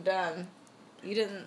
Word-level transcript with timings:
episode 0.00 0.04
done. 0.04 0.46
You 1.02 1.14
didn't. 1.14 1.46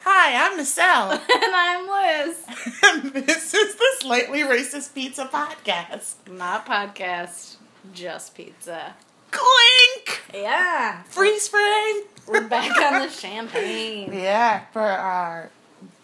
Hi, 0.00 0.46
I'm 0.46 0.56
Michelle. 0.56 1.12
and 1.12 1.22
I'm 1.54 2.26
Liz. 2.28 2.36
and 2.84 3.12
this 3.26 3.54
is 3.54 3.74
the 3.74 3.86
Slightly 4.00 4.40
Racist 4.40 4.94
Pizza 4.94 5.26
Podcast. 5.26 6.14
Not 6.30 6.66
podcast, 6.66 7.56
just 7.92 8.34
pizza. 8.34 8.94
Clink! 9.30 10.22
Yeah. 10.32 11.02
Freeze 11.04 11.48
frame! 11.48 12.02
We're 12.26 12.46
back 12.48 12.70
on 12.80 13.02
the 13.02 13.08
champagne. 13.10 14.12
Yeah, 14.12 14.64
for 14.72 14.80
our 14.80 15.50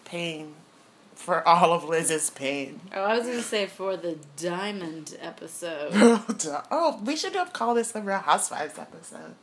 pain. 0.05 0.55
For 1.15 1.47
all 1.47 1.71
of 1.71 1.83
Liz's 1.83 2.31
pain. 2.31 2.81
Oh, 2.95 3.03
I 3.03 3.15
was 3.15 3.27
gonna 3.27 3.43
say 3.43 3.67
for 3.67 3.95
the 3.95 4.17
diamond 4.37 5.15
episode. 5.21 5.91
Oh, 5.93 6.63
oh, 6.71 6.99
we 7.05 7.15
should 7.15 7.33
have 7.35 7.53
called 7.53 7.77
this 7.77 7.91
the 7.91 8.01
Real 8.01 8.17
Housewives 8.17 8.79
episode. 8.79 9.35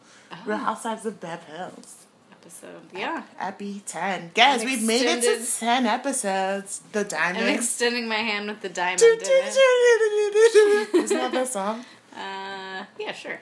Real 0.47 0.57
Oh, 0.57 0.61
Housewives 0.61 1.07
of 1.07 1.21
Bev 1.21 1.43
Hills. 1.45 2.07
episode. 2.33 2.81
Yeah. 2.95 3.23
Epi 3.41 3.83
10. 3.87 4.33
Guys, 4.35 4.65
we've 4.65 4.83
made 4.83 5.07
it 5.07 5.23
to 5.23 5.59
10 5.61 5.87
episodes. 5.87 6.81
The 6.93 7.05
Diamond. 7.05 7.45
I'm 7.45 7.55
extending 7.55 8.09
my 8.09 8.17
hand 8.17 8.49
with 8.49 8.61
the 8.61 8.69
diamond. 8.69 9.01
Isn't 9.03 9.21
that 11.19 11.31
the 11.33 11.47
song? 11.47 11.85
Uh, 12.17 12.85
yeah, 12.99 13.13
sure. 13.13 13.39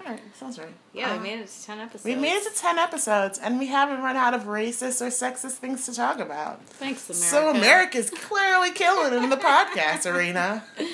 Alright, 0.00 0.20
sounds 0.36 0.58
right. 0.60 0.68
Yeah, 0.92 1.14
Uh, 1.14 1.16
we 1.16 1.22
made 1.24 1.40
it 1.40 1.48
to 1.48 1.64
ten 1.66 1.80
episodes. 1.80 2.04
We 2.04 2.14
made 2.14 2.36
it 2.36 2.54
to 2.54 2.60
10 2.60 2.78
episodes, 2.78 3.38
and 3.40 3.58
we 3.58 3.66
haven't 3.66 4.02
run 4.02 4.14
out 4.16 4.34
of 4.34 4.42
racist 4.44 5.00
or 5.02 5.06
sexist 5.06 5.54
things 5.56 5.84
to 5.86 5.94
talk 5.94 6.20
about. 6.20 6.62
Thanks, 6.64 7.08
America. 7.08 7.26
So 7.26 7.48
America's 7.50 8.10
clearly 8.10 8.70
killing 8.70 9.14
it 9.14 9.22
in 9.24 9.30
the 9.30 9.36
podcast 9.36 10.06
arena. 10.08 10.62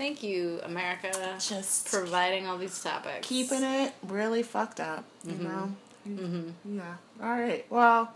Thank 0.00 0.22
you, 0.22 0.60
America, 0.64 1.12
Just 1.38 1.90
providing 1.90 2.46
all 2.46 2.56
these 2.56 2.82
topics. 2.82 3.28
keeping 3.28 3.62
it 3.62 3.92
really 4.08 4.42
fucked 4.42 4.80
up, 4.80 5.04
you 5.26 5.34
know? 5.34 5.70
Mm-hmm. 6.08 6.78
Yeah. 6.78 6.94
Alright, 7.22 7.66
well, 7.70 8.10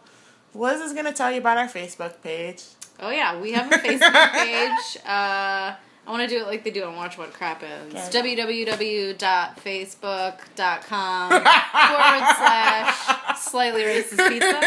Liz 0.54 0.80
is 0.80 0.94
going 0.94 1.04
to 1.04 1.12
tell 1.12 1.30
you 1.30 1.36
about 1.38 1.58
our 1.58 1.68
Facebook 1.68 2.22
page. 2.22 2.62
Oh 3.00 3.10
yeah, 3.10 3.38
we 3.38 3.52
have 3.52 3.70
a 3.70 3.76
Facebook 3.76 4.32
page. 4.32 4.96
Uh, 5.04 5.74
I 6.06 6.10
want 6.10 6.22
to 6.22 6.28
do 6.28 6.38
it 6.40 6.46
like 6.46 6.64
they 6.64 6.70
do 6.70 6.84
on 6.84 6.96
Watch 6.96 7.18
What 7.18 7.34
Crap 7.34 7.62
Is. 7.62 7.94
Okay. 7.94 8.36
www.facebook.com 8.36 11.30
forward 11.30 12.24
slash 12.38 13.38
slightly 13.40 13.82
racist 13.82 14.26
pizza. 14.30 14.60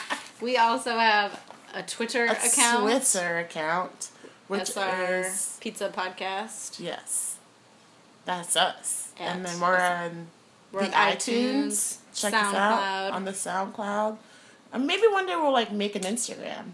We 0.40 0.56
also 0.56 0.96
have 0.96 1.38
a 1.74 1.82
Twitter 1.82 2.24
A 2.24 2.30
account. 2.32 2.82
Twitter 2.84 3.38
account, 3.40 4.08
which 4.50 4.74
That's 4.74 4.76
our 4.76 5.20
is 5.20 5.58
pizza 5.60 5.88
podcast. 5.90 6.80
yes, 6.80 7.36
that's 8.24 8.56
us. 8.56 9.12
At 9.18 9.36
and 9.36 9.46
then 9.46 9.60
we're 9.60 9.76
on 9.78 10.26
We're 10.72 10.80
the 10.80 10.86
on 10.86 11.12
iTunes. 11.12 11.66
iTunes, 11.66 11.96
Check 12.14 12.34
us 12.34 12.54
out 12.54 12.80
SoundCloud. 12.80 13.12
on 13.14 13.24
the 13.24 13.30
SoundCloud. 13.30 14.16
And 14.72 14.86
maybe 14.86 15.06
one 15.06 15.26
day 15.26 15.36
we'll 15.36 15.52
like 15.52 15.70
make 15.72 15.94
an 15.94 16.02
Instagram. 16.02 16.64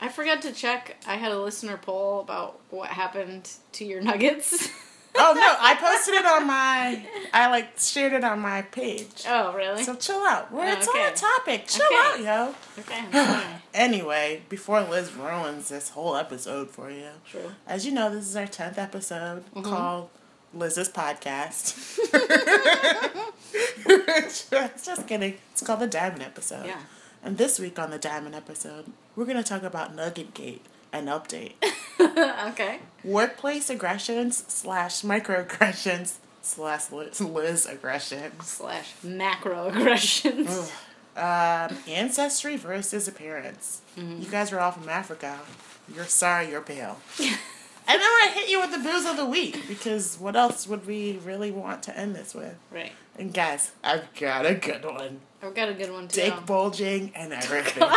I 0.00 0.08
forgot 0.08 0.40
to 0.42 0.52
check. 0.52 0.96
I 1.06 1.16
had 1.16 1.32
a 1.32 1.38
listener 1.40 1.76
poll 1.76 2.20
about 2.20 2.58
what 2.70 2.88
happened 2.90 3.50
to 3.72 3.84
your 3.84 4.00
nuggets. 4.00 4.68
Oh 5.20 5.32
no, 5.34 5.56
I 5.60 5.74
posted 5.74 6.14
it 6.14 6.24
on 6.24 6.46
my. 6.46 7.04
I 7.32 7.50
like 7.50 7.78
shared 7.78 8.12
it 8.12 8.22
on 8.24 8.38
my 8.40 8.62
page. 8.62 9.24
oh, 9.28 9.52
really? 9.54 9.82
So 9.82 9.94
chill 9.96 10.20
out. 10.24 10.52
We're, 10.52 10.64
Oh, 10.64 10.72
it's 10.72 10.86
on 10.88 10.96
a 11.00 11.12
topic. 11.14 11.66
Chill 11.66 11.84
Okay. 11.86 12.26
out, 12.26 12.54
yo. 12.78 12.82
okay. 12.82 13.44
anyway, 13.74 14.42
before 14.48 14.80
Liz 14.82 15.12
ruins 15.14 15.68
this 15.70 15.90
whole 15.90 16.16
episode 16.16 16.70
for 16.70 16.90
you, 16.90 17.08
True. 17.30 17.52
as 17.66 17.84
you 17.84 17.92
know, 17.92 18.10
this 18.14 18.26
is 18.28 18.36
our 18.36 18.46
tenth 18.46 18.78
episode 18.78 19.44
Mm-hmm. 19.54 19.62
called 19.62 20.08
Liz's 20.54 20.88
podcast. 20.88 21.74
just, 23.52 24.50
just 24.84 25.06
kidding. 25.06 25.34
It's 25.52 25.62
called 25.62 25.80
the 25.80 25.86
Diamond 25.86 26.22
episode. 26.22 26.66
Yeah. 26.66 26.80
And 27.22 27.36
this 27.36 27.58
week 27.58 27.78
on 27.78 27.90
the 27.90 27.98
Diamond 27.98 28.34
episode, 28.34 28.86
we're 29.16 29.24
gonna 29.26 29.42
talk 29.42 29.62
about 29.62 29.94
Nugget 29.94 30.32
Gate. 30.34 30.64
An 30.92 31.06
update. 31.06 31.52
okay. 32.00 32.80
Workplace 33.04 33.70
aggressions 33.70 34.44
slash 34.48 35.02
microaggressions 35.02 36.14
slash 36.42 36.90
Liz, 36.90 37.66
aggressions. 37.66 38.46
Slash 38.46 38.94
macroaggressions. 39.04 40.72
Um, 41.16 41.76
ancestry 41.88 42.56
versus 42.56 43.08
appearance. 43.08 43.82
Mm-hmm. 43.96 44.22
You 44.22 44.28
guys 44.28 44.52
are 44.52 44.60
all 44.60 44.72
from 44.72 44.88
Africa. 44.88 45.38
You're 45.94 46.04
sorry 46.04 46.50
you're 46.50 46.60
pale. 46.60 46.98
and 47.20 47.28
then 47.86 48.00
I 48.02 48.30
hit 48.34 48.48
you 48.48 48.60
with 48.60 48.70
the 48.70 48.78
boos 48.78 49.04
of 49.06 49.16
the 49.16 49.26
week 49.26 49.66
because 49.66 50.16
what 50.18 50.36
else 50.36 50.66
would 50.68 50.86
we 50.86 51.18
really 51.24 51.50
want 51.50 51.82
to 51.84 51.98
end 51.98 52.14
this 52.14 52.34
with? 52.34 52.54
Right. 52.70 52.92
And 53.18 53.34
guys, 53.34 53.72
I've 53.82 54.12
got 54.14 54.46
a 54.46 54.54
good 54.54 54.84
one. 54.84 55.20
I've 55.42 55.54
got 55.54 55.68
a 55.68 55.74
good 55.74 55.92
one 55.92 56.08
too. 56.08 56.20
Dick 56.20 56.46
bulging 56.46 57.12
and 57.16 57.32
everything. 57.32 57.88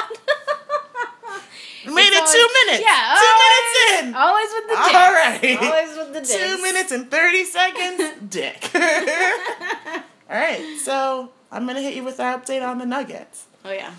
Made 1.86 2.08
it 2.14 2.16
always- 2.18 2.32
two 2.34 2.48
minutes. 2.66 2.84
Yeah, 2.86 3.16
two 3.18 3.26
always- 3.32 3.74
minutes 3.74 4.02
in. 4.04 4.16
Always 4.16 4.50
with 4.54 4.68
the 4.68 4.76
dick. 4.76 4.96
All 4.96 5.12
right. 5.14 5.58
Always 5.62 5.98
with 5.98 6.14
the 6.14 6.22
dick. 6.22 6.40
Two 6.40 6.62
minutes 6.62 6.92
and 6.92 7.12
30 7.12 7.44
seconds, 7.46 8.04
dick. 8.30 8.70
All 10.30 10.38
right, 10.38 10.78
so 10.82 11.32
I'm 11.52 11.68
to 11.68 11.82
hit 11.82 11.94
you 11.96 12.04
with 12.04 12.20
our 12.20 12.38
update 12.40 12.66
on 12.66 12.78
the 12.78 12.86
Nuggets. 12.86 13.46
Oh 13.66 13.72
yeah. 13.72 13.92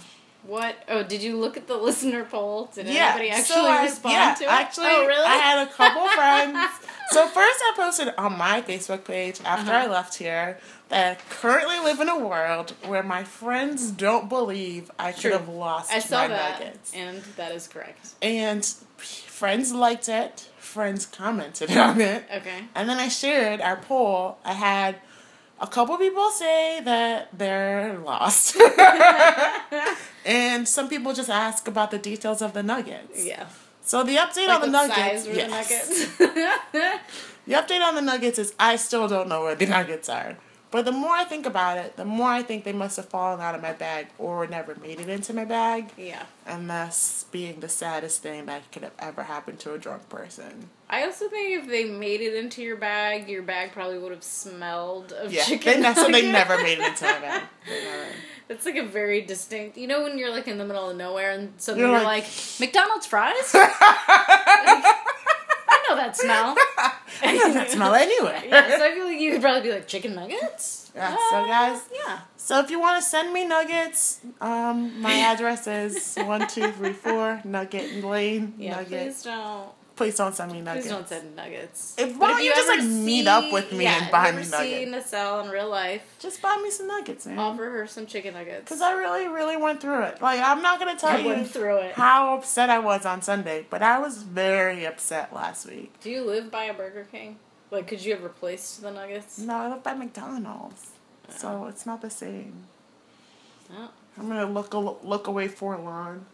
What? 0.44 0.74
Oh, 0.88 1.02
did 1.04 1.22
you 1.22 1.36
look 1.38 1.56
at 1.56 1.66
the 1.68 1.76
listener 1.88 2.24
poll? 2.24 2.70
Did 2.74 2.86
Yeah, 2.86 3.10
anybody 3.10 3.30
actually 3.30 3.54
so 3.54 3.66
I- 3.66 3.82
respond 3.84 4.12
yeah, 4.14 4.34
to 4.34 4.44
it? 4.44 4.50
Actually, 4.50 4.86
oh 4.90 5.06
really? 5.06 5.24
I 5.24 5.36
had 5.36 5.68
a 5.68 5.70
couple 5.70 6.08
friends. 6.08 6.58
So 7.10 7.26
first, 7.28 7.60
I 7.60 7.72
posted 7.76 8.14
on 8.16 8.38
my 8.38 8.62
Facebook 8.62 9.04
page 9.04 9.40
after 9.44 9.70
Uh-huh. 9.70 9.84
I 9.84 9.86
left 9.86 10.14
here 10.16 10.58
I 10.92 11.16
currently 11.30 11.78
live 11.80 12.00
in 12.00 12.08
a 12.08 12.18
world 12.18 12.74
where 12.86 13.02
my 13.02 13.24
friends 13.24 13.90
don't 13.90 14.28
believe 14.28 14.90
I 14.98 15.12
could 15.12 15.32
have 15.32 15.48
lost 15.48 15.92
I 15.92 15.98
saw 16.00 16.18
my 16.22 16.28
that, 16.28 16.60
Nuggets, 16.60 16.92
and 16.94 17.22
that 17.36 17.52
is 17.52 17.66
correct. 17.66 18.10
and 18.20 18.64
friends 18.96 19.72
liked 19.72 20.08
it. 20.08 20.48
Friends 20.58 21.06
commented 21.06 21.74
on 21.76 22.00
it. 22.00 22.24
Okay. 22.34 22.64
And 22.74 22.88
then 22.88 22.98
I 22.98 23.08
shared 23.08 23.60
our 23.60 23.76
poll. 23.76 24.38
I 24.44 24.52
had 24.52 24.96
a 25.60 25.66
couple 25.66 25.96
people 25.96 26.30
say 26.30 26.80
that 26.84 27.28
they're 27.36 27.98
lost. 27.98 28.56
and 30.24 30.68
some 30.68 30.88
people 30.88 31.12
just 31.12 31.30
ask 31.30 31.66
about 31.68 31.90
the 31.90 31.98
details 31.98 32.42
of 32.42 32.52
the 32.52 32.62
nuggets. 32.62 33.24
Yeah. 33.24 33.46
So 33.82 34.02
the 34.04 34.16
update 34.16 34.48
Like 34.48 34.62
on 34.62 34.70
the 34.72 34.78
what 34.78 34.88
nuggets. 34.88 35.26
yes. 35.26 36.16
the 36.18 36.26
nuggets? 36.26 37.00
The 37.46 37.54
update 37.54 37.80
on 37.82 37.96
the 37.96 38.02
nuggets 38.02 38.38
is 38.38 38.54
I 38.56 38.76
still 38.76 39.08
don't 39.08 39.28
know 39.28 39.42
where 39.42 39.56
the 39.56 39.66
nuggets 39.66 40.08
are. 40.08 40.36
But 40.72 40.84
the 40.86 40.92
more 40.92 41.12
I 41.12 41.24
think 41.24 41.46
about 41.46 41.76
it, 41.78 41.96
the 41.96 42.04
more 42.04 42.28
I 42.28 42.42
think 42.42 42.64
they 42.64 42.72
must 42.72 42.96
have 42.96 43.08
fallen 43.08 43.40
out 43.40 43.54
of 43.54 43.62
my 43.62 43.72
bag 43.74 44.08
or 44.18 44.44
never 44.46 44.74
made 44.74 44.98
it 45.00 45.08
into 45.08 45.32
my 45.34 45.44
bag. 45.44 45.90
yeah. 45.96 46.24
And 46.46 46.68
thus 46.68 47.26
being 47.30 47.60
the 47.60 47.68
saddest 47.68 48.20
thing 48.22 48.46
that 48.46 48.70
could 48.72 48.82
have 48.82 48.92
ever 48.98 49.22
happened 49.24 49.60
to 49.60 49.74
a 49.74 49.78
drunk 49.78 50.08
person. 50.08 50.68
I 50.90 51.04
also 51.04 51.28
think 51.28 51.62
if 51.62 51.68
they 51.68 51.84
made 51.84 52.20
it 52.20 52.34
into 52.34 52.62
your 52.62 52.76
bag, 52.76 53.28
your 53.28 53.42
bag 53.42 53.70
probably 53.72 53.98
would 53.98 54.10
have 54.12 54.24
smelled 54.24 55.12
of 55.12 55.32
Yeah, 55.32 55.44
chicken. 55.44 55.82
ne- 55.82 55.94
so 55.94 56.08
they 56.08 56.30
never 56.32 56.56
made 56.62 56.78
it 56.80 56.86
into 56.88 57.04
my 57.04 57.18
bag. 57.20 57.42
It's 58.48 58.66
like 58.66 58.76
a 58.76 58.82
very 58.84 59.20
distinct. 59.22 59.78
You 59.78 59.86
know 59.86 60.02
when 60.02 60.18
you're 60.18 60.30
like 60.32 60.46
in 60.48 60.58
the 60.58 60.64
middle 60.66 60.90
of 60.90 60.96
nowhere 60.96 61.30
and 61.30 61.52
suddenly 61.58 61.86
You're 61.88 61.96
you're, 61.98 62.04
like- 62.04 62.24
like, 62.24 62.60
McDonald's 62.60 63.06
fries. 63.06 63.54
I 63.54 64.92
know 65.88 65.96
that 65.96 66.16
smell. 66.16 66.54
I 67.22 67.52
that 67.52 67.70
smell 67.70 67.94
anyway. 67.94 68.44
yeah, 68.48 68.76
so 68.78 68.84
I 68.84 68.92
feel 68.94 69.04
like 69.06 69.20
you 69.20 69.32
could 69.32 69.40
probably 69.42 69.62
be 69.62 69.72
like 69.72 69.86
chicken 69.86 70.14
nuggets. 70.14 70.90
Yeah, 70.94 71.16
so 71.30 71.46
guys- 71.46 71.80
Yeah. 71.94 72.18
So 72.36 72.58
if 72.58 72.70
you 72.70 72.80
want 72.80 73.02
to 73.02 73.08
send 73.08 73.32
me 73.32 73.46
nuggets, 73.46 74.20
um, 74.40 75.00
my 75.00 75.12
address 75.30 75.66
is 75.66 76.16
one 76.16 76.46
two 76.48 76.70
three 76.72 76.92
four 76.92 77.40
Nugget 77.44 78.04
Lane. 78.04 78.54
Yeah. 78.58 78.76
Nugget. 78.76 78.88
Please 79.04 79.22
don't. 79.22 79.68
Please 80.02 80.16
don't 80.16 80.34
send 80.34 80.52
me 80.52 80.60
nuggets. 80.60 80.86
Please 80.86 80.92
don't 80.92 81.08
send 81.08 81.36
nuggets. 81.36 81.94
If- 81.96 82.16
why 82.16 82.28
don't 82.28 82.42
you 82.42 82.50
just, 82.50 82.68
ever 82.68 82.82
like, 82.82 82.90
meet 82.90 83.26
up 83.26 83.52
with 83.52 83.72
me 83.72 83.84
yeah, 83.84 84.02
and 84.02 84.10
buy 84.10 84.28
you 84.28 84.32
me 84.34 84.40
ever 84.40 84.50
nuggets? 84.50 84.70
See 84.70 84.84
Nacelle 84.84 85.40
in 85.44 85.50
real 85.50 85.68
life. 85.68 86.16
Just 86.18 86.42
buy 86.42 86.60
me 86.62 86.70
some 86.70 86.88
nuggets, 86.88 87.26
man. 87.26 87.38
Offer 87.38 87.70
her 87.70 87.86
some 87.86 88.06
chicken 88.06 88.34
nuggets. 88.34 88.64
Because 88.64 88.80
I 88.80 88.92
really, 88.92 89.28
really 89.28 89.56
went 89.56 89.80
through 89.80 90.02
it. 90.02 90.20
Like 90.20 90.40
I'm 90.40 90.60
not 90.60 90.78
gonna 90.78 90.98
tell 90.98 91.10
I 91.10 91.18
you 91.18 91.44
through 91.44 91.78
it. 91.78 91.92
how 91.94 92.36
upset 92.36 92.68
I 92.68 92.80
was 92.80 93.06
on 93.06 93.22
Sunday, 93.22 93.64
but 93.70 93.82
I 93.82 93.98
was 93.98 94.22
very 94.22 94.84
upset 94.84 95.32
last 95.32 95.68
week. 95.68 95.92
Do 96.00 96.10
you 96.10 96.22
live 96.22 96.50
by 96.50 96.64
a 96.64 96.74
Burger 96.74 97.06
King? 97.10 97.38
Like, 97.70 97.86
could 97.86 98.04
you 98.04 98.12
have 98.12 98.22
replaced 98.22 98.82
the 98.82 98.90
nuggets? 98.90 99.38
No, 99.38 99.54
I 99.54 99.68
live 99.68 99.82
by 99.82 99.94
McDonald's, 99.94 100.90
oh. 101.28 101.32
so 101.34 101.66
it's 101.66 101.86
not 101.86 102.02
the 102.02 102.10
same. 102.10 102.64
No. 103.70 103.88
I'm 104.18 104.28
gonna 104.28 104.46
look 104.46 104.74
away 104.74 104.84
for 104.84 105.04
a, 105.04 105.08
look 105.08 105.26
away 105.26 105.48
forlorn. 105.48 106.26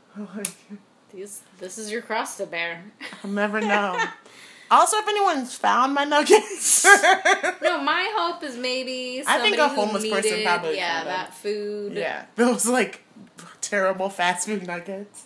These, 1.12 1.42
this 1.58 1.78
is 1.78 1.90
your 1.90 2.02
cross 2.02 2.36
to 2.36 2.46
bear. 2.46 2.82
I'll 3.24 3.30
never 3.30 3.60
know. 3.60 3.98
also, 4.70 4.98
if 4.98 5.08
anyone's 5.08 5.54
found 5.54 5.94
my 5.94 6.04
nuggets, 6.04 6.84
No, 7.62 7.80
my 7.82 8.12
hope 8.16 8.42
is 8.42 8.56
maybe 8.56 9.22
I 9.26 9.38
think 9.40 9.56
a 9.58 9.68
homeless 9.68 10.08
person 10.08 10.42
probably 10.44 10.76
yeah 10.76 11.04
that 11.04 11.34
food. 11.34 11.94
yeah, 11.94 12.26
those 12.36 12.66
like 12.66 13.02
terrible 13.60 14.10
fast 14.10 14.46
food 14.46 14.66
nuggets. 14.66 15.24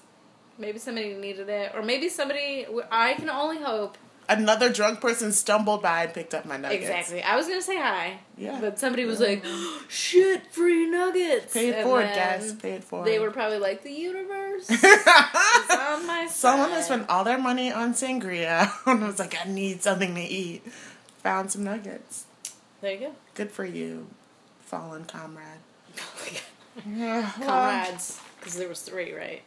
Maybe 0.58 0.79
somebody 0.79 1.14
needed 1.14 1.49
it, 1.49 1.73
or 1.75 1.82
maybe 1.82 2.08
somebody. 2.08 2.67
I 2.90 3.14
can 3.14 3.28
only 3.31 3.58
hope 3.61 3.99
another 4.29 4.73
drunk 4.73 5.01
person 5.01 5.33
stumbled 5.33 5.83
by 5.83 6.05
and 6.05 6.15
picked 6.15 6.35
up 6.35 6.45
my 6.45 6.57
nuggets. 6.57 6.83
Exactly. 6.85 7.23
I 7.23 7.37
was 7.37 7.47
gonna 7.49 7.63
say 7.63 7.77
hi. 7.77 8.19
Yeah. 8.37 8.59
But 8.61 8.79
somebody 8.79 9.05
was 9.05 9.21
like, 9.21 9.45
"Shit, 9.89 10.47
free 10.53 10.87
nuggets." 10.89 11.53
Pay 11.53 11.69
it 11.69 11.75
And 11.77 11.85
forward, 11.85 12.11
guys. 12.15 12.53
Pay 12.55 12.73
it 12.73 12.85
forward. 12.85 13.07
They 13.07 13.19
were 13.19 13.31
probably 13.31 13.59
like, 13.59 13.83
"The 13.83 13.93
universe 13.93 14.71
is 14.71 14.85
on 14.85 16.07
my 16.07 16.27
side." 16.27 16.31
Someone 16.31 16.71
that 16.71 16.85
spent 16.85 17.09
all 17.09 17.25
their 17.25 17.39
money 17.39 17.73
on 17.73 17.95
sangria 17.95 18.71
and 18.87 19.03
was 19.03 19.19
like, 19.19 19.35
I 19.45 19.49
need 19.49 19.83
something 19.83 20.15
to 20.15 20.23
eat. 20.23 20.63
Found 21.23 21.53
some 21.53 21.65
nuggets. 21.65 22.25
There 22.81 22.93
you 22.93 22.99
go. 22.99 23.13
Good 23.35 23.51
for 23.51 23.65
you, 23.65 24.07
fallen 24.61 25.05
comrade. 25.05 25.47
Oh 26.75 26.91
yeah, 26.91 27.31
Comrades, 27.45 28.19
because 28.39 28.55
there 28.57 28.67
was 28.69 28.81
three, 28.81 29.13
right? 29.13 29.43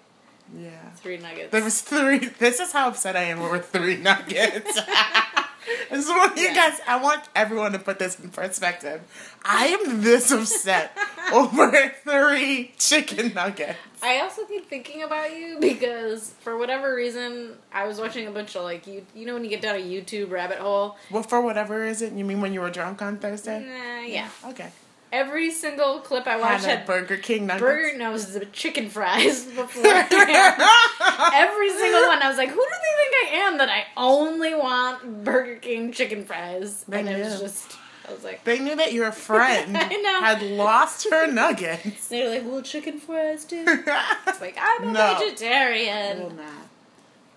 Yeah. 0.58 0.90
Three 0.98 1.18
nuggets. 1.18 1.52
There 1.52 1.64
was 1.64 1.82
three. 1.82 2.20
This 2.20 2.60
is 2.60 2.72
how 2.72 2.90
upset 2.90 3.16
I 3.16 3.24
am 3.24 3.42
over 3.42 3.60
three 3.60 3.98
nuggets. 4.10 4.74
this 5.90 6.06
is 6.06 6.10
what 6.10 6.38
you 6.38 6.54
guys. 6.54 6.80
I 6.88 7.02
want 7.02 7.24
everyone 7.36 7.72
to 7.72 7.80
put 7.80 8.00
this 8.00 8.20
in 8.20 8.30
perspective. 8.30 9.02
I 9.44 9.68
am 9.68 10.02
this 10.02 10.32
upset 10.32 10.96
over 11.34 11.94
three 12.04 12.74
chicken 12.78 13.34
nuggets. 13.34 13.80
I 14.04 14.20
also 14.20 14.46
keep 14.46 14.70
thinking 14.70 15.02
about 15.04 15.36
you 15.36 15.58
because 15.60 16.30
for 16.42 16.58
whatever 16.58 16.94
reason 16.94 17.54
I 17.74 17.88
was 17.88 18.00
watching 18.00 18.28
a 18.28 18.32
bunch 18.32 18.56
of 18.56 18.64
like 18.64 18.86
you 18.86 19.06
you 19.16 19.26
know 19.26 19.34
when 19.34 19.44
you 19.44 19.50
get 19.50 19.62
down 19.62 19.76
a 19.76 19.80
YouTube 19.80 20.30
rabbit 20.30 20.60
hole. 20.60 20.98
Well, 21.10 21.24
for 21.24 21.42
whatever 21.42 21.80
reason, 21.80 22.18
you 22.18 22.26
mean 22.26 22.40
when 22.40 22.54
you 22.54 22.62
were 22.62 22.70
drunk 22.70 23.02
on 23.02 23.18
Thursday? 23.18 23.60
Nah, 23.66 24.06
yeah. 24.06 24.30
Okay. 24.46 24.70
Every 25.12 25.50
single 25.52 26.00
clip 26.00 26.28
I 26.28 26.36
watched 26.38 26.66
a 26.66 26.70
had 26.70 26.86
Burger 26.86 27.16
King 27.18 27.46
nuggets. 27.46 27.62
burger 27.62 27.98
no, 27.98 28.10
it 28.10 28.14
the 28.34 28.46
chicken 28.48 28.90
fries 28.90 29.46
before. 29.56 29.86
Every 29.86 31.70
single 31.70 32.08
one, 32.08 32.22
I 32.22 32.28
was 32.28 32.38
like, 32.38 32.50
"Who 32.50 32.56
do 32.56 32.62
they 32.62 33.04
think 33.04 33.34
I 33.34 33.36
am 33.48 33.58
that 33.60 33.70
I 33.70 33.86
only 33.96 34.54
want 34.56 35.24
Burger 35.24 35.56
King 35.56 35.92
chicken 35.92 36.26
fries?" 36.26 36.84
They 36.88 37.00
and 37.00 37.10
it 37.10 37.20
was 37.24 37.34
knew. 37.36 37.40
just, 37.48 37.78
I 38.10 38.14
was 38.14 38.24
like, 38.24 38.44
They 38.44 38.60
knew 38.60 38.76
that 38.76 38.94
your 38.94 39.12
friend 39.12 39.76
had 39.78 40.42
lost 40.42 41.08
her 41.10 41.28
nuggets. 41.32 42.08
they're 42.08 42.30
like, 42.30 42.44
"Well, 42.46 42.62
chicken 42.62 43.00
fries 43.00 43.46
too." 43.46 43.64
It's 44.28 44.42
like 44.42 44.58
I'm 44.60 44.90
a 44.90 44.92
No. 44.92 45.18
vegetarian. 45.20 46.20
Will 46.24 46.30
not. 46.32 46.48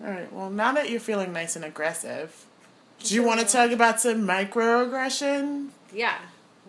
All 0.03 0.09
right. 0.11 0.31
Well, 0.33 0.49
now 0.49 0.71
that 0.73 0.89
you're 0.89 0.99
feeling 0.99 1.31
nice 1.33 1.55
and 1.55 1.63
aggressive, 1.63 2.45
do 3.03 3.13
you 3.15 3.23
want 3.23 3.39
to 3.41 3.45
talk 3.45 3.71
about 3.71 4.01
some 4.01 4.27
microaggression? 4.27 5.69
Yeah. 5.93 6.15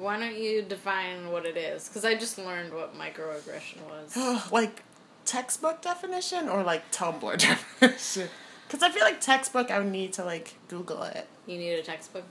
Why 0.01 0.19
don't 0.19 0.35
you 0.37 0.63
define 0.63 1.31
what 1.31 1.45
it 1.45 1.59
is? 1.59 1.87
Because 1.89 2.07
I 2.07 2.15
just 2.15 2.39
learned 2.39 2.73
what 2.73 2.97
microaggression 2.99 3.77
was. 3.87 4.51
like 4.53 4.83
textbook 5.27 5.83
definition 5.83 6.49
or 6.49 6.63
like 6.63 6.91
Tumblr 6.91 7.39
definition? 7.81 8.29
Because 8.67 8.83
I 8.83 8.91
feel 8.91 9.05
like 9.05 9.21
textbook, 9.21 9.71
I 9.71 9.79
would 9.79 9.93
need 9.93 10.15
to 10.15 10.25
like 10.25 10.55
Google 10.69 11.03
it. 11.03 11.29
You 11.47 11.59
need 11.59 11.75
a 11.75 11.83
textbook. 11.83 12.25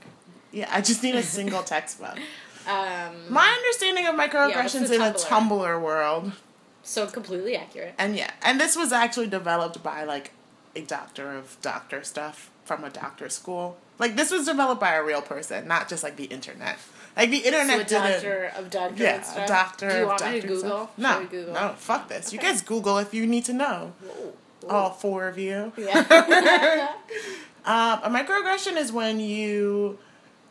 Yeah, 0.50 0.68
I 0.72 0.80
just 0.80 1.02
need 1.04 1.14
a 1.14 1.22
single 1.38 1.62
textbook. 1.62 2.18
Um, 2.66 3.14
My 3.32 3.48
understanding 3.48 4.06
of 4.06 4.16
microaggressions 4.16 4.88
the 4.88 4.96
in 4.96 5.00
a 5.02 5.12
Tumblr? 5.12 5.26
Tumblr 5.26 5.80
world, 5.80 6.32
so 6.82 7.06
completely 7.06 7.56
accurate. 7.56 7.94
and 7.98 8.16
yeah, 8.16 8.32
and 8.42 8.60
this 8.60 8.76
was 8.76 8.92
actually 8.92 9.28
developed 9.28 9.82
by 9.82 10.02
like 10.02 10.32
a 10.74 10.80
doctor 10.82 11.32
of 11.36 11.56
doctor 11.62 12.02
stuff 12.02 12.50
from 12.64 12.82
a 12.82 12.90
doctor 12.90 13.28
school. 13.28 13.76
Like 13.98 14.16
this 14.16 14.30
was 14.32 14.46
developed 14.46 14.80
by 14.80 14.94
a 14.94 15.02
real 15.04 15.22
person, 15.22 15.68
not 15.68 15.88
just 15.88 16.02
like 16.02 16.16
the 16.16 16.24
internet. 16.24 16.78
Like 17.20 17.30
the 17.30 17.40
So 17.40 17.46
internet 17.48 17.80
a 17.80 17.84
didn't. 17.84 18.12
doctor 18.12 18.52
of 18.56 18.70
doctor 18.70 19.02
Yeah, 19.02 19.44
a 19.44 19.46
doctor. 19.46 19.90
Do 19.90 19.98
you 19.98 20.06
want 20.06 20.24
me 20.30 20.40
to 20.40 20.46
Google? 20.46 20.90
No, 20.96 21.26
Google? 21.26 21.52
no, 21.54 21.74
fuck 21.76 22.08
this. 22.08 22.32
You 22.32 22.38
guys 22.38 22.62
Google 22.62 22.96
if 22.98 23.12
you 23.12 23.26
need 23.26 23.44
to 23.44 23.52
know. 23.52 23.92
Whoa. 24.02 24.68
All 24.70 24.90
four 24.90 25.28
of 25.28 25.38
you. 25.38 25.72
Yeah. 25.76 26.94
Um, 27.64 28.00
a 28.04 28.08
microaggression 28.10 28.76
is 28.76 28.90
when 28.90 29.20
you. 29.20 29.98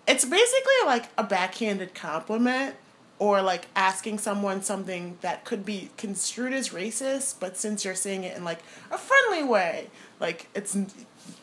It's 0.07 0.25
basically 0.25 0.73
like 0.85 1.05
a 1.17 1.23
backhanded 1.23 1.93
compliment 1.95 2.75
or 3.19 3.41
like 3.41 3.67
asking 3.75 4.19
someone 4.19 4.61
something 4.61 5.17
that 5.21 5.45
could 5.45 5.65
be 5.65 5.89
construed 5.97 6.53
as 6.53 6.69
racist, 6.69 7.35
but 7.39 7.57
since 7.57 7.83
you're 7.83 7.95
saying 7.95 8.23
it 8.23 8.35
in 8.37 8.43
like 8.43 8.59
a 8.91 8.97
friendly 8.97 9.43
way, 9.43 9.87
like 10.19 10.47
it's 10.55 10.77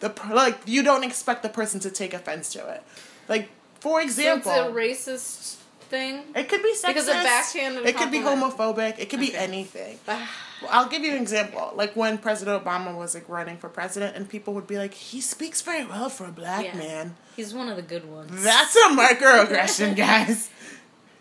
the 0.01 0.13
like 0.33 0.59
you 0.67 0.83
don't 0.83 1.05
expect 1.05 1.43
the 1.43 1.49
person 1.49 1.79
to 1.81 1.91
take 1.91 2.15
offense 2.15 2.53
to 2.53 2.67
it. 2.69 2.83
Like 3.29 3.51
for 3.87 4.01
so 4.01 4.07
it's 4.09 4.19
example, 4.19 4.53
a 4.53 4.73
racist 4.73 5.55
thing. 5.89 6.23
it 6.35 6.49
could 6.49 6.63
be 6.63 6.75
sexist. 6.75 6.87
Because 6.89 7.09
a 7.09 7.13
backhanded 7.13 7.87
It 7.87 7.97
could 7.97 8.11
be 8.11 8.19
homophobic. 8.19 8.99
It 8.99 9.09
could 9.11 9.21
be 9.21 9.35
anything. 9.35 9.99
Ah. 10.09 10.29
I'll 10.71 10.89
give 10.89 11.03
you 11.05 11.13
an 11.13 11.21
example. 11.23 11.73
Like 11.77 11.95
when 11.95 12.19
President 12.19 12.65
Obama 12.65 12.97
was 12.97 13.15
like 13.15 13.29
running 13.29 13.59
for 13.59 13.69
president, 13.69 14.17
and 14.17 14.29
people 14.29 14.55
would 14.55 14.67
be 14.67 14.79
like, 14.79 14.95
"He 14.95 15.21
speaks 15.21 15.61
very 15.63 15.85
well 15.85 16.09
for 16.09 16.25
a 16.25 16.33
black 16.33 16.65
Yeah. 16.65 16.77
man." 16.77 17.17
He's 17.37 17.53
one 17.55 17.69
of 17.69 17.77
the 17.77 17.83
good 17.83 18.11
ones. 18.11 18.43
That's 18.43 18.75
a 18.75 18.89
microaggression, 18.89 19.95
guys. 20.07 20.49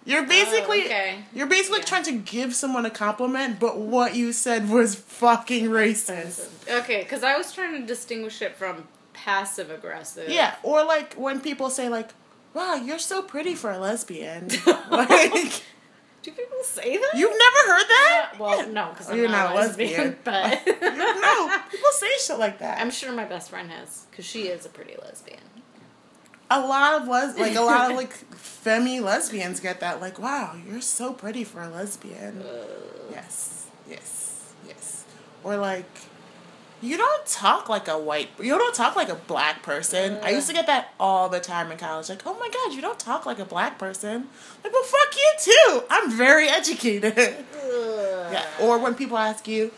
You're 0.06 0.24
oh, 0.24 0.28
basically 0.28 0.84
Oh, 0.84 0.86
okay. 0.86 1.16
you're 1.34 1.48
basically 1.48 1.80
Yeah. 1.80 1.86
trying 1.86 2.04
to 2.04 2.14
give 2.14 2.56
someone 2.56 2.86
a 2.86 2.90
compliment, 2.92 3.60
but 3.60 3.78
what 3.78 4.16
you 4.16 4.32
said 4.34 4.70
was 4.70 4.96
fucking 4.96 5.66
racist. 5.66 6.48
Okay, 6.70 7.02
because 7.04 7.24
I 7.24 7.38
was 7.38 7.52
trying 7.52 7.74
to 7.82 7.86
distinguish 7.86 8.42
it 8.42 8.56
from 8.56 8.88
passive 9.14 9.70
aggressive. 9.72 10.30
Yeah, 10.30 10.56
or 10.64 10.84
like 10.86 11.14
when 11.16 11.42
people 11.42 11.70
say 11.70 11.90
like, 11.90 12.10
"Wow, 12.56 12.76
you're 12.76 12.98
so 12.98 13.22
pretty 13.22 13.54
for 13.54 13.70
a 13.70 13.78
lesbian." 13.78 14.48
like, 14.90 15.62
Do 16.24 16.32
people 16.32 16.64
say 16.64 16.98
that? 16.98 17.12
you've 17.16 17.38
never 17.46 17.62
heard 17.72 17.88
that? 17.88 18.32
Uh, 18.34 18.38
well, 18.40 18.70
no, 18.70 18.90
because 18.90 19.10
I'm 19.12 19.18
You're 19.18 19.30
not, 19.30 19.54
not 19.54 19.56
lesbian. 19.56 19.92
lesbian. 19.92 20.18
But 20.24 20.66
no, 21.22 21.62
people 21.70 21.92
say 22.00 22.08
shit 22.26 22.40
like 22.40 22.58
that. 22.60 22.80
I'm 22.82 22.90
sure 22.90 23.12
my 23.12 23.26
best 23.26 23.52
friend 23.52 23.70
has, 23.70 24.08
because 24.10 24.26
she 24.26 24.48
is 24.48 24.66
a 24.66 24.70
pretty 24.70 24.96
lesbian. 25.04 25.46
a 26.50 26.60
lot 26.60 27.02
of 27.02 27.08
les 27.08 27.38
like 27.38 27.56
a 27.56 27.62
lot 27.62 27.90
of 27.92 27.98
like 27.98 28.14
femi 28.34 29.02
lesbians 29.02 29.60
get 29.60 29.80
that 29.80 30.00
like 30.00 30.18
wow 30.20 30.56
you're 30.68 30.80
so 30.82 31.12
pretty 31.12 31.44
for 31.44 31.60
a 31.62 31.70
lesbian 31.70 32.44
yes 33.12 33.66
yes 33.90 34.54
yes 34.68 35.04
or 35.44 35.58
like 35.58 35.90
you 36.86 36.98
don't 36.98 37.26
talk 37.26 37.68
like 37.70 37.88
a 37.88 37.98
white 37.98 38.30
you 38.40 38.58
don't 38.58 38.76
talk 38.76 38.96
like 38.96 39.10
a 39.10 39.16
black 39.16 39.64
person 39.64 40.18
i 40.24 40.30
used 40.30 40.48
to 40.48 40.54
get 40.54 40.68
that 40.68 40.94
all 41.00 41.28
the 41.30 41.40
time 41.40 41.72
in 41.72 41.78
college 41.78 42.08
like 42.10 42.22
oh 42.26 42.38
my 42.40 42.50
god 42.50 42.74
you 42.76 42.82
don't 42.82 43.00
talk 43.00 43.26
like 43.26 43.40
a 43.40 43.46
black 43.46 43.78
person 43.80 44.28
like 44.64 44.72
well 44.72 44.84
fuck 44.84 45.16
you 45.16 45.32
too 45.40 45.84
i'm 45.90 46.12
very 46.12 46.48
educated 46.48 47.14
yeah 47.18 48.46
or 48.62 48.78
when 48.78 48.94
people 48.96 49.18
ask 49.18 49.48
you 49.48 49.72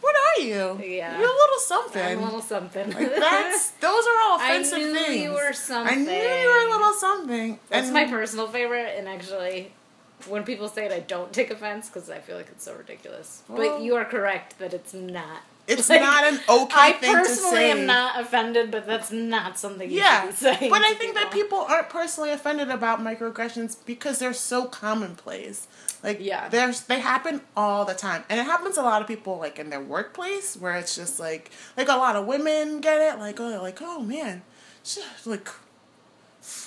what 0.00 0.14
are 0.16 0.42
you 0.42 0.80
Yeah. 0.84 1.18
you're 1.18 1.28
a 1.28 1.32
little 1.32 1.58
something 1.60 2.02
I'm 2.04 2.18
a 2.20 2.24
little 2.24 2.40
something. 2.42 2.90
like 2.90 3.14
that's 3.16 3.70
those 3.80 4.04
are 4.06 4.18
all 4.24 4.38
I 4.40 4.48
offensive 4.52 4.78
knew 4.78 4.94
things. 4.94 5.22
you 5.22 5.30
were 5.32 5.52
something. 5.52 5.98
I 5.98 6.00
knew 6.00 6.10
you 6.12 6.48
were 6.48 6.66
a 6.68 6.70
little 6.70 6.92
something. 6.94 7.58
That's 7.68 7.86
and 7.86 7.94
my 7.94 8.06
personal 8.06 8.48
favorite, 8.48 8.94
and 8.98 9.08
actually, 9.08 9.72
when 10.28 10.42
people 10.44 10.68
say 10.68 10.86
it, 10.86 10.92
I 10.92 11.00
don't 11.00 11.32
take 11.32 11.50
offense 11.52 11.88
because 11.88 12.10
I 12.10 12.18
feel 12.18 12.36
like 12.36 12.48
it's 12.48 12.64
so 12.64 12.74
ridiculous. 12.74 13.42
Well- 13.48 13.58
but 13.78 13.82
you 13.84 13.94
are 13.94 14.04
correct 14.04 14.58
that 14.58 14.74
it's 14.74 14.92
not. 14.92 15.42
It's 15.78 15.88
Like, 15.88 16.00
not 16.00 16.24
an 16.24 16.40
okay 16.48 16.74
I 16.76 16.92
thing 16.92 17.00
to 17.00 17.06
say. 17.06 17.10
I 17.10 17.22
personally 17.22 17.64
am 17.70 17.86
not 17.86 18.20
offended, 18.20 18.70
but 18.70 18.86
that's 18.86 19.10
not 19.12 19.58
something 19.58 19.90
you 19.90 19.98
Yeah, 19.98 20.22
should 20.22 20.30
be 20.30 20.36
saying. 20.36 20.70
but 20.70 20.82
I 20.82 20.94
think 20.94 21.14
that 21.14 21.30
people 21.32 21.58
aren't 21.58 21.88
personally 21.88 22.30
offended 22.30 22.70
about 22.70 23.00
microaggressions 23.00 23.76
because 23.86 24.18
they're 24.18 24.32
so 24.32 24.64
commonplace. 24.66 25.66
Like, 26.02 26.18
Yeah. 26.20 26.48
there's 26.48 26.82
they 26.82 27.00
happen 27.00 27.40
all 27.56 27.84
the 27.84 27.94
time, 27.94 28.24
and 28.28 28.40
it 28.40 28.44
happens 28.44 28.76
a 28.76 28.82
lot 28.82 29.02
of 29.02 29.08
people 29.08 29.38
like 29.38 29.58
in 29.58 29.70
their 29.70 29.80
workplace 29.80 30.56
where 30.56 30.74
it's 30.76 30.96
just 30.96 31.20
like 31.20 31.50
like 31.76 31.88
a 31.88 31.96
lot 31.96 32.16
of 32.16 32.26
women 32.26 32.80
get 32.80 33.00
it 33.00 33.18
like 33.18 33.38
oh 33.40 33.60
like 33.62 33.78
oh 33.80 34.00
man, 34.00 34.42
like 35.24 35.48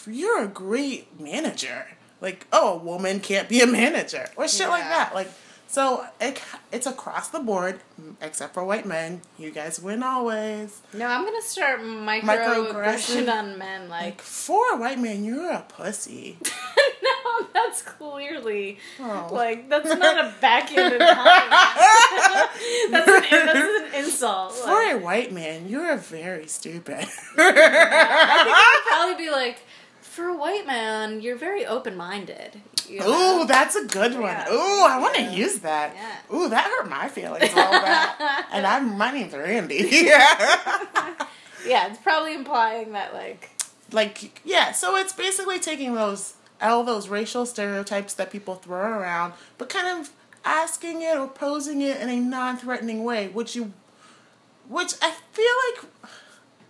you're 0.07 0.43
a 0.43 0.47
great 0.47 1.19
manager. 1.19 1.85
Like 2.21 2.47
oh 2.53 2.73
a 2.73 2.77
woman 2.77 3.19
can't 3.19 3.49
be 3.49 3.61
a 3.61 3.67
manager 3.67 4.27
or 4.37 4.47
shit 4.47 4.69
like 4.69 4.83
that. 4.83 5.13
Like 5.13 5.29
so 5.67 6.05
it, 6.21 6.41
it's 6.71 6.85
across 6.87 7.29
the 7.29 7.39
board 7.39 7.79
except 8.21 8.53
for 8.53 8.63
white 8.63 8.85
men. 8.85 9.21
You 9.37 9.51
guys 9.51 9.79
win 9.79 10.03
always. 10.03 10.81
No, 10.93 11.05
I'm 11.07 11.25
gonna 11.25 11.41
start 11.41 11.81
Microaggression. 11.81 13.29
on 13.31 13.57
men. 13.57 13.89
Like, 13.89 14.01
Like 14.03 14.21
for 14.21 14.73
a 14.73 14.77
white 14.77 14.99
man, 14.99 15.23
you're 15.23 15.51
a 15.51 15.65
pussy. 15.67 16.37
no, 17.03 17.47
that's 17.53 17.81
clearly 17.81 18.79
Oh. 18.99 19.29
like 19.31 19.69
that's 19.69 19.89
not 19.89 20.17
a 20.17 20.33
backhanded 20.39 20.99
compliment. 20.99 21.51
that's, 22.91 23.07
an, 23.07 23.45
that's 23.45 23.93
an 23.95 24.03
insult. 24.05 24.53
For 24.53 24.67
Like, 24.71 24.93
a 24.95 24.97
white 24.99 25.31
man, 25.31 25.67
you're 25.69 25.95
very 25.97 26.47
stupid. 26.47 26.95
I 26.99 27.05
think 27.05 27.57
I 27.57 28.73
would 28.75 28.87
probably 29.17 29.25
be 29.25 29.31
like, 29.31 29.59
for 30.15 30.25
a 30.27 30.35
white 30.37 30.65
man, 30.65 31.21
you're 31.21 31.35
very 31.35 31.65
open 31.65 31.95
minded. 31.97 32.61
You 32.87 32.99
know? 32.99 33.41
Ooh, 33.41 33.45
that's 33.45 33.75
a 33.75 33.85
good 33.85 34.13
one. 34.13 34.23
Yeah. 34.23 34.51
Ooh, 34.51 34.85
I 34.85 34.97
want 34.99 35.15
to 35.15 35.21
Yeah. 35.23 35.31
use 35.31 35.59
that. 35.59 35.93
Yeah. 35.95 36.35
Ooh, 36.35 36.49
that 36.49 36.63
hurt 36.65 36.89
my 36.89 37.07
feelings 37.09 37.51
a 37.51 37.55
little 37.55 37.71
bit. 37.71 38.45
And 38.53 38.65
I'm 38.65 38.97
my 38.97 39.11
name's 39.11 39.33
Randy. 39.33 39.87
Yeah. 39.91 41.25
Yeah, 41.67 41.87
it's 41.87 41.97
probably 41.99 42.35
implying 42.35 42.91
that 42.91 43.13
like 43.15 43.49
like 43.91 44.39
yeah, 44.45 44.71
so 44.71 44.95
it's 44.97 45.13
basically 45.13 45.57
taking 45.59 45.95
those 45.95 46.33
all 46.61 46.83
those 46.83 47.07
racial 47.09 47.45
stereotypes 47.47 48.13
that 48.13 48.31
people 48.31 48.53
throw 48.55 48.79
around, 48.99 49.33
but 49.57 49.67
kind 49.69 49.87
of 49.99 50.11
asking 50.45 51.01
it 51.01 51.17
or 51.17 51.27
posing 51.27 51.81
it 51.81 51.99
in 51.99 52.07
a 52.09 52.19
non-threatening 52.19 53.03
way, 53.03 53.29
which 53.29 53.55
you, 53.55 53.73
which 54.69 54.93
I 55.01 55.11
feel 55.33 55.55
like 55.67 55.91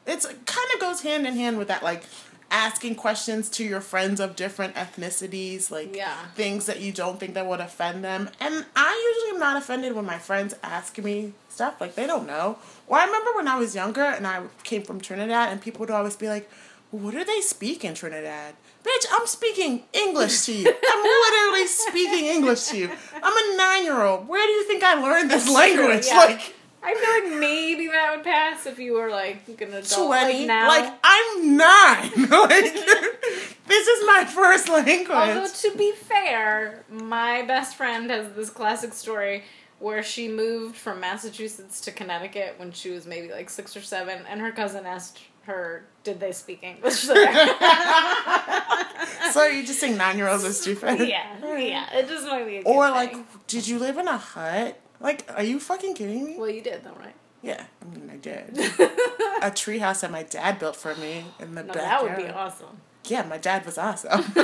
it's 0.07 0.25
kind 0.25 0.67
of 0.73 0.79
goes 0.79 1.01
hand 1.01 1.27
in 1.27 1.35
hand 1.35 1.57
with 1.57 1.67
that 1.67 1.83
like 1.83 2.03
asking 2.51 2.95
questions 2.95 3.49
to 3.49 3.63
your 3.63 3.81
friends 3.81 4.19
of 4.19 4.35
different 4.35 4.75
ethnicities 4.75 5.71
like 5.71 5.95
Yeah. 5.95 6.13
things 6.35 6.65
that 6.67 6.79
you 6.79 6.91
don't 6.91 7.19
think 7.19 7.33
that 7.33 7.45
would 7.47 7.59
offend 7.59 8.03
them. 8.03 8.29
And 8.39 8.65
i 8.75 9.13
usually 9.15 9.35
am 9.35 9.39
not 9.39 9.57
offended 9.61 9.93
when 9.93 10.05
my 10.05 10.17
friends 10.19 10.53
ask 10.63 10.97
me 10.97 11.33
stuff 11.49 11.79
like 11.81 11.95
they 11.95 12.07
don't 12.07 12.27
know. 12.27 12.57
Or 12.87 12.97
i 12.97 13.05
remember 13.05 13.31
when 13.35 13.47
i 13.47 13.57
was 13.57 13.75
younger 13.75 14.03
and 14.03 14.25
i 14.25 14.41
came 14.63 14.83
from 14.83 15.01
trinidad 15.01 15.49
and 15.51 15.61
people 15.61 15.79
would 15.81 15.91
always 15.91 16.15
be 16.15 16.27
like 16.27 16.49
what 16.91 17.11
do 17.11 17.23
they 17.25 17.41
speak 17.41 17.83
in 17.83 17.93
trinidad? 17.93 18.55
Bitch 18.83 19.05
i'm 19.11 19.27
speaking 19.27 19.83
english 19.93 20.45
to 20.45 20.53
you. 20.53 20.67
I'm 20.69 21.03
literally 21.03 21.67
speaking 21.67 22.25
english 22.25 22.63
to 22.67 22.77
you. 22.77 22.89
I'm 23.21 23.33
a 23.53 23.57
nine-year-old. 23.57 24.27
Where 24.27 24.45
do 24.45 24.51
you 24.53 24.63
think 24.65 24.83
i 24.83 24.93
learned 24.93 25.29
this 25.29 25.49
language? 25.49 26.05
yeah. 26.07 26.17
like 26.19 26.54
I 26.85 26.93
feel 26.93 27.31
like 27.31 27.39
maybe 27.39 27.87
that 27.87 28.15
would 28.15 28.23
pass 28.23 28.67
if 28.67 28.77
you 28.77 28.93
were 28.93 29.09
like 29.09 29.47
an 29.59 29.73
adult. 29.73 30.09
Like 30.09 30.45
now. 30.45 30.67
Like 30.67 30.93
I'm 31.03 31.57
nine. 31.57 32.11
like 32.29 32.73
this 33.67 33.87
is 33.87 34.05
my 34.05 34.25
first 34.31 34.69
language. 34.69 35.09
Although 35.09 35.47
to 35.47 35.77
be 35.77 35.93
fair, 35.93 36.83
my 36.89 37.41
best 37.41 37.75
friend 37.75 38.11
has 38.11 38.33
this 38.33 38.51
classic 38.51 38.93
story 38.93 39.43
where 39.79 40.03
she 40.03 40.27
moved 40.27 40.75
from 40.75 40.99
Massachusetts 40.99 41.81
to 41.81 41.91
Connecticut 41.91 42.53
when 42.57 42.71
she 42.71 42.91
was 42.91 43.07
maybe 43.07 43.31
like 43.31 43.49
six 43.49 43.75
or 43.75 43.81
seven, 43.81 44.21
and 44.29 44.39
her 44.41 44.51
cousin 44.51 44.85
asked 44.85 45.21
her, 45.43 45.85
"Did 46.03 46.19
they 46.19 46.33
speak 46.33 46.61
English 46.61 47.01
there?" 47.03 47.33
so 49.31 49.43
you 49.47 49.65
just 49.65 49.79
saying 49.79 49.97
nine 49.97 50.17
year 50.17 50.27
olds 50.27 50.45
are 50.45 50.53
stupid? 50.53 50.99
yeah, 50.99 51.57
yeah. 51.57 51.97
It 51.97 52.07
just 52.07 52.27
might 52.27 52.45
be. 52.45 52.57
A 52.57 52.63
good 52.63 52.69
Or 52.69 52.91
like, 52.91 53.17
did 53.47 53.67
you 53.67 53.79
live 53.79 53.97
in 53.97 54.07
a 54.07 54.17
hut? 54.17 54.79
Like, 54.99 55.29
are 55.35 55.43
you 55.43 55.59
fucking 55.59 55.93
kidding 55.95 56.25
me? 56.25 56.35
well, 56.37 56.49
you 56.49 56.61
did 56.61 56.83
though, 56.83 56.95
right? 56.99 57.15
Yeah, 57.41 57.65
I 57.81 57.85
mean 57.95 58.09
I 58.11 58.17
did. 58.17 58.57
a 58.57 59.51
treehouse 59.51 60.01
that 60.01 60.11
my 60.11 60.23
dad 60.23 60.57
built 60.59 60.75
for 60.75 60.95
me 60.95 61.25
in 61.39 61.53
the 61.55 61.63
No, 61.63 61.73
backyard. 61.73 62.07
that 62.07 62.17
would 62.17 62.25
be 62.27 62.31
awesome. 62.31 62.77
Yeah, 63.05 63.23
my 63.23 63.37
dad 63.37 63.65
was 63.65 63.77
awesome. 63.77 64.23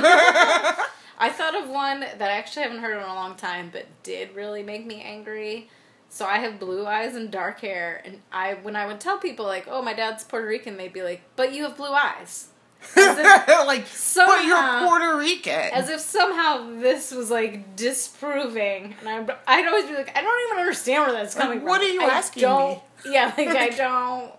I 1.18 1.28
thought 1.30 1.54
of 1.60 1.68
one 1.68 2.00
that 2.00 2.22
I 2.22 2.32
actually 2.32 2.62
haven't 2.62 2.78
heard 2.80 2.96
in 2.96 3.02
a 3.02 3.14
long 3.14 3.34
time, 3.36 3.70
but 3.72 3.86
did 4.02 4.34
really 4.34 4.62
make 4.62 4.86
me 4.86 5.02
angry. 5.02 5.68
So 6.08 6.26
I 6.26 6.38
have 6.38 6.60
blue 6.60 6.86
eyes 6.86 7.14
and 7.16 7.30
dark 7.30 7.60
hair, 7.60 8.02
and 8.04 8.20
I 8.30 8.54
when 8.54 8.76
I 8.76 8.86
would 8.86 9.00
tell 9.00 9.18
people 9.18 9.46
like, 9.46 9.66
"Oh, 9.68 9.80
my 9.82 9.94
dad's 9.94 10.24
Puerto 10.24 10.46
Rican," 10.46 10.76
they'd 10.76 10.92
be 10.92 11.02
like, 11.02 11.22
"But 11.36 11.52
you 11.54 11.62
have 11.64 11.76
blue 11.76 11.92
eyes," 11.92 12.48
like, 12.96 13.84
but 14.14 14.44
you're 14.44 14.86
Puerto 14.88 15.16
Rican. 15.18 15.70
as 15.72 15.88
if 15.88 16.00
somehow 16.00 16.78
this 16.80 17.12
was 17.12 17.30
like 17.30 17.76
disproving. 17.76 18.94
And 19.04 19.08
I, 19.30 19.36
I'd 19.46 19.66
always 19.66 19.86
be 19.86 19.94
like, 19.94 20.16
"I 20.16 20.22
don't 20.22 20.48
even 20.50 20.60
understand 20.60 21.04
where 21.04 21.12
that's 21.12 21.34
Like, 21.36 21.42
coming 21.44 21.58
from." 21.60 21.68
what 21.68 21.80
are 21.80 21.88
you 21.88 22.02
I 22.02 22.06
asking 22.06 22.42
don't, 22.42 22.70
me? 22.76 22.82
Yeah, 23.12 23.32
like 23.36 23.48
I 23.48 23.68
don't. 23.70 24.32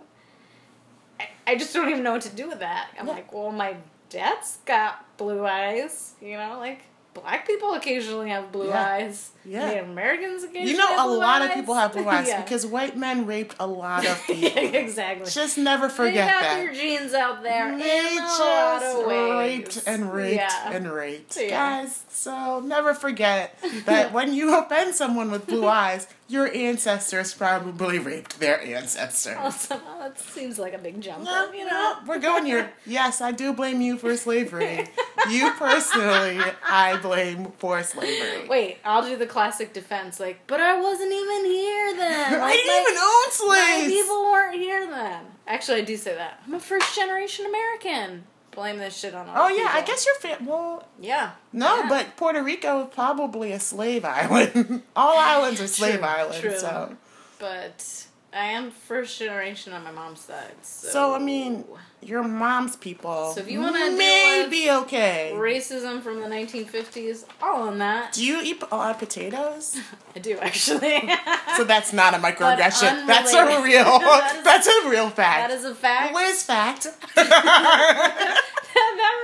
I, 1.19 1.27
I 1.47 1.55
just 1.55 1.73
don't 1.73 1.89
even 1.89 2.03
know 2.03 2.13
what 2.13 2.21
to 2.23 2.29
do 2.35 2.47
with 2.49 2.59
that. 2.59 2.89
I'm 2.99 3.07
Yeah. 3.07 3.13
like, 3.13 3.33
well, 3.33 3.51
my 3.51 3.75
dad's 4.09 4.57
got 4.65 5.05
blue 5.17 5.45
eyes. 5.45 6.13
You 6.21 6.37
know, 6.37 6.57
like 6.59 6.81
black 7.13 7.45
people 7.47 7.73
occasionally 7.73 8.29
have 8.29 8.51
blue 8.51 8.67
Yeah. 8.69 8.85
eyes. 8.93 9.31
Yeah. 9.45 9.67
Native 9.67 9.89
Americans 9.89 10.43
occasionally. 10.43 10.71
you 10.71 10.77
know, 10.77 11.05
a 11.05 11.09
lot 11.09 11.41
of 11.41 11.51
people 11.53 11.73
have 11.75 11.91
blue 11.93 12.07
eyes 12.07 12.27
Yeah. 12.29 12.41
because 12.41 12.65
white 12.65 12.97
men 12.97 13.25
raped 13.25 13.55
a 13.59 13.67
lot 13.67 14.05
of 14.05 14.21
people. 14.27 14.57
exactly. 14.63 15.29
Just 15.29 15.57
never 15.57 15.89
forget 15.89 16.29
got 16.31 16.41
that. 16.41 16.55
their 16.57 16.73
genes 16.73 17.13
out 17.13 17.43
there 17.43 17.77
They 17.77 18.11
in 18.13 18.17
a 18.19 18.25
lot 18.25 18.79
just 18.81 19.07
raped 19.07 19.83
and 19.87 20.13
raped 20.13 20.35
Yeah. 20.35 20.71
and 20.71 20.91
raped. 20.91 21.37
Yeah. 21.39 21.49
Guys, 21.83 22.03
so 22.09 22.59
never 22.61 22.93
forget 22.93 23.57
that 23.85 24.13
when 24.13 24.33
you 24.33 24.57
offend 24.57 24.95
someone 24.95 25.29
with 25.31 25.45
blue 25.47 25.67
eyes, 25.67 26.07
your 26.29 26.51
ancestors 26.55 27.33
probably 27.33 27.99
raped 27.99 28.39
their 28.39 28.59
ancestors. 28.61 29.35
Oh, 29.39 29.49
somehow 29.51 29.99
that 29.99 30.17
seems 30.19 30.57
like 30.57 30.73
a 30.73 30.77
big 30.77 30.99
jump. 31.01 31.25
No, 31.25 31.51
you 31.51 31.65
no, 31.65 31.69
know. 31.69 31.95
we're 32.07 32.17
going 32.19 32.45
here. 32.45 32.71
Yes, 32.85 33.21
I 33.21 33.31
do 33.31 33.53
blame 33.53 33.81
you 33.81 33.97
for 33.97 34.15
slavery. 34.15 34.87
You 35.29 35.51
personally, 35.53 36.39
I 36.65 36.97
blame 37.01 37.51
for 37.59 37.83
slavery. 37.83 38.47
Wait, 38.47 38.77
I'll 38.83 39.03
do 39.07 39.15
the 39.15 39.27
classic 39.33 39.73
defense, 39.73 40.19
like, 40.19 40.45
but 40.47 40.59
I 40.61 40.79
wasn't 40.79 41.11
even 41.11 41.45
here 41.45 41.95
then. 41.97 42.33
I 42.41 42.51
didn't 42.51 42.67
my- 42.67 42.81
even 42.81 42.97
own 42.97 43.57
my 43.57 43.79
slaves. 43.81 43.93
people 43.93 44.23
weren't 44.31 44.55
here 44.55 44.87
then. 44.87 45.25
Actually, 45.47 45.81
I 45.81 45.83
do 45.83 45.97
say 45.97 46.15
that. 46.15 46.41
I'm 46.45 46.53
a 46.53 46.59
first 46.59 46.95
generation 46.95 47.45
American. 47.45 48.23
Blame 48.51 48.77
this 48.77 48.95
shit 48.95 49.15
on 49.15 49.27
all 49.27 49.35
Oh 49.35 49.47
yeah, 49.47 49.65
I 49.69 49.81
people. 49.81 49.87
guess 49.87 50.05
your 50.05 50.15
fam. 50.15 50.45
Well, 50.45 50.87
Yeah. 50.99 51.31
no, 51.51 51.77
Yeah. 51.79 51.89
but 51.89 52.15
Puerto 52.17 52.43
Rico 52.43 52.83
is 52.85 52.93
probably 52.93 53.51
a 53.51 53.59
slave 53.59 54.05
island. 54.05 54.83
All 54.95 55.17
islands 55.35 55.59
are 55.59 55.67
slave 55.67 55.95
True, 55.99 56.03
islands. 56.07 56.39
true. 56.39 56.57
So, 56.59 56.95
But 57.39 58.05
I 58.31 58.45
am 58.45 58.69
first 58.69 59.17
generation 59.17 59.73
on 59.73 59.83
my 59.83 59.91
mom's 59.91 60.19
side. 60.21 60.53
So, 60.61 60.87
so 60.89 61.15
I 61.15 61.19
mean, 61.19 61.65
your 62.07 62.23
mom's 62.23 62.75
people. 62.75 63.31
So 63.33 63.41
if 63.41 63.49
you 63.49 63.59
wanna 63.59 63.79
deal 63.89 63.97
may 63.97 64.47
be 64.49 64.69
okay. 64.71 65.31
racism 65.35 66.01
from 66.01 66.21
the 66.21 66.27
1950s, 66.27 67.25
all 67.41 67.67
on 67.67 67.79
that. 67.79 68.13
Do 68.13 68.25
you 68.25 68.41
eat 68.41 68.61
a 68.71 68.75
lot 68.75 68.91
of 68.91 68.99
potatoes? 68.99 69.79
I 70.15 70.19
do 70.19 70.37
actually. 70.39 71.09
so 71.57 71.63
that's 71.63 71.93
not 71.93 72.13
a 72.13 72.17
microaggression. 72.17 73.07
That's 73.07 73.33
a 73.33 73.61
real. 73.61 73.83
That 74.13 74.35
is- 74.37 74.43
that's 74.43 74.67
a 74.67 74.89
real 74.89 75.09
fact. 75.09 75.49
that 75.49 75.51
is 75.51 75.65
a 75.65 75.73
fact. 75.73 76.13
Liz 76.13 76.43
fact. 76.43 76.87
that 77.15 78.41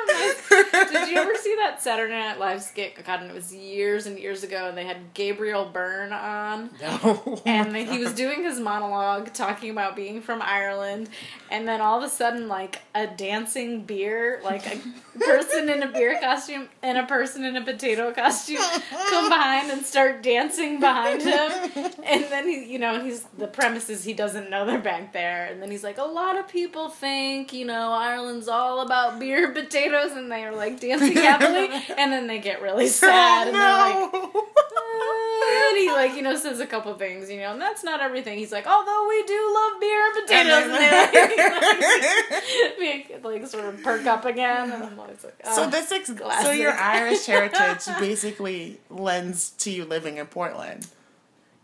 reminds. 0.08 0.92
Did 0.92 1.10
you 1.10 1.18
ever 1.18 1.36
see 1.36 1.56
that 1.58 1.82
Saturday 1.82 2.14
Night 2.14 2.40
Live 2.40 2.62
skit? 2.62 3.04
God, 3.06 3.22
and 3.22 3.30
it 3.30 3.34
was 3.34 3.54
years 3.54 4.06
and 4.06 4.18
years 4.18 4.44
ago, 4.44 4.68
and 4.68 4.78
they 4.78 4.86
had 4.86 5.14
Gabriel 5.14 5.66
Byrne 5.66 6.14
on. 6.14 6.70
no. 6.82 7.42
and 7.46 7.76
he 7.76 8.00
was 8.00 8.14
doing 8.14 8.44
his 8.44 8.60
monologue 8.60 9.34
talking 9.34 9.70
about 9.70 9.96
being 9.96 10.22
from 10.22 10.42
Ireland, 10.42 11.10
and 11.52 11.68
then 11.68 11.82
all 11.82 11.98
of 11.98 12.04
a 12.04 12.10
sudden, 12.10 12.48
like 12.48 12.69
a 12.96 13.08
dancing 13.08 13.84
beer, 13.84 14.42
like 14.44 14.66
a 14.66 14.80
person 15.20 15.70
in 15.70 15.84
a 15.84 15.88
beer 15.88 16.20
costume 16.20 16.70
and 16.82 16.98
a 16.98 17.06
person 17.06 17.44
in 17.46 17.56
a 17.56 17.64
potato 17.64 18.12
costume 18.12 18.58
come 19.10 19.30
behind 19.30 19.72
and 19.72 19.86
start 19.86 20.24
dancing 20.24 20.80
behind 20.80 21.22
him, 21.22 21.52
and 22.04 22.26
then 22.26 22.48
he, 22.48 22.66
you 22.66 22.80
know, 22.80 23.04
he's 23.04 23.24
the 23.38 23.48
premise 23.48 23.90
is 23.90 24.04
he 24.04 24.14
doesn't 24.14 24.50
know 24.50 24.66
they're 24.66 24.80
back 24.80 25.14
there, 25.14 25.46
and 25.46 25.62
then 25.62 25.72
he's 25.72 25.84
like, 25.84 25.98
a 25.98 26.04
lot 26.04 26.38
of 26.38 26.48
people 26.48 26.90
think, 26.90 27.54
you 27.54 27.66
know, 27.66 27.92
Ireland's 27.92 28.48
all 28.48 28.82
about 28.82 29.20
beer 29.20 29.46
and 29.46 29.56
potatoes, 29.56 30.12
and 30.14 30.32
they 30.32 30.44
are 30.44 30.56
like 30.56 30.80
dancing 30.80 31.14
happily, 31.16 31.70
and 31.98 32.12
then 32.12 32.28
they 32.28 32.40
get 32.40 32.62
really 32.62 32.88
sad, 32.88 33.48
and 33.48 33.56
they're 33.56 33.62
like. 33.62 34.10
Oh, 34.14 34.46
and 35.00 35.78
he 35.78 35.90
like 35.92 36.16
you 36.16 36.22
know 36.22 36.36
says 36.36 36.60
a 36.60 36.68
couple 36.68 36.94
things 36.96 37.30
you 37.30 37.38
know 37.38 37.52
and 37.54 37.62
that's 37.62 37.84
not 37.84 38.02
everything 38.02 38.38
he's 38.38 38.52
like 38.52 38.68
although 38.68 39.08
we 39.08 39.24
do 39.24 39.52
love 39.54 39.80
beer 39.80 40.06
and 40.06 40.28
potatoes 40.28 40.72
and, 40.72 40.74
like, 42.80 43.20
like 43.24 43.48
sort 43.48 43.66
of 43.66 43.82
perk 43.84 44.06
up 44.06 44.26
again 44.26 44.72
and 44.72 44.84
I'm 44.84 45.00
always 45.00 45.24
like 45.24 45.40
uh, 45.44 45.56
So 45.56 45.64
oh. 45.66 45.70
this 45.70 45.92
ex- 45.92 46.12
so 46.42 46.52
your 46.52 46.72
Irish 46.74 47.26
heritage 47.26 47.86
basically 48.00 48.80
lends 48.90 49.52
to 49.52 49.72
you 49.72 49.86
living 49.86 50.18
in 50.18 50.26
Portland 50.28 50.88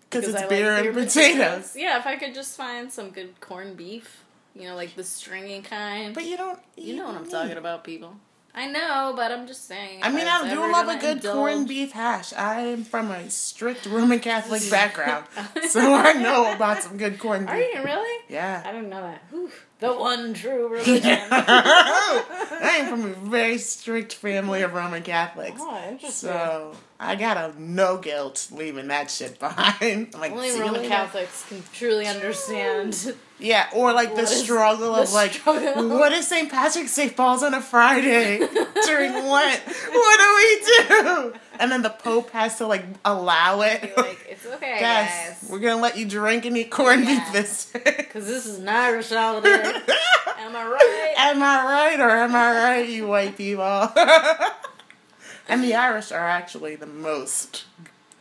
because 0.10 0.26
it's 0.30 0.34
like 0.40 0.50
beer 0.50 0.76
and 0.76 0.94
potatoes. 0.94 1.76
yeah 1.76 1.98
if 2.00 2.06
I 2.06 2.16
could 2.16 2.34
just 2.34 2.56
find 2.58 2.92
some 2.92 3.10
good 3.10 3.40
corned 3.42 3.78
beef 3.78 4.24
you 4.56 4.64
know 4.64 4.76
like 4.76 4.96
the 4.96 5.04
stringy 5.04 5.62
kind 5.62 6.14
But 6.16 6.26
you 6.26 6.38
don't. 6.38 6.60
you 6.78 6.96
know 6.96 7.06
what 7.08 7.16
I'm 7.16 7.24
meat. 7.24 7.32
talking 7.32 7.58
about 7.58 7.84
people 7.84 8.16
I 8.58 8.68
know 8.68 9.14
but 9.16 9.32
I'm 9.34 9.46
just 9.48 9.68
saying 9.68 10.00
I 10.02 10.10
mean, 10.10 10.26
I 10.28 10.50
do 10.54 10.60
love 10.72 10.88
a 10.88 10.98
good 10.98 11.18
indulge- 11.18 11.36
corned 11.36 11.68
beef 11.68 11.92
hash. 11.92 12.32
I 12.34 12.62
am 12.62 12.84
from 12.86 13.12
a 13.12 13.30
strict 13.30 13.86
Roman 13.86 14.20
Catholic 14.20 14.62
background, 14.72 15.26
so 15.70 15.94
I 15.94 16.14
know 16.14 16.54
about 16.54 16.82
some 16.82 16.96
good 16.98 17.20
corned 17.20 17.48
beef. 17.48 17.56
are 17.56 17.60
you 17.62 17.84
really 17.84 18.24
Yeah. 18.30 18.64
I 18.66 18.72
didn't 18.72 18.90
know 18.90 19.02
that 19.02 19.22
Whew. 19.30 19.52
the 19.80 19.94
one 19.94 20.34
true 20.34 20.68
religion 20.72 21.20
I 21.32 22.78
am 22.80 22.90
from 22.90 23.12
a 23.12 23.14
very 23.30 23.58
strict 23.58 24.14
family 24.14 24.62
of 24.62 24.74
Roman 24.74 25.04
Catholics. 25.04 25.60
oh 25.62 25.78
interesting 25.90 26.30
So 26.30 26.74
I 27.00 27.16
got 27.16 27.36
a 27.38 27.62
no 27.62 27.98
guilt 27.98 28.48
leaving 28.52 28.88
that 28.88 29.12
shit 29.12 29.38
behind. 29.38 30.12
I'm 30.14 30.20
like, 30.22 30.32
Only 30.32 30.58
Roman. 30.60 30.88
Catholics 30.88 31.46
can 31.50 31.62
truly 31.74 32.08
understand. 32.08 33.16
Yeah, 33.38 33.68
or 33.74 33.92
like 33.92 34.10
the 34.16 34.22
What 34.24 34.32
is 34.32 34.44
struggle 34.44 34.94
the 34.94 35.02
of 35.02 35.12
like, 35.14 35.34
struggle? 35.34 35.90
what 35.90 36.14
if 36.14 36.24
St. 36.24 36.50
Patrick's 36.50 36.96
Day 36.96 37.10
falls 37.10 37.44
on 37.44 37.54
a 37.54 37.62
Friday 37.62 38.38
during 38.38 39.12
Lent? 39.30 39.62
What 39.92 40.20
do 40.20 40.36
we 40.38 40.66
do? 41.02 41.34
And 41.60 41.70
then 41.70 41.82
the 41.82 41.90
Pope 41.90 42.30
has 42.32 42.58
to 42.60 42.68
like 42.68 42.86
allow 43.04 43.60
it. 43.62 43.82
Be 43.82 44.02
like, 44.02 44.26
it's 44.30 44.46
okay, 44.46 44.78
Guys, 44.80 45.46
we're 45.50 45.60
gonna 45.60 45.82
let 45.82 45.98
you 45.98 46.06
drink 46.06 46.46
and 46.46 46.56
eat 46.58 46.72
corned 46.72 47.06
beef 47.06 47.22
this 47.34 47.72
day. 47.74 47.82
Because 47.98 48.26
this 48.26 48.46
is 48.46 48.60
an 48.60 48.70
Irish 48.70 49.10
holiday. 49.10 49.50
Am 49.52 50.56
I 50.56 50.66
right? 50.66 51.14
Am 51.18 51.44
I 51.44 51.64
right 51.66 52.00
or 52.00 52.10
am 52.12 52.34
I 52.36 52.52
right, 52.54 52.88
you 52.90 53.08
white 53.08 53.36
people? 53.36 53.92
and 55.50 55.62
the 55.64 55.76
Irish 55.76 56.12
are 56.12 56.28
actually 56.28 56.76
the 56.76 56.86
most. 56.86 57.66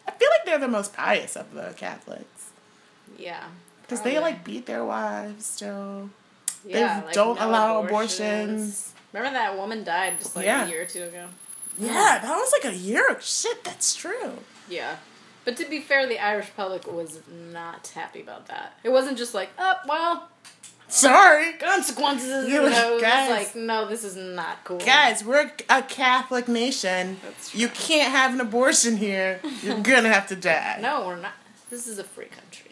I 0.09 0.11
feel 0.13 0.29
like 0.31 0.45
they're 0.45 0.59
the 0.59 0.69
most 0.69 0.93
pious 0.93 1.37
of 1.37 1.55
the 1.55 1.73
Catholics 1.77 2.51
Yeah. 3.19 3.45
Because 3.87 4.03
they 4.03 4.19
like 4.19 4.45
beat 4.45 4.67
their 4.67 4.85
wives 4.85 5.47
still. 5.47 6.11
Yeah, 6.67 7.03
don't 7.13 7.39
allow 7.41 7.83
abortions. 7.83 8.93
Remember 9.13 9.37
that 9.39 9.57
woman 9.57 9.85
died 9.85 10.19
just 10.19 10.35
like 10.35 10.47
Yeah. 10.47 10.67
a 10.67 10.69
year 10.69 10.83
or 10.83 10.87
two 10.87 11.05
ago? 11.05 11.27
Yeah, 11.79 12.19
that 12.23 12.35
was 12.37 12.53
like 12.53 12.73
a 12.73 12.77
year. 12.77 13.09
ago. 13.11 13.19
Shit, 13.21 13.63
that's 13.65 13.95
true. 13.95 14.39
Yeah. 14.69 14.97
But 15.45 15.57
to 15.59 15.69
be 15.69 15.81
fair, 15.81 16.07
the 16.07 16.19
Irish 16.19 16.49
public 16.57 16.91
was 16.91 17.21
not 17.53 17.87
happy 17.89 18.21
about 18.23 18.47
that. 18.47 18.79
It 18.83 18.89
wasn't 18.89 19.19
just 19.19 19.35
like, 19.35 19.51
oh, 19.59 19.75
well, 19.87 20.29
Sorry. 20.89 21.53
consequences. 21.55 22.49
You 22.49 22.63
like, 22.63 22.73
know, 22.73 22.99
guys. 23.01 23.31
like 23.31 23.55
no, 23.57 23.87
this 23.87 24.05
is 24.05 24.17
not 24.17 24.65
cool. 24.65 24.79
Guys, 24.79 25.25
we're 25.25 25.51
a 25.69 25.83
Catholic 25.83 26.49
nation. 26.49 27.19
That's 27.23 27.55
You 27.55 27.69
can't 27.69 28.11
have 28.13 28.33
an 28.33 28.41
abortion 28.41 28.97
here. 28.97 29.41
You're 29.63 29.81
gonna 29.81 30.13
have 30.13 30.29
to 30.29 30.37
die. 30.37 30.79
no, 30.81 31.07
we're 31.07 31.17
not. 31.17 31.33
This 31.71 31.87
is 31.87 31.99
a 31.99 32.05
free 32.05 32.27
country. 32.27 32.64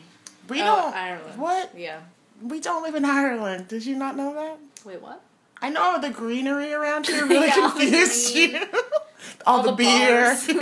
We 0.53 0.61
Oh, 0.63 0.65
don't. 0.65 0.95
Ireland. 0.95 1.39
What? 1.41 1.71
Yeah. 1.77 2.01
We 2.43 2.61
don't 2.61 2.83
live 2.83 2.95
in 2.95 3.05
Ireland. 3.05 3.69
Did 3.69 3.85
you 3.87 3.97
not 3.97 4.17
know 4.17 4.35
that? 4.35 4.59
Wait, 4.85 5.01
what? 5.03 5.21
I 5.61 5.71
know 5.71 6.01
the 6.01 6.11
greenery 6.11 6.73
around 6.73 7.07
here 7.07 7.25
really 7.35 7.47
Yeah, 7.47 7.71
confused 7.71 8.35
you. 8.35 8.59
all, 9.47 9.59
All 9.59 9.63
the, 9.63 9.71
the 9.71 9.77
beer. 9.77 10.33
A 10.33 10.35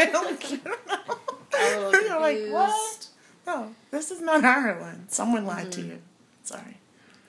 little 1.79 2.03
You're 2.03 2.21
like, 2.21 2.41
what? 2.53 3.07
No, 3.47 3.75
this 3.91 4.11
is 4.11 4.21
not 4.21 4.45
Ireland. 4.45 5.07
Someone 5.09 5.47
lied 5.47 5.71
Mm-hmm. 5.71 5.81
to 5.83 5.87
you. 5.87 5.99
Sorry. 6.45 6.77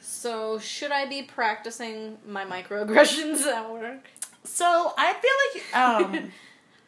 So, 0.01 0.59
should 0.59 0.91
I 0.91 1.05
be 1.07 1.23
practicing 1.23 2.17
my 2.27 2.45
microaggressions 2.45 3.41
at 3.45 3.71
work? 3.71 4.05
So 4.43 4.93
I 4.97 5.13
feel 5.13 5.31
like, 5.71 6.13
um, 6.15 6.31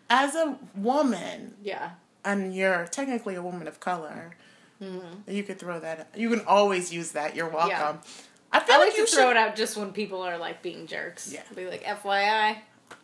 as 0.09 0.35
a 0.35 0.57
woman, 0.75 1.53
Yeah. 1.63 1.91
and 2.25 2.53
you're 2.53 2.85
technically 2.85 3.35
a 3.35 3.41
woman 3.41 3.67
of 3.67 3.79
color, 3.79 4.35
Mm-hmm. 4.83 5.31
you 5.31 5.43
could 5.43 5.59
throw 5.59 5.79
that. 5.79 6.09
You 6.15 6.29
can 6.29 6.41
always 6.45 6.93
use 6.93 7.11
that. 7.11 7.35
You're 7.35 7.49
welcome. 7.49 7.69
Yeah. 7.69 7.97
I 8.51 8.59
feel 8.59 8.75
I 8.75 8.79
like, 8.79 8.89
like 8.89 8.97
you 8.97 9.05
to 9.07 9.11
throw 9.11 9.31
it 9.31 9.37
out 9.37 9.55
just 9.55 9.77
when 9.77 9.91
people 9.93 10.21
are 10.21 10.37
like 10.37 10.61
being 10.61 10.85
jerks. 10.85 11.31
Yeah. 11.33 11.41
Be 11.55 11.65
like, 11.67 11.83
FYI, 11.83 12.57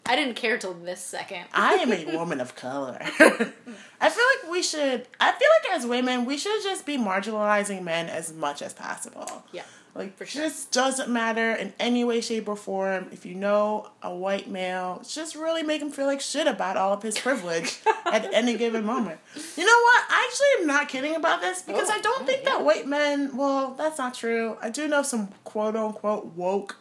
I 0.06 0.16
didn't 0.16 0.36
care 0.36 0.58
till 0.58 0.74
this 0.74 1.02
second. 1.02 1.46
I 1.54 1.76
am 1.76 1.92
a 1.92 2.06
woman 2.18 2.40
of 2.40 2.56
color. 2.56 2.98
I 3.02 4.10
feel 4.10 4.26
like 4.44 4.52
we 4.52 4.62
should. 4.62 5.08
I 5.20 5.32
feel 5.32 5.48
like 5.64 5.76
as 5.76 5.86
women, 5.86 6.26
we 6.26 6.38
should 6.38 6.62
just 6.64 6.86
be 6.86 6.98
marginalizing 6.98 7.84
men 7.84 8.10
as 8.10 8.34
much 8.34 8.62
as 8.62 8.74
possible. 8.74 9.44
Yeah. 9.52 9.64
Like, 9.96 10.16
For 10.18 10.26
sure. 10.26 10.44
just 10.44 10.72
doesn't 10.72 11.10
matter 11.10 11.52
in 11.54 11.74
any 11.80 12.04
way, 12.04 12.22
shape, 12.22 12.48
or 12.48 12.56
form. 12.56 13.08
If 13.12 13.26
you 13.26 13.34
know 13.36 13.90
a 14.02 14.14
white 14.14 14.48
male, 14.50 15.02
just 15.08 15.36
really 15.36 15.64
make 15.64 15.82
him 15.82 15.90
feel 15.90 16.06
like 16.06 16.22
shit 16.22 16.48
about 16.48 16.78
all 16.78 16.94
of 16.94 17.02
his 17.04 17.18
privilege 17.18 17.80
at 18.06 18.32
any 18.34 18.56
given 18.56 18.86
moment. 18.86 19.20
You 19.58 19.66
know 19.66 19.80
what? 19.82 20.04
I 20.10 20.28
actually 20.30 20.62
am 20.62 20.68
not 20.68 20.88
kidding 20.90 21.16
about 21.16 21.42
this 21.42 21.64
because 21.64 21.90
Oh, 21.90 21.94
I 21.94 22.00
don't 22.02 22.22
oh, 22.22 22.26
think 22.26 22.44
yeah. 22.44 22.50
that 22.52 22.64
white 22.66 22.88
men, 22.88 23.36
well, 23.36 23.72
that's 23.78 23.98
not 23.98 24.14
true. 24.14 24.58
I 24.62 24.70
do 24.70 24.88
know 24.88 25.02
some 25.02 25.30
quote 25.44 25.76
unquote 25.76 26.28
woke 26.36 26.78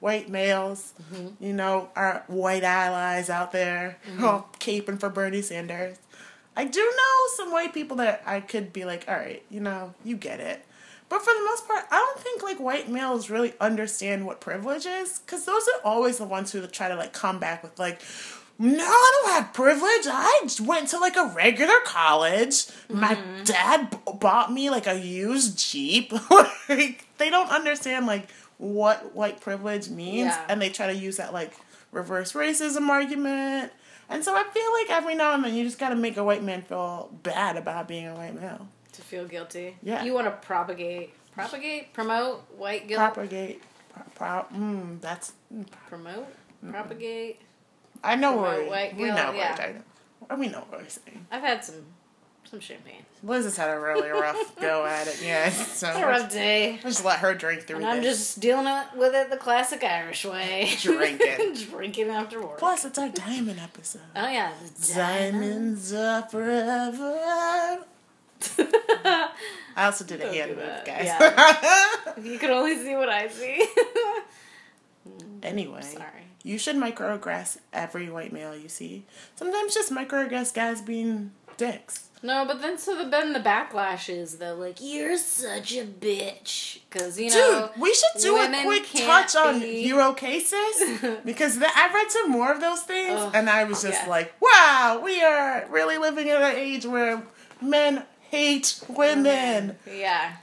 white 0.00 0.28
males, 0.28 0.94
Mm-hmm. 1.12 1.44
you 1.44 1.52
know, 1.52 1.90
our 1.94 2.24
white 2.28 2.62
allies 2.64 3.28
out 3.28 3.52
there, 3.52 3.98
all 4.20 4.48
caping 4.60 4.98
for 4.98 5.08
Bernie 5.10 5.42
Sanders. 5.42 5.98
I 6.56 6.64
do 6.64 6.80
know 6.80 7.26
some 7.36 7.50
white 7.52 7.72
people 7.74 7.96
that 7.98 8.22
I 8.26 8.40
could 8.40 8.72
be 8.72 8.84
like, 8.84 9.04
all 9.08 9.14
right, 9.16 9.42
you 9.50 9.60
know, 9.60 9.94
you 10.04 10.16
get 10.16 10.38
it. 10.40 10.64
But 11.12 11.20
for 11.20 11.34
the 11.34 11.44
most 11.44 11.68
part, 11.68 11.84
I 11.90 11.98
don't 11.98 12.20
think 12.20 12.42
like 12.42 12.58
white 12.58 12.88
males 12.88 13.28
really 13.28 13.52
understand 13.60 14.24
what 14.24 14.40
privilege 14.40 14.86
is, 14.86 15.18
because 15.18 15.44
those 15.44 15.68
are 15.68 15.84
always 15.84 16.16
the 16.16 16.24
ones 16.24 16.50
who 16.50 16.66
try 16.66 16.88
to 16.88 16.96
like 16.96 17.12
come 17.12 17.38
back 17.38 17.62
with 17.62 17.78
like, 17.78 18.00
no, 18.58 18.82
I 18.82 19.20
don't 19.22 19.32
have 19.34 19.52
privilege. 19.52 20.06
I 20.06 20.48
went 20.62 20.88
to 20.88 20.98
like 20.98 21.16
a 21.16 21.30
regular 21.36 21.74
college. 21.84 22.64
My 22.88 23.14
mm-hmm. 23.14 23.44
dad 23.44 23.90
b- 23.90 23.98
bought 24.20 24.54
me 24.54 24.70
like 24.70 24.86
a 24.86 24.98
used 24.98 25.58
Jeep. 25.58 26.14
like 26.70 27.06
they 27.18 27.28
don't 27.28 27.50
understand 27.50 28.06
like 28.06 28.30
what 28.56 29.14
white 29.14 29.38
privilege 29.38 29.90
means, 29.90 30.28
Yeah. 30.28 30.46
and 30.48 30.62
they 30.62 30.70
try 30.70 30.86
to 30.86 30.94
use 30.94 31.18
that 31.18 31.34
like 31.34 31.52
reverse 31.90 32.32
racism 32.32 32.88
argument. 32.88 33.70
And 34.08 34.24
so 34.24 34.34
I 34.34 34.44
feel 34.44 34.72
like 34.72 34.88
every 34.88 35.14
now 35.14 35.34
and 35.34 35.44
then 35.44 35.54
you 35.54 35.64
just 35.64 35.78
gotta 35.78 35.94
make 35.94 36.16
a 36.16 36.24
white 36.24 36.42
man 36.42 36.62
feel 36.62 37.10
bad 37.22 37.58
about 37.58 37.86
being 37.86 38.06
a 38.06 38.14
white 38.14 38.34
male. 38.34 38.66
To 39.02 39.08
feel 39.08 39.24
guilty. 39.26 39.76
Yeah. 39.82 40.04
You 40.04 40.14
want 40.14 40.26
to 40.28 40.30
propagate, 40.46 41.12
propagate, 41.32 41.92
promote 41.92 42.44
white 42.56 42.86
guilt. 42.88 42.98
Propagate. 43.00 43.60
Pro, 43.92 44.02
pro, 44.14 44.58
mm, 44.58 45.00
that's. 45.00 45.32
mm, 45.54 45.66
promote, 45.88 46.26
propagate. 46.70 47.40
I 48.04 48.14
know 48.16 48.32
Promote 48.38 48.94
we, 48.96 49.02
we 49.02 49.08
know 49.10 49.14
yeah. 49.14 49.26
what 49.26 49.34
we're 49.36 49.56
talking. 49.56 49.82
We 50.40 50.48
know 50.48 50.60
what 50.70 50.80
we're 50.82 50.88
saying. 50.88 51.26
I've 51.30 51.42
had 51.42 51.64
some, 51.64 51.84
some 52.50 52.58
champagne. 52.60 53.02
Liz 53.22 53.44
has 53.44 53.56
had 53.56 53.70
a 53.70 53.78
really 53.78 54.08
rough 54.24 54.56
go 54.60 54.84
at 54.86 55.06
it. 55.08 55.20
Yeah, 55.22 55.50
so 55.50 55.88
It's 55.88 55.98
a 55.98 56.06
rough 56.06 56.32
day. 56.32 56.78
just 56.82 57.04
let 57.04 57.18
her 57.20 57.34
drink 57.34 57.62
through 57.62 57.76
And 57.76 57.86
I'm 57.86 58.02
this. 58.02 58.18
just 58.18 58.40
dealing 58.40 58.66
with 58.96 59.14
it 59.14 59.30
the 59.30 59.36
classic 59.36 59.84
Irish 59.84 60.24
way. 60.24 60.70
Drinking. 60.80 61.54
Drinking 61.70 62.08
after 62.08 62.40
work. 62.40 62.58
Plus, 62.58 62.84
it's 62.84 62.98
our 62.98 63.08
diamond 63.10 63.60
episode. 63.60 64.02
Oh 64.16 64.28
yeah, 64.28 64.52
Diamonds 64.94 65.92
are 65.92 66.22
forever. 66.22 67.84
I 69.74 69.86
also 69.86 70.04
did 70.04 70.20
a 70.20 70.32
hand 70.32 70.50
move, 70.56 70.58
that. 70.60 70.84
guys. 70.84 72.16
You 72.24 72.38
can 72.38 72.50
only 72.50 72.76
see 72.76 72.94
what 72.94 73.08
I 73.08 73.28
see. 73.28 73.66
anyway, 75.42 75.80
Sorry. 75.82 76.26
you 76.42 76.58
should 76.58 76.76
microaggress 76.76 77.58
every 77.72 78.10
white 78.10 78.32
male 78.32 78.54
you 78.54 78.68
see. 78.68 79.04
Sometimes 79.34 79.74
just 79.74 79.90
microaggress 79.92 80.52
guys 80.52 80.82
being 80.82 81.32
dicks. 81.56 82.08
No, 82.24 82.44
but 82.46 82.60
then 82.62 82.78
so 82.78 82.96
the, 82.96 83.10
then 83.10 83.32
the 83.32 83.40
backlash 83.40 84.08
is 84.08 84.38
they're 84.38 84.54
like, 84.54 84.76
"You're 84.80 85.16
such 85.16 85.72
a 85.76 85.84
bitch," 85.84 86.78
because 86.88 87.18
you 87.18 87.30
know, 87.30 87.70
Dude, 87.74 87.82
we 87.82 87.92
should 87.92 88.22
do 88.22 88.36
a 88.36 88.62
quick 88.62 88.86
touch 88.94 89.34
on 89.34 89.58
be- 89.58 89.90
YouOKsis 89.90 91.24
because 91.24 91.58
the, 91.58 91.66
I 91.66 91.90
read 91.92 92.12
some 92.12 92.30
more 92.30 92.52
of 92.52 92.60
those 92.60 92.82
things 92.82 93.18
Ugh, 93.18 93.32
and 93.34 93.50
I 93.50 93.64
was 93.64 93.82
just 93.82 94.04
yeah. 94.04 94.08
like, 94.08 94.34
wow, 94.40 95.00
we 95.02 95.20
are 95.20 95.66
really 95.68 95.98
living 95.98 96.28
in 96.28 96.36
an 96.36 96.54
age 96.54 96.86
where 96.86 97.24
men 97.60 98.04
hate 98.32 98.80
women. 98.88 99.76
yeah. 99.86 100.36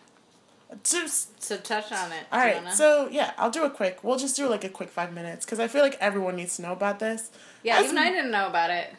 Just 0.83 1.41
So 1.43 1.57
touch 1.57 1.91
on 1.91 2.11
it. 2.11 2.25
all 2.31 2.39
right, 2.39 2.71
so 2.71 3.09
yeah, 3.11 3.31
I'll 3.39 3.49
do 3.49 3.63
a 3.63 3.71
quick. 3.71 4.03
We'll 4.03 4.19
just 4.19 4.35
do 4.35 4.47
like 4.47 4.63
a 4.63 4.69
quick 4.69 4.89
five 4.89 5.11
minutes 5.11 5.43
because 5.43 5.59
I 5.59 5.67
feel 5.67 5.81
like 5.81 5.97
everyone 5.99 6.35
needs 6.35 6.55
to 6.57 6.61
know 6.61 6.73
about 6.73 6.99
this. 6.99 7.31
yeah, 7.63 7.79
as- 7.79 7.85
even 7.85 7.97
I 7.97 8.09
didn't 8.11 8.29
know 8.31 8.47
about 8.47 8.69
it. 8.69 8.93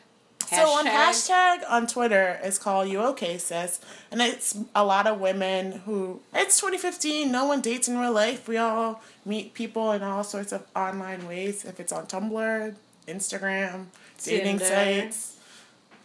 So 0.49 0.57
on 0.79 0.85
hashtag 0.85 1.59
on 1.69 1.87
Twitter 1.87 2.41
is 2.43 2.59
called 2.59 2.89
you 2.89 3.01
okay 3.13 3.39
sis, 3.39 3.79
and 4.11 4.21
it's 4.21 4.59
a 4.75 4.85
lot 4.85 5.07
of 5.07 5.21
women 5.21 5.73
who 5.87 6.23
it's 6.35 6.57
2015. 6.61 7.31
No 7.31 7.45
one 7.45 7.61
dates 7.61 7.87
in 7.87 7.97
real 7.97 8.11
life. 8.13 8.49
We 8.49 8.57
all 8.57 9.01
meet 9.25 9.55
people 9.55 9.93
in 9.93 10.03
all 10.03 10.25
sorts 10.25 10.51
of 10.51 10.67
online 10.75 11.29
ways. 11.29 11.65
If 11.65 11.79
it's 11.79 11.93
on 11.93 12.07
Tumblr, 12.07 12.75
Instagram, 13.07 13.85
dating 14.25 14.59
Tinder. 14.59 14.65
sites. 14.65 15.37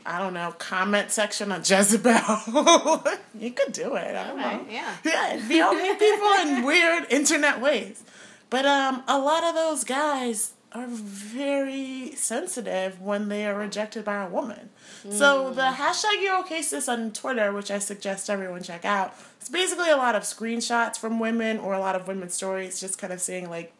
I 0.05 0.19
don't 0.19 0.33
know, 0.33 0.53
comment 0.59 1.11
section 1.11 1.51
on 1.51 1.61
Jezebel. 1.65 2.13
you 3.39 3.51
could 3.51 3.73
do 3.73 3.95
it. 3.95 4.15
I 4.15 4.27
don't 4.27 4.39
Okay, 4.39 4.57
know. 4.57 4.65
yeah. 4.69 4.95
Yeah, 5.49 5.71
meet 5.71 5.99
people 5.99 6.27
in 6.41 6.63
weird 6.71 7.05
internet 7.09 7.59
ways. 7.59 8.03
But 8.49 8.65
um, 8.65 9.03
a 9.07 9.17
lot 9.17 9.43
of 9.43 9.55
those 9.55 9.83
guys 9.83 10.51
are 10.71 10.85
very 10.87 12.11
sensitive 12.15 13.01
when 13.01 13.29
they 13.29 13.45
are 13.47 13.55
rejected 13.57 14.03
by 14.05 14.23
a 14.23 14.27
woman. 14.29 14.69
So 15.09 15.51
the 15.51 15.61
hashtag 15.61 16.21
you 16.21 16.37
okay 16.41 16.61
sis 16.61 16.89
on 16.89 17.11
Twitter, 17.11 17.51
which 17.51 17.71
I 17.71 17.79
suggest 17.79 18.29
everyone 18.29 18.61
check 18.63 18.83
out, 18.85 19.13
it's 19.39 19.49
basically 19.49 19.89
a 19.89 19.97
lot 19.97 20.15
of 20.15 20.23
screenshots 20.23 20.97
from 20.97 21.19
women 21.19 21.59
or 21.59 21.73
a 21.73 21.79
lot 21.79 21.95
of 21.95 22.07
women's 22.07 22.33
stories, 22.33 22.79
just 22.79 22.97
kind 22.97 23.13
of 23.13 23.21
saying 23.21 23.49
like 23.49 23.71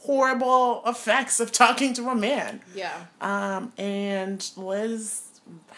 horrible 0.00 0.82
effects 0.86 1.40
of 1.40 1.52
talking 1.52 1.92
to 1.94 2.08
a 2.08 2.14
man. 2.14 2.60
Yeah. 2.74 3.04
Um, 3.20 3.72
and 3.76 4.48
Liz, 4.56 5.22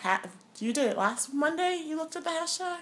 ha- 0.03 0.23
you 0.59 0.73
did 0.73 0.91
it 0.91 0.97
last 0.97 1.33
Monday. 1.35 1.83
You 1.87 1.97
looked 1.97 2.17
at 2.17 2.25
the 2.25 2.31
hashtag 2.31 2.79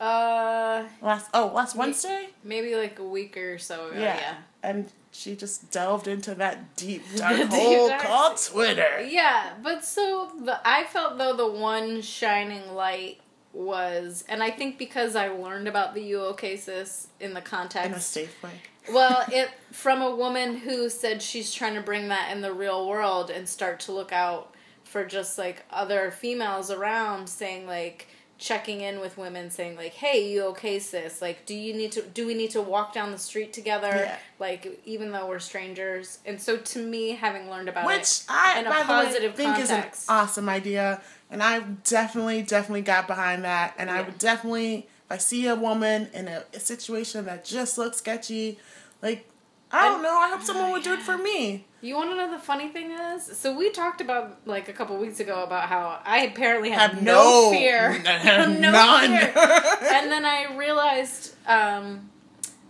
Uh, 0.00 0.84
last 1.00 1.28
oh 1.34 1.52
last 1.54 1.76
Wednesday. 1.76 2.28
maybe 2.42 2.74
like 2.74 2.98
a 2.98 3.04
week 3.04 3.36
or 3.36 3.58
so 3.58 3.88
ago. 3.88 3.98
Yeah. 4.00 4.16
Yeah. 4.16 4.34
And 4.62 4.90
she 5.10 5.36
just 5.36 5.70
delved 5.70 6.08
into 6.08 6.34
that 6.36 6.74
deep 6.76 7.02
dark 7.16 7.36
deep 7.36 7.48
hole 7.50 7.88
dark- 7.88 8.02
called 8.02 8.36
Twitter. 8.38 9.02
Yeah, 9.08 9.52
but 9.62 9.84
so 9.84 10.30
the 10.44 10.58
I 10.66 10.84
felt 10.84 11.18
though 11.18 11.36
the 11.36 11.50
one 11.50 12.00
shining 12.02 12.74
light 12.74 13.20
was, 13.52 14.24
and 14.28 14.42
I 14.42 14.50
think 14.50 14.78
because 14.78 15.14
I 15.14 15.28
learned 15.28 15.68
about 15.68 15.94
the 15.94 16.00
YouOKsis 16.12 17.08
in 17.20 17.34
the 17.34 17.42
context 17.42 17.86
In 17.88 17.94
a 17.94 18.00
safe 18.00 18.42
way. 18.42 18.50
well, 18.92 19.24
it 19.30 19.50
from 19.70 20.00
a 20.00 20.14
woman 20.16 20.56
who 20.56 20.88
said 20.88 21.20
she's 21.22 21.52
trying 21.52 21.74
to 21.74 21.82
bring 21.82 22.08
that 22.08 22.32
in 22.32 22.40
the 22.40 22.52
real 22.52 22.88
world 22.88 23.28
and 23.30 23.46
start 23.48 23.78
to 23.80 23.92
look 23.92 24.10
out 24.10 24.51
for 24.92 25.04
just 25.04 25.38
like 25.38 25.64
other 25.70 26.10
females 26.10 26.70
around, 26.70 27.28
saying 27.28 27.66
like 27.66 28.06
checking 28.38 28.80
in 28.80 28.98
with 28.98 29.16
women 29.16 29.48
saying 29.52 29.76
like 29.76 29.92
hey 29.92 30.28
you 30.28 30.42
okay 30.42 30.80
sis 30.80 31.22
like 31.22 31.46
do 31.46 31.54
you 31.54 31.72
need 31.72 31.92
to 31.92 32.02
do 32.02 32.26
we 32.26 32.34
need 32.34 32.50
to 32.50 32.60
walk 32.60 32.92
down 32.92 33.12
the 33.12 33.18
street 33.18 33.52
together 33.52 33.86
Yeah. 33.86 34.16
like 34.40 34.80
even 34.84 35.12
though 35.12 35.28
we're 35.28 35.38
strangers 35.38 36.18
and 36.26 36.40
so 36.40 36.56
to 36.56 36.78
me 36.84 37.10
having 37.10 37.48
learned 37.48 37.68
about 37.68 37.84
it 37.84 37.98
Which 37.98 38.22
I, 38.28 38.58
in 38.58 38.66
a 38.66 38.70
positive 38.70 39.38
way, 39.38 39.44
think 39.44 39.58
is 39.60 39.70
an 39.70 39.84
awesome 40.08 40.48
idea. 40.48 41.00
And 41.30 41.40
I 41.40 41.60
definitely, 41.84 42.42
definitely 42.42 42.82
got 42.82 43.06
behind 43.06 43.44
that. 43.44 43.74
And 43.78 43.90
I 43.90 44.02
would 44.02 44.18
definitely, 44.18 44.88
if 45.06 45.10
I 45.12 45.16
see 45.18 45.46
a 45.46 45.54
woman 45.54 46.08
in 46.12 46.28
a, 46.28 46.42
a 46.52 46.60
situation 46.60 47.24
that 47.24 47.44
just 47.44 47.78
looks 47.78 47.96
sketchy, 47.98 48.58
like, 49.00 49.26
I 49.72 49.88
don't 49.88 50.02
know, 50.02 50.16
I 50.18 50.28
hope 50.30 50.42
someone 50.42 50.70
would 50.72 50.82
do 50.82 50.92
it 50.92 51.00
for 51.00 51.16
me. 51.16 51.66
You 51.80 51.96
want 51.96 52.10
to 52.10 52.16
know 52.16 52.30
the 52.30 52.38
funny 52.38 52.68
thing 52.68 52.90
is? 52.92 53.24
So 53.24 53.56
we 53.56 53.70
talked 53.70 54.00
about 54.00 54.46
like 54.46 54.68
a 54.68 54.72
couple 54.72 54.96
weeks 54.98 55.18
ago 55.18 55.42
about 55.42 55.68
how 55.68 55.98
I 56.04 56.24
apparently 56.26 56.70
had 56.70 56.92
Have 56.92 57.02
no, 57.02 57.14
no- 57.14 57.50
fear, 57.50 58.02
n- 58.04 58.60
no 58.60 58.70
none. 58.70 59.08
fear, 59.08 59.32
and 59.92 60.12
then 60.12 60.24
I 60.24 60.54
realized 60.56 61.34
um, 61.46 62.10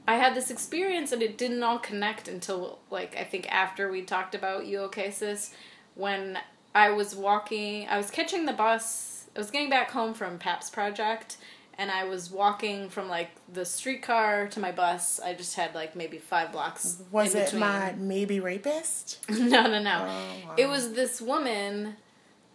I 0.06 0.14
had 0.14 0.34
this 0.34 0.50
experience 0.50 1.12
and 1.12 1.22
it 1.22 1.36
didn't 1.36 1.62
all 1.62 1.78
connect 1.78 2.28
until 2.28 2.78
like 2.90 3.16
I 3.16 3.24
think 3.24 3.50
after 3.52 3.90
we 3.90 4.02
talked 4.02 4.34
about 4.34 4.66
you 4.66 4.80
okay 4.82 5.10
sis 5.10 5.52
when 5.94 6.38
I 6.74 6.90
was 6.90 7.14
walking 7.14 7.86
I 7.88 7.96
was 7.98 8.10
catching 8.10 8.46
the 8.46 8.52
bus 8.52 9.26
I 9.36 9.38
was 9.40 9.50
getting 9.50 9.70
back 9.70 9.90
home 9.90 10.14
from 10.14 10.38
Paps 10.38 10.70
Project 10.70 11.36
and 11.82 11.90
I 11.90 12.04
was 12.04 12.30
walking 12.30 12.88
from 12.88 13.08
like 13.08 13.30
the 13.52 13.64
streetcar 13.64 14.46
to 14.46 14.60
my 14.60 14.70
bus. 14.70 15.18
I 15.18 15.34
just 15.34 15.56
had 15.56 15.74
like 15.74 15.96
maybe 15.96 16.18
five 16.18 16.52
blocks. 16.52 17.02
Was 17.10 17.34
it 17.34 17.52
my 17.54 17.92
maybe 17.98 18.38
rapist? 18.38 19.18
no, 19.28 19.66
no, 19.66 19.82
no. 19.82 20.06
Oh, 20.08 20.46
wow. 20.46 20.54
It 20.56 20.68
was 20.68 20.92
this 20.92 21.20
woman 21.20 21.96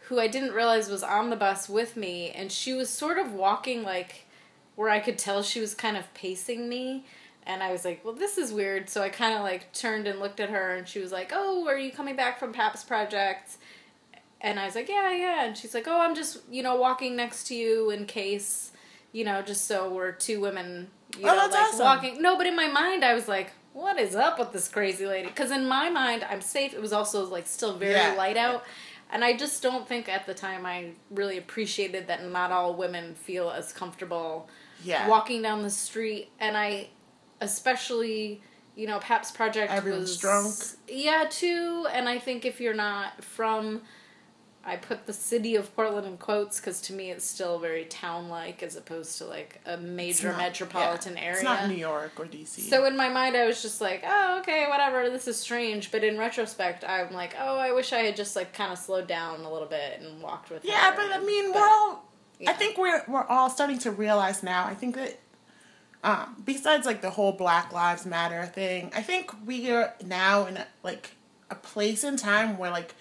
who 0.03 0.17
I 0.17 0.27
didn't 0.29 0.53
realize 0.53 0.89
was 0.89 1.03
on 1.03 1.29
the 1.29 1.35
bus 1.35 1.67
with 1.67 1.97
me, 1.97 2.29
and 2.29 2.49
she 2.49 2.71
was 2.71 2.89
sort 2.89 3.17
of 3.17 3.33
walking 3.33 3.83
like 3.83 4.23
where 4.77 4.89
I 4.89 4.99
could 4.99 5.17
tell 5.17 5.43
she 5.43 5.59
was 5.59 5.75
kind 5.75 5.97
of 5.97 6.13
pacing 6.13 6.69
me. 6.69 7.03
And 7.45 7.61
I 7.61 7.73
was 7.73 7.83
like, 7.83 8.05
well, 8.05 8.13
this 8.13 8.37
is 8.37 8.53
weird. 8.53 8.89
So 8.89 9.01
I 9.01 9.09
kind 9.09 9.33
of 9.33 9.41
like 9.41 9.73
turned 9.73 10.07
and 10.07 10.21
looked 10.21 10.39
at 10.39 10.49
her, 10.51 10.77
and 10.77 10.87
she 10.87 10.99
was 10.99 11.11
like, 11.11 11.33
oh, 11.35 11.67
are 11.67 11.77
you 11.77 11.91
coming 11.91 12.15
back 12.15 12.39
from 12.39 12.53
Paps 12.53 12.85
Project? 12.85 13.57
And 14.39 14.57
I 14.57 14.65
was 14.65 14.75
like, 14.75 14.87
yeah, 14.87 15.13
yeah. 15.13 15.45
And 15.45 15.57
she's 15.57 15.73
like, 15.73 15.85
oh, 15.85 15.99
I'm 15.99 16.15
just, 16.15 16.37
you 16.49 16.63
know, 16.63 16.77
walking 16.77 17.17
next 17.17 17.47
to 17.47 17.55
you 17.55 17.89
in 17.89 18.05
case, 18.05 18.71
you 19.11 19.23
know, 19.23 19.41
just 19.41 19.65
so 19.67 19.89
we're 19.93 20.11
two 20.11 20.39
women, 20.39 20.89
you 21.17 21.23
Oh, 21.27 21.35
know, 21.35 21.35
that's 21.49 21.53
like 21.53 21.63
awesome. 21.73 21.85
walking. 21.85 22.21
No, 22.21 22.37
but 22.37 22.45
in 22.47 22.55
my 22.55 22.67
mind, 22.67 23.03
I 23.03 23.13
was 23.13 23.27
like, 23.27 23.51
what 23.73 23.99
is 23.99 24.15
up 24.15 24.39
with 24.39 24.51
this 24.53 24.67
crazy 24.67 25.05
lady? 25.05 25.27
Because 25.27 25.51
in 25.51 25.67
my 25.67 25.89
mind, 25.89 26.25
I'm 26.29 26.41
safe. 26.41 26.73
It 26.73 26.81
was 26.81 26.93
also 26.93 27.25
like 27.25 27.47
still 27.47 27.77
very 27.77 27.93
Yeah. 27.93 28.13
light 28.13 28.37
out. 28.37 28.63
And 29.09 29.23
I 29.23 29.37
just 29.37 29.61
don't 29.63 29.87
think 29.87 30.09
at 30.09 30.25
the 30.25 30.33
time 30.33 30.65
I 30.65 30.91
really 31.11 31.37
appreciated 31.37 32.07
that 32.07 32.25
not 32.25 32.51
all 32.51 32.73
women 32.73 33.15
feel 33.15 33.49
as 33.51 33.71
comfortable 33.71 34.49
Yeah. 34.83 35.07
walking 35.07 35.41
down 35.41 35.61
the 35.63 35.69
street. 35.69 36.29
And 36.39 36.57
I, 36.57 36.89
especially, 37.39 38.41
you 38.75 38.85
know, 38.87 38.99
Paps 38.99 39.31
Project 39.31 39.71
Everyone's 39.71 40.09
was 40.09 40.17
drunk. 40.17 40.55
Yeah, 40.87 41.25
too. 41.29 41.87
And 41.91 42.07
I 42.09 42.19
think 42.19 42.45
if 42.45 42.59
you're 42.59 42.73
not 42.73 43.23
from, 43.23 43.81
I 44.67 44.75
put 44.75 45.05
the 45.05 45.13
city 45.13 45.55
of 45.55 45.73
Portland 45.77 46.05
in 46.05 46.17
quotes 46.17 46.59
because 46.59 46.81
to 46.81 46.93
me 46.93 47.09
it's 47.09 47.23
still 47.25 47.57
very 47.57 47.85
town 47.85 48.27
like 48.27 48.61
as 48.61 48.75
opposed 48.75 49.17
to 49.19 49.25
like 49.25 49.61
a 49.65 49.77
major 49.77 50.27
not- 50.27 50.39
metropolitan 50.39 51.13
yeah, 51.13 51.21
area. 51.21 51.35
It's 51.35 51.43
not 51.43 51.69
New 51.69 51.75
York 51.75 52.11
or 52.17 52.25
DC. 52.25 52.69
So 52.69 52.85
in 52.85 52.97
my 52.97 53.07
mind, 53.07 53.37
I 53.37 53.45
was 53.45 53.61
just 53.61 53.79
like, 53.79 54.03
oh, 54.05 54.39
okay, 54.39 54.65
whatever. 54.67 55.09
This 55.09 55.25
is 55.25 55.37
strange. 55.37 55.89
But 55.89 56.03
in 56.03 56.17
retrospect, 56.17 56.83
I'm 56.83 57.13
like, 57.13 57.33
oh, 57.39 57.57
I 57.57 57.71
wish 57.71 57.93
I 57.93 57.99
had 57.99 58.17
just 58.17 58.35
like 58.35 58.53
kind 58.53 58.73
of 58.73 58.77
slowed 58.77 59.07
down 59.07 59.39
a 59.39 59.51
little 59.51 59.69
bit 59.69 60.01
and 60.01 60.21
walked 60.21 60.49
with 60.49 60.65
yeah, 60.65 60.93
but 60.93 61.13
I 61.13 61.23
mean, 61.23 61.53
but- 61.53 61.61
we're 61.61 61.67
all. 61.69 62.05
yeah. 62.37 62.49
I 62.49 62.53
think 62.53 62.77
we're 62.77 63.03
we're 63.07 63.25
all 63.25 63.49
starting 63.49 63.79
to 63.79 63.91
realize 63.91 64.43
now. 64.43 64.65
I 64.65 64.73
think 64.73 64.95
that. 64.95 65.17
Um, 66.03 66.43
besides 66.45 66.85
like 66.85 67.01
the 67.01 67.09
whole 67.09 67.31
Black 67.31 67.73
Lives 67.73 68.05
Matter 68.05 68.45
thing, 68.45 68.91
I 68.95 69.01
think 69.01 69.31
we 69.45 69.71
are 69.71 69.93
now 70.05 70.45
in 70.45 70.57
a, 70.57 70.67
like 70.83 71.11
a 71.49 71.55
place 71.55 72.03
in 72.03 72.17
time 72.17 72.57
where 72.57 72.69
like 72.69 72.93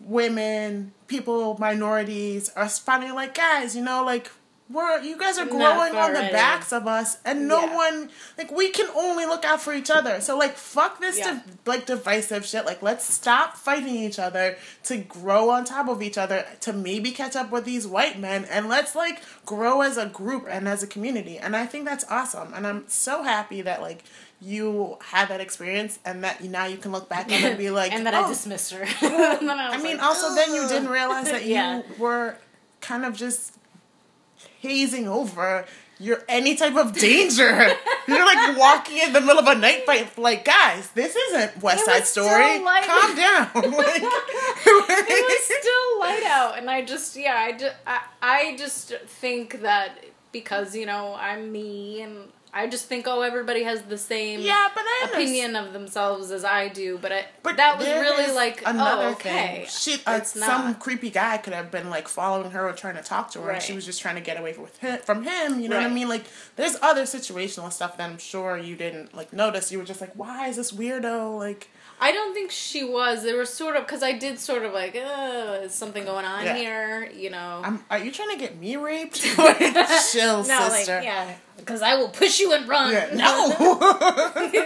women, 0.00 0.92
people, 1.06 1.56
minorities 1.58 2.50
are 2.50 2.68
finally 2.68 3.12
like, 3.12 3.34
guys, 3.34 3.74
you 3.76 3.82
know, 3.82 4.04
like 4.04 4.30
we're 4.68 5.00
you 5.00 5.16
guys 5.16 5.38
are 5.38 5.46
growing 5.46 5.94
on 5.94 6.12
the 6.12 6.28
backs 6.32 6.72
of 6.72 6.88
us, 6.88 7.18
and 7.24 7.46
no 7.46 7.60
Yeah. 7.66 7.74
one 7.76 8.10
like 8.36 8.50
we 8.50 8.70
can 8.70 8.88
only 8.96 9.24
look 9.24 9.44
out 9.44 9.62
for 9.62 9.72
each 9.72 9.90
other. 9.90 10.20
So 10.20 10.36
like, 10.36 10.56
fuck 10.56 11.00
this 11.00 11.18
Yeah. 11.18 11.34
div- 11.34 11.58
like 11.66 11.86
divisive 11.86 12.44
shit. 12.44 12.66
Like, 12.66 12.82
let's 12.82 13.04
stop 13.04 13.56
fighting 13.56 13.94
each 13.94 14.18
other 14.18 14.56
to 14.84 14.96
grow 14.96 15.50
on 15.50 15.64
top 15.64 15.88
of 15.88 16.02
each 16.02 16.18
other 16.18 16.44
to 16.62 16.72
maybe 16.72 17.12
catch 17.12 17.36
up 17.36 17.52
with 17.52 17.64
these 17.64 17.86
white 17.86 18.18
men, 18.18 18.44
and 18.46 18.68
let's 18.68 18.96
like 18.96 19.22
grow 19.44 19.82
as 19.82 19.96
a 19.96 20.06
group 20.06 20.48
and 20.50 20.66
as 20.66 20.82
a 20.82 20.88
community. 20.88 21.38
And 21.38 21.54
I 21.54 21.64
think 21.66 21.84
that's 21.84 22.04
awesome, 22.10 22.52
and 22.52 22.66
I'm 22.66 22.88
so 22.88 23.22
happy 23.22 23.62
that 23.62 23.80
like 23.80 24.02
you 24.40 24.98
had 25.00 25.28
that 25.28 25.40
experience 25.40 25.98
and 26.04 26.22
that 26.24 26.42
now 26.44 26.66
you 26.66 26.76
can 26.76 26.92
look 26.92 27.08
back 27.08 27.30
and 27.32 27.56
be 27.56 27.70
like, 27.80 27.92
and 27.92 28.02
oh. 28.02 28.04
then 28.10 28.14
oh. 28.22 28.26
I 28.26 28.28
dismissed 28.28 28.72
her. 28.72 28.84
I, 28.84 29.38
I 29.72 29.76
mean, 29.82 29.96
like, 29.96 30.02
also 30.02 30.34
then 30.34 30.54
you 30.54 30.68
didn't 30.68 30.88
realize 30.88 31.30
that 31.30 31.44
Yeah. 31.44 31.78
you 31.78 31.84
were 31.98 32.36
kind 32.80 33.04
of 33.04 33.14
just 33.14 33.54
hazing 34.60 35.08
over 35.08 35.64
your 35.98 36.22
any 36.28 36.54
type 36.54 36.76
of 36.76 36.92
danger. 36.92 37.74
You're 38.06 38.26
like 38.26 38.58
walking 38.58 38.98
in 38.98 39.14
the 39.14 39.20
middle 39.22 39.38
of 39.38 39.46
a 39.46 39.54
night 39.54 39.86
fight, 39.86 40.16
like 40.18 40.44
guys, 40.44 40.90
this 40.90 41.16
isn't 41.16 41.62
West 41.62 41.86
Side 41.86 42.06
Story. 42.06 42.60
light. 42.60 42.84
Calm 42.84 43.16
down. 43.16 43.48
like, 43.72 44.02
it 44.02 45.24
was 45.24 45.44
still 45.44 45.98
light 46.00 46.22
out 46.24 46.58
and 46.58 46.70
i 46.70 46.82
just 46.84 47.16
yeah 47.16 47.36
i 47.36 47.52
just 47.52 47.74
I, 47.86 48.00
I 48.22 48.56
just 48.56 48.92
think 49.06 49.62
that 49.62 50.04
because 50.32 50.76
you 50.76 50.86
know 50.86 51.14
i'm 51.18 51.50
me 51.50 52.02
and 52.02 52.28
i 52.56 52.66
just 52.66 52.86
think 52.86 53.06
oh 53.06 53.22
everybody 53.22 53.62
has 53.62 53.82
the 53.82 53.98
same 53.98 54.40
yeah, 54.40 54.68
but 54.74 54.82
I 54.82 55.00
understand. 55.04 55.22
opinion 55.22 55.56
of 55.56 55.72
themselves 55.72 56.30
as 56.30 56.44
i 56.44 56.68
do 56.68 56.98
but, 57.00 57.12
I, 57.12 57.24
But 57.42 57.56
that 57.56 57.78
was 57.78 57.86
really 57.86 58.34
like 58.34 58.62
another 58.66 59.08
oh, 59.08 59.12
okay 59.12 59.46
thing. 59.66 59.66
She, 59.68 60.02
uh, 60.06 60.22
some 60.22 60.74
creepy 60.76 61.10
guy 61.10 61.38
could 61.38 61.52
have 61.52 61.70
been 61.70 61.90
like 61.90 62.08
following 62.08 62.50
her 62.50 62.68
or 62.68 62.72
trying 62.72 62.96
to 62.96 63.02
talk 63.02 63.30
to 63.32 63.40
her, 63.42 63.50
and 63.50 63.62
she 63.62 63.72
was 63.72 63.84
just 63.84 64.00
trying 64.00 64.16
to 64.16 64.20
get 64.20 64.38
away 64.38 64.54
with 64.56 64.76
him, 64.78 64.98
from 65.00 65.22
him. 65.22 65.60
You 65.60 65.68
know 65.68 65.76
what 65.76 65.86
I 65.86 65.92
mean? 65.92 66.08
Like, 66.08 66.24
there's 66.56 66.76
other 66.82 67.02
situational 67.02 67.72
stuff 67.72 67.96
that 67.96 68.10
I'm 68.10 68.18
sure 68.18 68.58
you 68.58 68.76
didn't 68.76 69.14
like 69.14 69.32
notice. 69.32 69.72
You 69.72 69.78
were 69.78 69.84
just 69.84 70.00
like, 70.00 70.12
why 70.14 70.48
is 70.48 70.56
this 70.56 70.72
weirdo 70.72 71.38
like? 71.38 71.68
I 71.98 72.12
don't 72.12 72.34
think 72.34 72.50
she 72.50 72.84
was. 72.84 73.22
There 73.22 73.38
was 73.38 73.48
sort 73.48 73.74
of 73.76 73.86
because 73.86 74.02
I 74.02 74.12
did 74.12 74.38
sort 74.38 74.64
of 74.64 74.72
like, 74.74 74.94
uh, 74.94 75.60
is 75.62 75.72
something 75.74 76.04
going 76.04 76.26
on 76.26 76.44
Yeah. 76.44 76.54
here? 76.56 77.10
You 77.14 77.30
know. 77.30 77.62
I'm, 77.64 77.82
are 77.90 77.98
you 77.98 78.10
trying 78.12 78.30
to 78.32 78.38
get 78.38 78.58
me 78.58 78.76
raped? 78.76 79.16
Chill, 79.22 80.44
no, 80.44 80.68
sister. 80.68 80.96
like 80.96 81.04
yeah, 81.04 81.34
because 81.56 81.80
I 81.80 81.94
will 81.96 82.10
push 82.10 82.38
you 82.38 82.52
and 82.52 82.68
run. 82.68 82.92
Yeah, 82.92 83.14
no. 83.14 83.54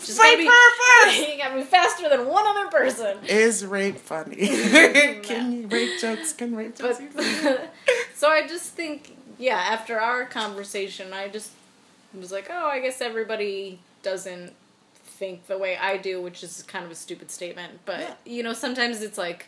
Just 0.00 0.20
Rape 0.20 0.38
be- 0.38 0.46
her 0.46 1.06
first. 1.06 1.18
You 1.28 1.38
gotta 1.38 1.56
be 1.56 1.62
faster 1.62 2.08
than 2.08 2.26
one 2.26 2.46
other 2.46 2.68
person. 2.70 3.18
Is 3.26 3.64
rape 3.64 3.96
funny? 3.96 4.36
can 5.22 5.52
you 5.52 5.66
rape 5.68 5.98
jokes? 6.00 6.32
Can 6.32 6.54
rape 6.54 6.76
jokes? 6.76 7.00
But 7.14 7.72
so 8.14 8.28
I 8.28 8.46
just 8.46 8.72
think, 8.74 9.16
yeah, 9.38 9.56
after 9.56 9.98
our 10.00 10.24
conversation, 10.26 11.12
I 11.12 11.28
just 11.28 11.52
was 12.14 12.32
like, 12.32 12.48
oh, 12.50 12.66
I 12.68 12.80
guess 12.80 13.00
everybody 13.00 13.78
doesn't 14.02 14.52
think 15.18 15.46
the 15.46 15.58
way 15.58 15.76
I 15.76 15.96
do, 15.96 16.20
which 16.22 16.42
is 16.42 16.62
kind 16.62 16.84
of 16.84 16.90
a 16.90 16.94
stupid 16.94 17.30
statement. 17.30 17.80
But 17.84 18.00
Yeah. 18.00 18.14
you 18.24 18.42
know, 18.42 18.52
sometimes 18.52 19.02
it's 19.02 19.18
like 19.18 19.46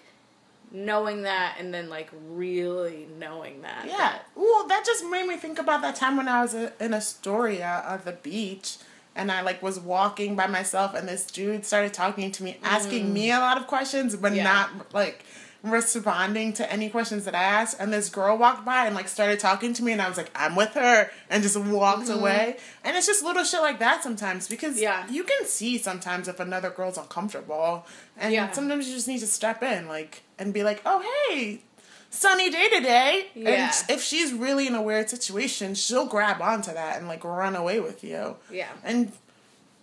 knowing 0.73 1.23
that 1.23 1.57
and 1.59 1.73
then 1.75 1.89
like 1.89 2.09
really 2.29 3.07
knowing 3.19 3.63
that. 3.63 3.85
Yeah. 3.87 3.97
that- 3.97 4.23
Well, 4.37 4.67
that 4.69 4.85
just 4.85 5.05
made 5.05 5.27
me 5.27 5.37
think 5.37 5.59
about 5.59 5.83
that 5.83 5.97
time 5.97 6.17
when 6.17 6.29
I 6.29 6.43
was 6.43 6.55
uh, 6.55 6.71
in 6.81 6.95
Astoria 6.95 7.83
on 7.87 8.01
the 8.05 8.13
beach 8.13 8.77
and 9.17 9.33
I 9.33 9.41
like 9.43 9.63
was 9.63 9.81
walking 9.81 10.37
by 10.37 10.47
myself 10.47 10.95
and 10.95 11.09
this 11.09 11.25
dude 11.27 11.65
started 11.67 11.93
talking 11.93 12.31
to 12.33 12.45
me, 12.45 12.59
asking 12.63 13.13
me 13.13 13.31
a 13.33 13.39
lot 13.41 13.57
of 13.59 13.67
questions, 13.67 14.15
but 14.17 14.33
Mm. 14.33 14.37
Yeah. 14.37 14.45
not 14.45 14.95
like 14.95 15.25
responding 15.63 16.53
to 16.55 16.73
any 16.73 16.89
questions 16.89 17.25
that 17.27 17.35
I 17.35 17.43
asked. 17.43 17.77
And 17.79 17.93
this 17.93 18.09
girl 18.09 18.37
walked 18.39 18.65
by 18.65 18.87
and 18.87 18.95
like 18.95 19.09
started 19.09 19.39
talking 19.41 19.73
to 19.75 19.83
me 19.83 19.93
and 19.93 20.01
I 20.01 20.09
was 20.09 20.17
like, 20.17 20.31
I'm 20.35 20.57
with 20.57 20.75
her 20.75 21.11
and 21.29 21.43
just 21.43 21.57
walked 21.57 22.09
away. 22.09 22.57
And 22.85 22.97
it's 22.97 23.07
just 23.07 23.23
little 23.23 23.45
shit 23.45 23.61
like 23.61 23.79
that 23.81 24.03
sometimes 24.03 24.49
because 24.49 24.75
Mm-hmm. 24.77 24.83
Yeah. 24.83 25.09
you 25.11 25.25
can 25.25 25.45
see 25.47 25.79
sometimes 25.79 26.29
if 26.29 26.41
another 26.41 26.71
girl's 26.71 26.97
uncomfortable. 26.99 27.87
And 28.17 28.33
Yeah. 28.33 28.51
sometimes 28.53 28.89
you 28.89 28.95
just 28.95 29.09
need 29.09 29.19
to 29.21 29.27
step 29.27 29.63
in 29.63 29.87
like 29.89 30.23
and 30.39 30.55
be 30.55 30.63
like, 30.63 30.81
Oh 30.87 31.03
hey, 31.29 31.61
sunny 32.11 32.51
day 32.51 32.69
today. 32.71 33.27
Yeah. 33.35 33.51
And 33.51 33.91
if 33.91 34.03
she's 34.03 34.33
really 34.33 34.67
in 34.67 34.75
a 34.75 34.83
weird 34.83 35.11
situation, 35.11 35.75
she'll 35.75 36.07
grab 36.07 36.41
onto 36.41 36.73
that 36.73 36.99
and 36.99 37.07
like 37.09 37.23
run 37.25 37.55
away 37.55 37.81
with 37.81 38.03
you. 38.03 38.37
Yeah. 38.51 38.69
And 38.83 39.13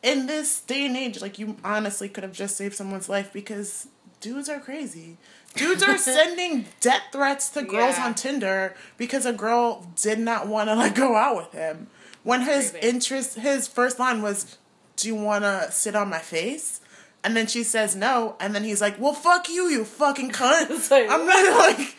in 0.04 0.28
this 0.28 0.62
day 0.62 0.86
and 0.86 0.96
age, 0.96 1.22
like 1.22 1.38
you 1.40 1.58
honestly 1.64 2.08
could 2.10 2.24
have 2.24 2.34
just 2.34 2.56
saved 2.56 2.76
someone's 2.76 3.10
life 3.10 3.32
because 3.34 3.88
dudes 4.20 4.50
are 4.50 4.60
crazy. 4.60 5.18
Dudes 5.56 5.82
are 5.84 5.98
sending 6.16 6.66
death 6.82 7.04
threats 7.12 7.50
to 7.52 7.62
girls 7.64 7.98
Yeah. 7.98 8.06
on 8.06 8.16
Tinder 8.16 8.76
because 8.98 9.26
a 9.26 9.34
girl 9.34 9.88
did 10.02 10.20
not 10.20 10.48
want 10.48 10.70
to 10.70 10.76
like 10.76 10.96
go 10.96 11.16
out 11.16 11.36
with 11.38 11.52
him. 11.54 11.88
When 12.24 12.42
his 12.42 12.72
Crazy. 12.72 12.88
interest, 12.88 13.40
his 13.40 13.68
first 13.68 14.00
line 14.00 14.22
was, 14.22 14.58
"Do 14.98 15.08
you 15.08 15.16
want 15.16 15.44
to 15.46 15.72
sit 15.72 15.96
on 15.96 16.10
my 16.10 16.20
face?" 16.20 16.82
And 17.24 17.36
then 17.36 17.48
she 17.48 17.64
says 17.64 17.96
no, 17.96 18.36
and 18.40 18.54
then 18.54 18.64
he's 18.64 18.80
like, 18.82 19.00
"Well, 19.00 19.14
fuck 19.14 19.50
you, 19.50 19.68
you 19.70 19.84
fucking 19.86 20.32
cunt." 20.32 20.70
Like, 20.92 21.10
I'm 21.10 21.26
not 21.26 21.58
like. 21.58 21.96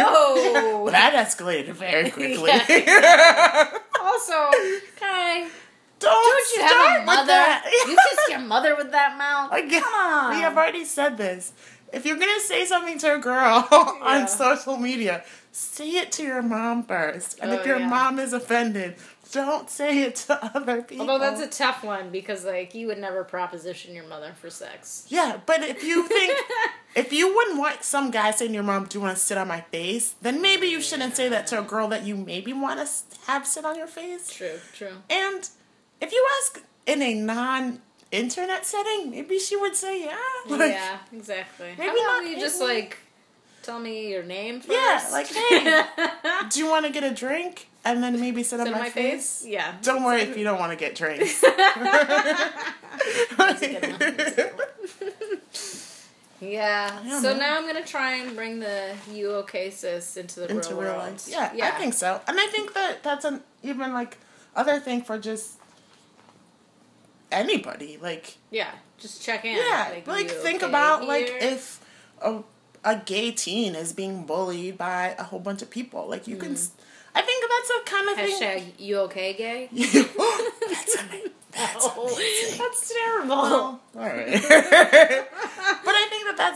Whoa. 0.00 0.88
that 0.90 1.14
escalated 1.14 1.72
very 1.72 2.10
quickly. 2.10 2.50
also, 4.00 4.50
okay, 4.96 5.48
Don't, 5.98 6.12
don't 6.12 6.56
you 6.56 6.62
have 6.62 6.70
start 6.70 6.96
a 6.96 6.98
with 7.00 7.06
mother? 7.06 7.26
that. 7.26 7.64
you 7.88 7.96
kiss 7.96 8.28
your 8.30 8.38
mother 8.40 8.76
with 8.76 8.92
that 8.92 9.16
mouth? 9.16 9.50
Like, 9.50 9.70
Come 9.70 9.94
on. 9.94 10.34
We 10.36 10.40
have 10.42 10.56
already 10.56 10.84
said 10.84 11.16
this. 11.16 11.52
If 11.92 12.04
you're 12.04 12.18
gonna 12.18 12.40
say 12.40 12.64
something 12.66 12.98
to 12.98 13.14
a 13.14 13.18
girl 13.18 13.66
Yeah. 13.72 13.92
on 14.02 14.28
social 14.28 14.76
media, 14.76 15.24
say 15.52 15.88
it 15.90 16.12
to 16.12 16.22
your 16.22 16.42
mom 16.42 16.82
first. 16.84 17.38
And 17.40 17.50
Oh, 17.50 17.54
if 17.54 17.66
your 17.66 17.78
yeah. 17.78 17.88
mom 17.88 18.18
is 18.18 18.32
offended, 18.32 18.96
don't 19.32 19.70
say 19.70 20.02
it 20.02 20.16
to 20.16 20.44
other 20.56 20.82
people. 20.82 21.08
Although 21.08 21.24
that's 21.30 21.40
a 21.40 21.48
tough 21.48 21.82
one 21.82 22.10
because 22.10 22.44
like 22.44 22.74
you 22.74 22.88
would 22.88 22.98
never 22.98 23.24
proposition 23.24 23.94
your 23.94 24.06
mother 24.06 24.32
for 24.40 24.50
sex. 24.50 25.06
yeah, 25.08 25.38
but 25.46 25.62
if 25.62 25.82
you 25.82 26.06
think 26.08 26.36
if 26.94 27.12
you 27.12 27.34
wouldn't 27.34 27.58
want 27.58 27.82
some 27.84 28.10
guy 28.10 28.32
saying 28.32 28.50
to 28.50 28.54
your 28.56 28.62
mom, 28.64 28.84
"Do 28.84 28.98
you 28.98 29.02
want 29.02 29.16
to 29.16 29.22
sit 29.22 29.38
on 29.38 29.48
my 29.48 29.60
face?" 29.62 30.14
Then 30.20 30.42
maybe 30.42 30.66
you 30.66 30.82
shouldn't 30.82 31.16
say 31.16 31.28
that 31.30 31.46
to 31.48 31.60
a 31.60 31.62
girl 31.62 31.88
that 31.88 32.04
you 32.04 32.16
maybe 32.16 32.52
want 32.52 32.80
to 32.86 32.92
have 33.28 33.46
sit 33.46 33.64
on 33.64 33.76
your 33.78 33.86
face. 33.86 34.28
True, 34.28 34.58
true. 34.74 34.92
And 35.08 35.48
if 36.00 36.12
you 36.12 36.26
ask 36.42 36.62
in 36.86 37.02
a 37.02 37.14
non 37.14 37.80
internet 38.12 38.64
setting, 38.64 39.10
maybe 39.10 39.38
she 39.38 39.56
would 39.56 39.74
say 39.76 40.04
yeah. 40.04 40.16
Like, 40.48 40.70
yeah, 40.72 40.98
exactly. 41.12 41.74
maybe 41.78 41.98
How 42.00 42.18
about 42.18 42.22
not 42.22 42.30
you 42.30 42.38
just 42.40 42.60
like 42.60 42.98
tell 43.62 43.78
me 43.80 44.10
your 44.10 44.22
name 44.22 44.60
first? 44.60 44.70
Yeah, 44.70 45.08
like, 45.12 45.26
hey, 45.26 45.84
Do 46.50 46.60
you 46.60 46.68
want 46.68 46.86
to 46.86 46.92
get 46.92 47.02
a 47.04 47.12
drink 47.14 47.68
and 47.84 48.02
then 48.02 48.20
maybe 48.20 48.42
sit 48.44 48.60
on 48.60 48.66
Sit 48.66 48.72
my, 48.72 48.78
on 48.78 48.84
my 48.84 48.90
face? 48.90 49.40
face? 49.42 49.46
Yeah. 49.50 49.74
Don't 49.82 50.04
worry 50.04 50.22
if 50.22 50.36
you 50.36 50.44
don't 50.44 50.58
want 50.58 50.70
to 50.72 50.76
get 50.76 50.94
drinks. 51.00 51.40
That's 51.40 51.56
a 53.62 53.68
good 53.68 53.82
one. 54.00 54.16
That's 54.16 54.32
a 54.38 54.44
good 54.44 54.52
one. 54.54 55.38
Yeah. 56.40 57.00
Yeah, 57.02 57.20
so 57.22 57.30
man. 57.30 57.38
now 57.38 57.56
I'm 57.56 57.66
gonna 57.66 57.82
try 57.84 58.16
and 58.16 58.36
bring 58.36 58.60
the 58.60 58.94
you 59.10 59.30
okay 59.36 59.70
sis 59.70 60.16
into 60.18 60.40
the 60.40 60.50
into 60.50 60.68
real 60.70 60.80
real 60.80 60.92
world. 60.92 61.12
life. 61.12 61.28
Yeah, 61.28 61.50
I 61.62 61.70
think 61.78 61.94
so. 61.94 62.20
And 62.28 62.38
I 62.38 62.46
think 62.48 62.74
that 62.74 63.02
that's 63.02 63.24
an 63.24 63.40
even 63.62 63.92
like 63.94 64.18
other 64.54 64.78
thing 64.78 65.00
for 65.02 65.18
just 65.18 65.55
anybody. 67.30 67.98
Like 68.00 68.36
Yeah. 68.50 68.70
Just 68.98 69.22
check 69.22 69.44
in. 69.44 69.56
yeah, 69.56 70.00
like, 70.06 70.30
you 70.30 70.40
think 70.42 70.62
okay 70.62 70.68
about 70.70 71.04
like 71.06 71.30
if 71.40 71.84
a 72.22 72.42
a 72.86 72.96
gay 73.04 73.32
teen 73.32 73.74
is 73.74 73.92
being 73.92 74.24
bullied 74.24 74.78
by 74.78 75.14
a 75.18 75.24
whole 75.24 75.40
bunch 75.40 75.60
of 75.60 75.68
people. 75.70 76.08
Like 76.08 76.26
you 76.26 76.36
can. 76.36 76.54
Hmm. 76.54 76.64
I 77.14 77.22
think 77.22 77.44
that's 77.50 77.70
a 77.70 77.90
kind 77.90 78.08
of 78.10 78.16
thing. 78.16 78.40
hashtag 78.40 78.72
you 78.78 78.98
okay 79.00 79.32
gay. 79.34 79.68
that's 79.72 80.94
amazing. 81.02 81.32
That's 81.52 81.86
amazing. 81.86 82.58
that's 82.58 82.92
terrible. 82.94 83.28
Well, 83.36 83.80
all 83.96 84.02
right. 84.02 84.26
but 84.42 85.94
I 85.94 86.05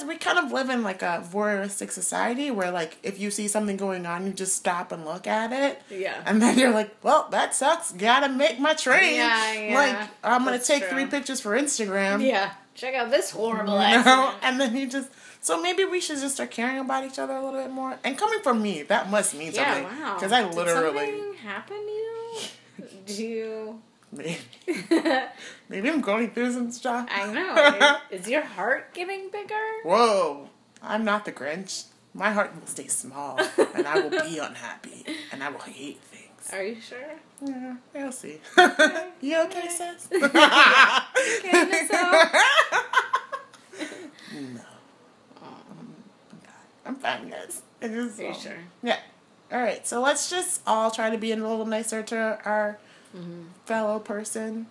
that's 0.01 0.09
we 0.09 0.17
kind 0.17 0.39
of 0.39 0.53
live 0.53 0.71
in 0.71 0.83
like 0.83 1.03
a 1.03 1.25
voyeuristic 1.31 1.91
society 1.91 2.51
where 2.51 2.71
like 2.71 2.97
if 3.03 3.19
you 3.19 3.31
see 3.31 3.49
something 3.49 3.77
going 3.77 4.07
on, 4.07 4.27
you 4.27 4.33
just 4.33 4.57
stop 4.57 4.93
and 4.93 5.05
look 5.05 5.27
at 5.27 5.53
it. 5.53 5.83
Yeah. 5.91 6.23
And 6.27 6.41
then 6.41 6.59
you're 6.59 6.73
like, 6.73 6.95
well, 7.03 7.29
that 7.31 7.55
sucks. 7.55 7.93
Gotta 7.93 8.29
make 8.29 8.59
my 8.59 8.75
train. 8.75 9.17
Yeah, 9.17 9.53
yeah. 9.53 9.75
Like 9.75 10.09
I'm 10.25 10.41
gonna 10.45 10.53
That's 10.53 10.67
take 10.67 10.83
true. 10.83 10.91
three 10.93 11.07
pictures 11.07 11.41
for 11.41 11.57
Instagram. 11.57 12.25
Yeah. 12.27 12.53
Check 12.75 12.95
out 12.95 13.11
this 13.11 13.31
horrible 13.31 13.75
You 13.75 14.03
know? 14.05 14.35
And 14.43 14.61
then 14.61 14.77
you 14.77 14.89
just 14.89 15.11
so 15.43 15.61
maybe 15.61 15.85
we 15.85 16.01
should 16.01 16.19
just 16.19 16.35
start 16.35 16.51
caring 16.51 16.79
about 16.79 17.05
each 17.05 17.19
other 17.19 17.35
a 17.35 17.45
little 17.45 17.61
bit 17.63 17.71
more. 17.71 17.99
And 18.05 18.17
coming 18.17 18.41
from 18.43 18.61
me, 18.63 18.83
that 18.85 19.11
must 19.11 19.35
mean 19.37 19.53
Yeah, 19.53 19.75
something. 19.75 20.01
wow. 20.01 20.15
Because 20.15 20.33
I 20.33 20.43
Did 20.43 20.55
literally 20.55 21.07
something 21.07 21.35
happen 21.35 21.77
to 21.77 21.83
you? 21.83 22.39
Do 23.07 23.25
you? 23.25 23.83
Maybe, 24.13 24.39
maybe 25.69 25.89
I'm 25.91 26.01
going 26.01 26.31
through 26.31 26.53
some 26.53 26.71
stuff. 26.71 27.09
I 27.11 27.33
know. 27.33 27.97
Is 28.17 28.29
your 28.29 28.43
heart 28.43 28.93
getting 28.95 29.31
bigger? 29.31 29.55
Whoa. 29.85 30.49
I'm 30.83 31.05
not 31.05 31.25
the 31.25 31.33
Grinch. 31.33 31.85
My 32.15 32.31
heart 32.31 32.55
will 32.59 32.67
stay 32.67 32.89
small 32.89 33.39
and 33.75 33.87
I 33.87 34.01
will 34.01 34.11
be 34.11 34.39
unhappy 34.43 35.05
and 35.31 35.45
I 35.45 35.51
will 35.51 35.61
hate 35.61 36.01
things. 36.01 36.51
Are 36.53 36.63
you 36.63 36.81
sure? 36.81 36.99
Yeah, 37.47 37.77
we'll 37.95 38.13
see. 38.13 38.41
you 39.21 39.39
okay, 39.43 39.69
sis? 39.69 40.09
Okay, 40.13 41.65
Miss 41.65 41.91
O? 41.93 42.31
No. 44.33 44.61
I'm 46.85 46.97
fine, 46.97 47.29
guys. 47.31 47.63
It 47.81 47.93
is, 47.93 48.19
Are 48.19 48.25
you 48.25 48.35
sure? 48.35 48.59
Yeah. 48.83 48.99
All 49.53 49.61
right. 49.61 49.87
So 49.87 50.01
let's 50.01 50.29
just 50.29 50.63
all 50.67 50.91
try 50.91 51.11
to 51.11 51.19
be 51.19 51.31
a 51.33 51.37
little 51.37 51.67
nicer 51.67 52.03
to 52.03 52.39
our 52.45 52.79
Mm-hmm. 53.17 53.43
fellow 53.67 53.99
person, 53.99 54.67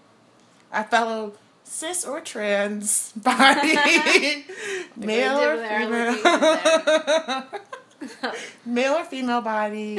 our 0.71 0.85
fellow 0.85 1.33
cis 1.65 2.05
or 2.05 2.21
trans 2.21 3.11
body, 3.17 3.75
male 4.95 5.37
or 5.39 5.57
female, 5.57 7.45
male 8.65 8.93
or 8.93 9.03
female 9.03 9.41
body, 9.41 9.97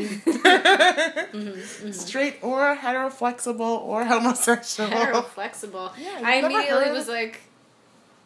Mm-hmm, 1.31 1.91
straight 1.93 2.39
or 2.43 2.75
heteroflexible 2.77 3.61
or 3.83 4.05
homosexual. 4.05 4.89
Hetero 4.89 5.23
flexible. 5.23 5.93
Yeah, 5.99 6.21
I 6.25 6.37
immediately 6.37 6.91
was 6.93 7.09
like, 7.09 7.41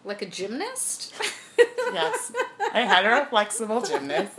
like 0.05 0.22
a 0.22 0.27
gymnast. 0.27 1.12
Yes, 1.92 2.33
a 2.72 2.87
heteroflexible 2.87 3.87
gymnast. 3.88 4.38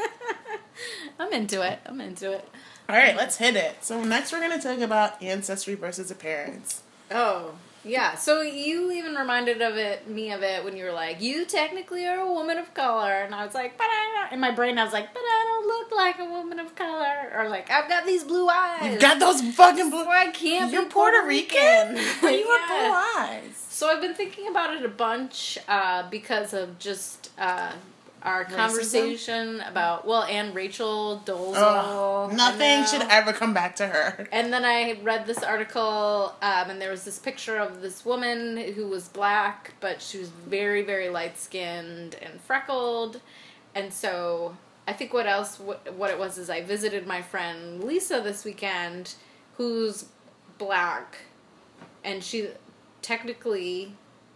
I'm 1.19 1.31
into 1.31 1.61
it. 1.61 1.79
I'm 1.85 2.01
into 2.01 2.31
it. 2.33 2.47
All 2.87 2.95
right, 2.95 3.15
let's 3.15 3.37
hit 3.37 3.55
it. 3.55 3.83
So 3.83 4.03
next 4.03 4.31
we're 4.31 4.41
gonna 4.41 4.61
talk 4.61 4.79
about 4.79 5.21
ancestry 5.21 5.75
versus 5.75 6.11
appearance. 6.11 6.83
Oh, 7.11 7.55
yeah. 7.83 8.15
So 8.15 8.41
you 8.41 8.91
even 8.91 9.13
reminded 9.15 9.61
of 9.61 9.75
it, 9.77 10.07
me 10.07 10.31
of 10.31 10.41
it, 10.43 10.63
when 10.63 10.75
you 10.75 10.85
were 10.85 10.91
like, 10.91 11.21
"You 11.21 11.45
technically 11.45 12.05
are 12.07 12.19
a 12.19 12.31
woman 12.31 12.57
of 12.57 12.73
color," 12.73 13.11
and 13.13 13.33
I 13.33 13.45
was 13.45 13.53
like, 13.53 13.77
"But 13.77 13.85
I," 13.87 14.29
in 14.31 14.39
my 14.39 14.51
brain, 14.51 14.77
I 14.79 14.83
was 14.83 14.93
like, 14.93 15.13
"But 15.13 15.19
I 15.21 15.45
don't 15.47 15.67
look 15.67 15.91
like 15.97 16.19
a 16.19 16.25
woman 16.25 16.59
of 16.59 16.75
color," 16.75 17.31
or 17.35 17.47
like, 17.49 17.69
"I've 17.69 17.87
got 17.89 18.05
these 18.05 18.23
blue 18.23 18.47
eyes." 18.49 18.91
You've 18.91 19.01
got 19.01 19.19
those 19.19 19.41
fucking 19.55 19.89
blue. 19.91 20.03
so 20.03 20.09
I 20.09 20.27
can't 20.31 20.71
You're 20.71 20.83
be 20.85 20.89
Puerto 20.89 21.17
Puerto 21.17 21.27
Rican. 21.27 21.95
Rican. 21.95 21.95
You 22.33 22.57
have 22.57 22.69
Yeah. 22.69 23.11
blue 23.13 23.21
eyes. 23.21 23.65
So 23.69 23.87
I've 23.89 24.01
been 24.01 24.15
thinking 24.15 24.47
about 24.47 24.75
it 24.75 24.83
a 24.85 24.89
bunch 24.89 25.57
uh, 25.67 26.09
because 26.09 26.53
of 26.53 26.79
just 26.79 27.29
uh, 27.37 27.71
our 28.25 28.45
Racism? 28.45 28.55
conversation 28.55 29.61
about 29.61 30.05
well, 30.05 30.23
and 30.23 30.53
Rachel 30.53 31.21
Dolezal. 31.25 31.55
Ugh, 31.55 32.33
nothing 32.33 32.85
should 32.85 33.07
ever 33.09 33.31
come 33.31 33.53
back 33.53 33.75
to 33.77 33.87
her. 33.87 34.27
And 34.35 34.51
then 34.51 34.65
I 34.65 34.99
read 35.01 35.25
this 35.27 35.43
article, 35.43 36.33
um, 36.41 36.69
and 36.69 36.81
there 36.81 36.91
was 36.91 37.05
this 37.05 37.19
picture 37.19 37.57
of 37.57 37.81
this 37.81 38.03
woman 38.03 38.57
who 38.73 38.87
was 38.87 39.07
black, 39.07 39.73
but 39.79 40.01
she 40.01 40.17
was 40.17 40.29
very, 40.29 40.81
very 40.81 41.09
light 41.09 41.37
skinned 41.37 42.15
and 42.21 42.41
freckled. 42.41 43.21
And 43.73 43.93
so 43.93 44.57
I 44.87 44.93
think 44.93 45.13
what 45.13 45.25
else, 45.25 45.59
what, 45.59 45.93
what 45.93 46.09
it 46.11 46.19
was 46.19 46.37
is 46.37 46.49
I 46.49 46.61
visited 46.61 47.07
my 47.07 47.21
friend 47.21 47.83
Lisa 47.83 48.21
this 48.21 48.43
weekend, 48.43 49.15
who's 49.57 50.05
black, 50.57 51.17
and 52.03 52.23
she 52.23 52.49
technically, 53.01 53.93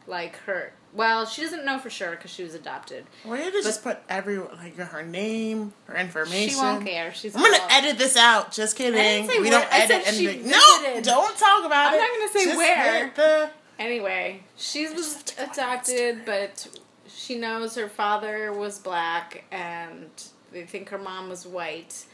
like 0.10 0.36
her, 0.40 0.74
well, 0.94 1.26
she 1.26 1.42
doesn't 1.44 1.64
know 1.66 1.78
for 1.80 1.90
sure 1.90 2.12
because 2.12 2.32
she 2.32 2.44
was 2.44 2.56
adopted. 2.56 3.06
Why 3.24 3.38
did 3.38 3.54
you 3.54 3.64
just 3.64 3.84
put 3.84 4.00
every 4.10 4.40
like 4.40 4.76
her 4.76 5.04
name, 5.04 5.74
her 5.86 5.96
information? 5.96 6.50
She 6.50 6.56
won't 6.56 6.86
care. 6.86 7.14
She's 7.14 7.36
I'm 7.36 7.44
gonna 7.44 7.64
edit 7.70 7.98
this 7.98 8.18
out. 8.18 8.52
Just 8.52 8.76
kidding. 8.76 9.28
we 9.28 9.40
where- 9.42 9.52
don't 9.52 9.68
edit 9.74 10.04
anything. 10.08 10.50
No, 10.50 11.02
don't 11.02 11.38
talk 11.38 11.66
about 11.66 11.94
it. 11.94 11.98
I'm 11.98 12.00
not 12.00 12.10
gonna 12.18 12.32
say 12.32 12.46
Just 12.46 12.58
where. 12.58 13.12
The, 13.16 13.50
Anyway, 13.78 14.42
she 14.58 14.90
was 14.90 15.14
have 15.14 15.26
to 15.26 15.36
go 15.36 15.42
on 15.44 15.50
adopted, 15.52 16.26
but 16.26 16.68
she 17.08 17.38
knows 17.38 17.76
her 17.76 17.88
father 17.88 18.52
was 18.52 18.78
black 18.78 19.46
and 19.52 20.10
they 20.52 20.64
think 20.66 20.90
her 20.90 20.98
mom 20.98 21.30
was 21.30 21.46
white. 21.48 22.06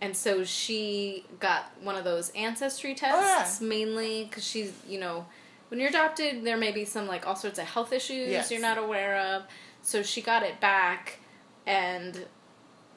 And 0.00 0.16
so 0.16 0.44
she 0.44 1.24
got 1.40 1.72
one 1.82 1.96
of 1.96 2.04
those 2.04 2.30
ancestry 2.36 2.94
tests 2.94 3.60
Oh, 3.60 3.64
yeah. 3.64 3.68
mainly 3.68 4.24
because 4.26 4.46
she's, 4.46 4.72
you 4.88 5.00
know, 5.00 5.26
when 5.68 5.80
you're 5.80 5.88
adopted, 5.90 6.44
there 6.44 6.56
may 6.56 6.72
be 6.72 6.84
some 6.84 7.06
like 7.06 7.26
all 7.26 7.36
sorts 7.36 7.58
of 7.58 7.66
health 7.66 7.92
issues 7.92 8.28
Yes. 8.30 8.50
you're 8.50 8.60
not 8.60 8.78
aware 8.78 9.16
of. 9.18 9.42
So 9.82 10.02
she 10.02 10.20
got 10.22 10.42
it 10.42 10.60
back, 10.60 11.18
and 11.66 12.26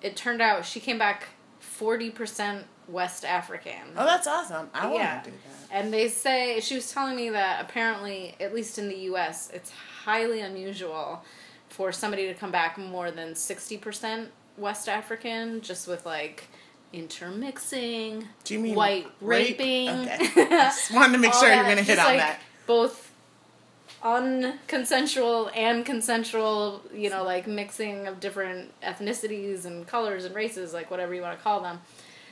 it 0.01 0.15
turned 0.15 0.41
out 0.41 0.65
she 0.65 0.79
came 0.79 0.97
back 0.97 1.27
40% 1.79 2.63
West 2.87 3.23
African. 3.23 3.73
oh, 3.95 4.05
that's 4.05 4.27
awesome. 4.27 4.69
I 4.73 4.87
want 4.87 5.23
to 5.23 5.29
do 5.31 5.35
that. 5.37 5.75
And 5.75 5.93
they 5.93 6.07
say 6.09 6.59
she 6.59 6.75
was 6.75 6.91
telling 6.91 7.15
me 7.15 7.29
that 7.29 7.61
apparently, 7.61 8.35
at 8.39 8.53
least 8.53 8.77
in 8.79 8.89
the 8.89 8.97
U.S., 9.11 9.49
it's 9.53 9.71
highly 10.03 10.41
unusual 10.41 11.23
for 11.69 11.91
somebody 11.93 12.27
to 12.27 12.33
come 12.33 12.51
back 12.51 12.77
more 12.77 13.11
than 13.11 13.33
sixty 13.35 13.77
percent 13.77 14.29
West 14.57 14.89
African, 14.89 15.61
just 15.61 15.87
with 15.87 16.05
like 16.05 16.45
intermixing, 16.91 18.27
Do 18.43 18.53
you 18.55 18.59
mean 18.59 18.75
white 18.75 19.07
rape? 19.21 19.57
raping. 19.59 19.89
Okay. 19.89 20.27
Just 20.49 20.93
wanted 20.93 21.13
to 21.13 21.19
make 21.19 21.33
sure 21.33 21.47
you're 21.53 21.63
gonna 21.63 21.75
hit 21.83 21.95
just, 21.95 21.99
on 21.99 22.05
like, 22.07 22.17
that. 22.19 22.41
Both 22.71 23.11
unconsensual 24.01 25.51
and 25.55 25.85
consensual, 25.85 26.81
you 26.93 27.09
know, 27.09 27.23
like 27.23 27.47
mixing 27.47 28.07
of 28.07 28.19
different 28.19 28.71
ethnicities 28.81 29.65
and 29.65 29.85
colors 29.87 30.25
and 30.25 30.33
races, 30.33 30.73
like 30.73 30.89
whatever 30.89 31.13
you 31.13 31.21
want 31.21 31.37
to 31.37 31.43
call 31.43 31.61
them. 31.61 31.81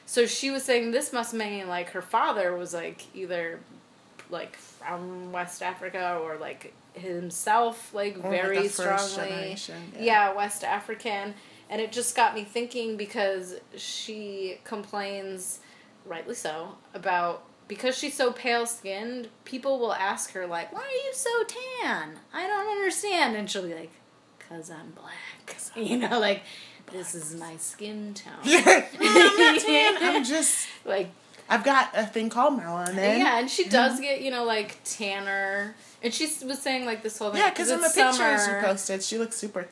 So 0.06 0.26
she 0.26 0.50
was 0.50 0.64
saying 0.64 0.92
this 0.92 1.14
must 1.14 1.34
mean 1.34 1.68
like 1.68 1.90
her 1.92 2.02
father 2.02 2.56
was 2.56 2.74
like 2.74 3.14
either 3.14 3.60
like 4.30 4.56
from 4.56 5.32
West 5.32 5.62
Africa 5.62 6.20
or 6.24 6.38
like 6.38 6.74
himself 6.94 7.94
like 7.94 8.16
Or, 8.18 8.22
like, 8.22 8.32
very 8.32 8.68
first 8.68 9.14
strongly 9.14 9.56
yeah. 9.68 10.02
yeah 10.02 10.34
West 10.34 10.64
African 10.64 11.36
and 11.70 11.80
it 11.80 11.92
just 11.92 12.16
got 12.16 12.34
me 12.34 12.44
thinking 12.44 12.98
because 12.98 13.56
she 13.78 14.58
complains 14.64 15.60
rightly 16.06 16.34
so 16.34 16.76
about 16.94 17.44
because 17.70 17.98
she's 17.98 18.14
so 18.16 18.34
pale 18.34 18.66
skinned 18.66 19.30
people 19.46 19.80
will 19.80 19.94
ask 19.94 20.34
her 20.34 20.46
like 20.46 20.74
why 20.74 20.82
are 20.82 21.06
you 21.08 21.14
so 21.14 21.30
tan 21.46 22.20
I 22.34 22.46
don't 22.46 22.68
understand 22.68 23.38
and 23.38 23.50
she'll 23.50 23.64
be 23.64 23.74
like 23.74 23.92
cuz 24.40 24.70
I'm 24.70 24.92
black 24.92 25.56
you 25.78 25.98
know 25.98 26.20
like 26.20 26.42
this 26.92 27.16
is 27.16 27.36
my 27.40 27.56
skin 27.58 28.14
tone 28.14 28.34
Yeah, 28.44 28.86
I'm 29.00 29.38
not 29.38 29.62
tan. 29.62 29.98
I'm 30.02 30.24
just. 30.24 30.68
like 30.86 31.10
I've 31.52 31.64
got 31.64 31.90
a 31.96 32.06
thing 32.06 32.30
called 32.30 32.60
melanin. 32.60 33.18
yeah, 33.20 33.40
and 33.40 33.50
she 33.50 33.68
does 33.70 34.00
get 34.00 34.22
you 34.22 34.30
know 34.32 34.44
like 34.44 34.78
tanner, 34.84 35.76
and 36.04 36.14
she 36.14 36.28
was 36.46 36.60
saying 36.60 36.86
like 36.86 37.02
this 37.02 37.18
whole 37.18 37.32
thing. 37.32 37.42
Yeah, 37.42 37.50
because 37.50 37.72
in 37.72 37.80
the 37.80 37.86
it's 37.86 37.96
pictures 37.96 38.16
summer. 38.44 38.60
you 38.60 38.66
posted, 38.66 39.04
she 39.04 39.18
looks 39.18 39.36
super 39.36 39.68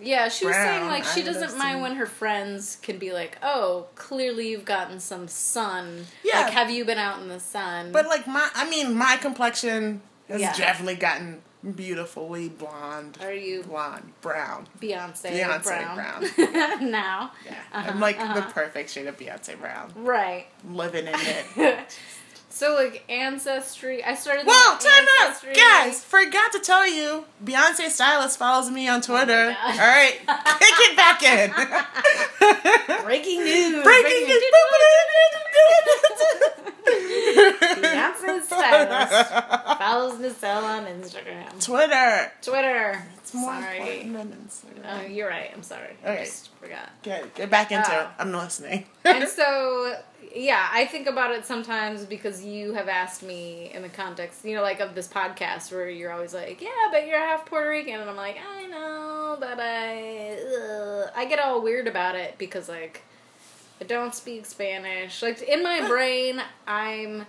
Yeah, 0.00 0.28
she 0.28 0.46
was 0.46 0.54
saying 0.56 0.86
like 0.86 1.04
she 1.04 1.22
I 1.22 1.24
doesn't 1.24 1.58
mind 1.58 1.82
when 1.82 1.96
her 1.96 2.06
friends 2.06 2.78
can 2.82 2.98
be 2.98 3.12
like, 3.12 3.36
"Oh, 3.42 3.86
clearly 3.94 4.48
you've 4.48 4.64
gotten 4.64 4.98
some 5.00 5.28
sun. 5.28 6.06
Yeah. 6.24 6.40
Like, 6.40 6.52
have 6.52 6.70
you 6.70 6.84
been 6.84 6.98
out 6.98 7.20
in 7.20 7.28
the 7.28 7.40
sun?" 7.40 7.92
But 7.92 8.06
like 8.06 8.26
my, 8.26 8.48
I 8.54 8.68
mean, 8.70 8.94
my 8.96 9.16
complexion 9.20 10.00
has 10.28 10.40
Yeah. 10.40 10.56
definitely 10.56 10.94
gotten 10.96 11.42
beautifully 11.76 12.48
blonde, 12.48 13.18
are 13.20 13.34
you 13.34 13.62
blonde, 13.62 14.12
brown. 14.22 14.66
Beyonce, 14.80 15.30
Beyonce 15.30 15.62
brown, 15.94 16.90
now? 16.90 17.32
Yeah, 17.44 17.52
Uh-huh, 17.72 17.90
I'm 17.90 18.00
like 18.00 18.16
the 18.16 18.24
uh-huh. 18.24 18.50
perfect 18.52 18.88
shade 18.88 19.06
of 19.08 19.18
Beyonce 19.18 19.60
brown, 19.60 19.92
Right. 19.94 20.46
living 20.70 21.06
in 21.06 21.14
it. 21.14 21.98
so 22.50 22.74
like 22.74 23.04
ancestry, 23.08 24.04
I 24.04 24.14
started. 24.14 24.44
Whoa, 24.46 24.76
time 24.78 25.06
out, 25.20 25.54
guys! 25.54 26.04
Forgot 26.04 26.52
to 26.52 26.58
tell 26.60 26.86
you, 26.86 27.24
Beyonce 27.44 27.88
stylist 27.88 28.38
follows 28.38 28.70
me 28.70 28.88
on 28.88 28.98
oh 28.98 29.02
Twitter. 29.02 29.56
Oh 29.56 29.70
All 29.70 29.78
right, 29.78 30.18
kick 30.58 30.74
it 30.80 30.96
back 30.96 31.22
in. 31.22 31.50
Breaking 33.04 33.44
news. 33.44 33.82
Breaking 33.84 34.26
news. 34.26 34.42
Beyonce 37.00 38.42
stylist 38.42 39.32
follows 39.78 40.18
Nicole 40.20 40.64
on 40.64 40.86
Instagram, 40.86 41.64
Twitter. 41.64 42.32
Twitter. 42.42 43.02
It's 43.18 43.34
more 43.34 43.52
Sorry. 43.60 43.78
important 43.78 44.12
than 44.14 44.28
Instagram. 44.48 44.84
Oh, 44.88 45.06
you're 45.06 45.28
right. 45.28 45.50
I'm 45.54 45.62
sorry. 45.62 45.96
I 46.04 46.16
just 46.16 46.50
forgot. 46.56 46.90
Get, 47.02 47.34
get 47.34 47.50
back 47.50 47.70
into 47.72 47.92
Oh. 47.92 48.00
it. 48.02 48.08
I'm 48.18 48.32
not 48.32 48.44
listening. 48.44 48.86
and 49.04 49.28
so 49.28 49.96
yeah 50.34 50.68
i 50.72 50.84
think 50.86 51.06
about 51.06 51.32
it 51.32 51.44
sometimes 51.44 52.04
because 52.04 52.44
you 52.44 52.72
have 52.72 52.88
asked 52.88 53.22
me 53.22 53.70
in 53.74 53.82
the 53.82 53.88
context 53.88 54.44
you 54.44 54.54
know 54.54 54.62
like 54.62 54.80
of 54.80 54.94
this 54.94 55.08
podcast 55.08 55.72
where 55.72 55.88
you're 55.88 56.12
always 56.12 56.34
like 56.34 56.60
yeah 56.60 56.68
but 56.90 57.06
you're 57.06 57.18
half 57.18 57.44
puerto 57.46 57.68
rican 57.68 58.00
and 58.00 58.08
i'm 58.08 58.16
like 58.16 58.36
i 58.56 58.66
know 58.66 59.36
but 59.40 59.58
i 59.58 60.36
ugh. 60.60 61.10
i 61.16 61.24
get 61.24 61.38
all 61.38 61.62
weird 61.62 61.86
about 61.88 62.14
it 62.14 62.36
because 62.38 62.68
like 62.68 63.02
i 63.80 63.84
don't 63.84 64.14
speak 64.14 64.44
spanish 64.46 65.22
like 65.22 65.40
in 65.42 65.62
my 65.62 65.86
brain 65.88 66.40
i'm 66.66 67.26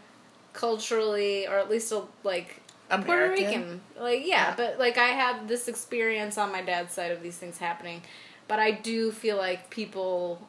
culturally 0.53 1.47
or 1.47 1.57
at 1.57 1.69
least 1.69 1.91
uh, 1.93 2.01
like 2.23 2.61
Puerto 2.89 3.29
Rican. 3.31 3.81
Like, 3.97 4.21
yeah, 4.25 4.49
Yeah. 4.49 4.53
but 4.57 4.79
like 4.79 4.97
I 4.97 5.07
have 5.07 5.47
this 5.47 5.67
experience 5.67 6.37
on 6.37 6.51
my 6.51 6.61
dad's 6.61 6.93
side 6.93 7.11
of 7.11 7.23
these 7.23 7.37
things 7.37 7.57
happening. 7.57 8.01
But 8.49 8.59
I 8.59 8.71
do 8.71 9.11
feel 9.11 9.37
like 9.37 9.69
people 9.69 10.45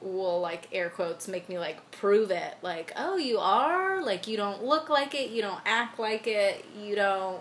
will 0.00 0.40
like 0.40 0.68
air 0.72 0.90
quotes 0.90 1.28
make 1.28 1.48
me 1.48 1.58
like 1.58 1.90
prove 1.90 2.30
it. 2.30 2.54
Like, 2.62 2.92
oh, 2.96 3.16
you 3.16 3.38
are? 3.38 4.02
Like 4.02 4.26
you 4.28 4.36
don't 4.36 4.64
look 4.64 4.88
like 4.88 5.14
it, 5.14 5.30
you 5.30 5.42
don't 5.42 5.60
act 5.66 5.98
like 5.98 6.26
it, 6.26 6.64
you 6.80 6.94
don't 6.96 7.40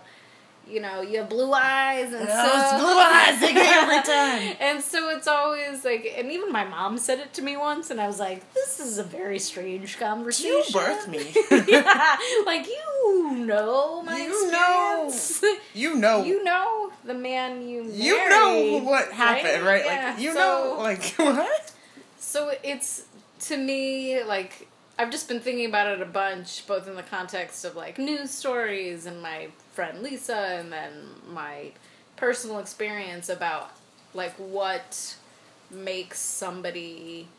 you 0.69 0.81
know, 0.81 0.99
you 0.99 1.17
have 1.19 1.29
blue 1.29 1.53
eyes 1.53 2.11
and 2.11 2.27
Those 2.27 2.27
so 2.27 2.77
blue 2.77 2.97
eyes, 2.99 3.41
every 3.41 4.01
time. 4.03 4.57
and 4.59 4.83
so 4.83 5.07
it's 5.15 5.25
always 5.25 5.85
like 5.85 6.13
and 6.17 6.29
even 6.29 6.51
my 6.51 6.65
mom 6.65 6.97
said 6.97 7.19
it 7.19 7.31
to 7.35 7.41
me 7.41 7.55
once 7.55 7.89
and 7.89 8.01
I 8.01 8.07
was 8.07 8.19
like, 8.19 8.51
This 8.53 8.81
is 8.81 8.97
a 8.97 9.03
very 9.03 9.39
strange 9.39 9.97
conversation. 9.97 10.51
You 10.51 10.63
birthed 10.77 11.07
me. 11.07 11.31
yeah, 11.71 12.17
like 12.45 12.67
you 12.67 13.35
know 13.45 14.01
my 14.03 14.17
You 14.17 14.51
know. 14.51 15.13
You 15.73 15.95
know. 15.95 16.23
you 16.25 16.43
know 16.43 16.91
the 17.05 17.13
man 17.13 17.65
you 17.65 17.83
married, 17.83 17.95
You 18.03 18.29
know 18.29 18.79
what 18.83 19.09
happened, 19.13 19.63
right? 19.65 19.85
Yeah, 19.85 20.09
Like 20.15 20.19
you 20.21 20.33
so- 20.33 20.39
know, 20.39 20.83
like 20.83 21.03
what? 21.15 21.71
So 22.27 22.51
it's 22.61 23.05
to 23.41 23.55
me 23.55 24.21
like 24.21 24.67
I've 24.99 25.11
just 25.11 25.29
been 25.29 25.39
thinking 25.39 25.65
about 25.65 25.87
it 25.87 26.01
a 26.01 26.05
bunch, 26.05 26.67
both 26.67 26.85
in 26.85 26.95
the 26.95 27.03
context 27.03 27.63
of 27.63 27.77
like 27.77 27.97
news 27.97 28.31
stories 28.31 29.05
and 29.05 29.21
my 29.21 29.47
friend 29.71 30.03
Lisa, 30.03 30.35
and 30.35 30.69
then 30.71 30.91
my 31.31 31.71
personal 32.17 32.59
experience 32.59 33.29
about 33.29 33.71
like 34.13 34.33
what 34.33 35.15
makes 35.71 36.19
somebody 36.19 37.29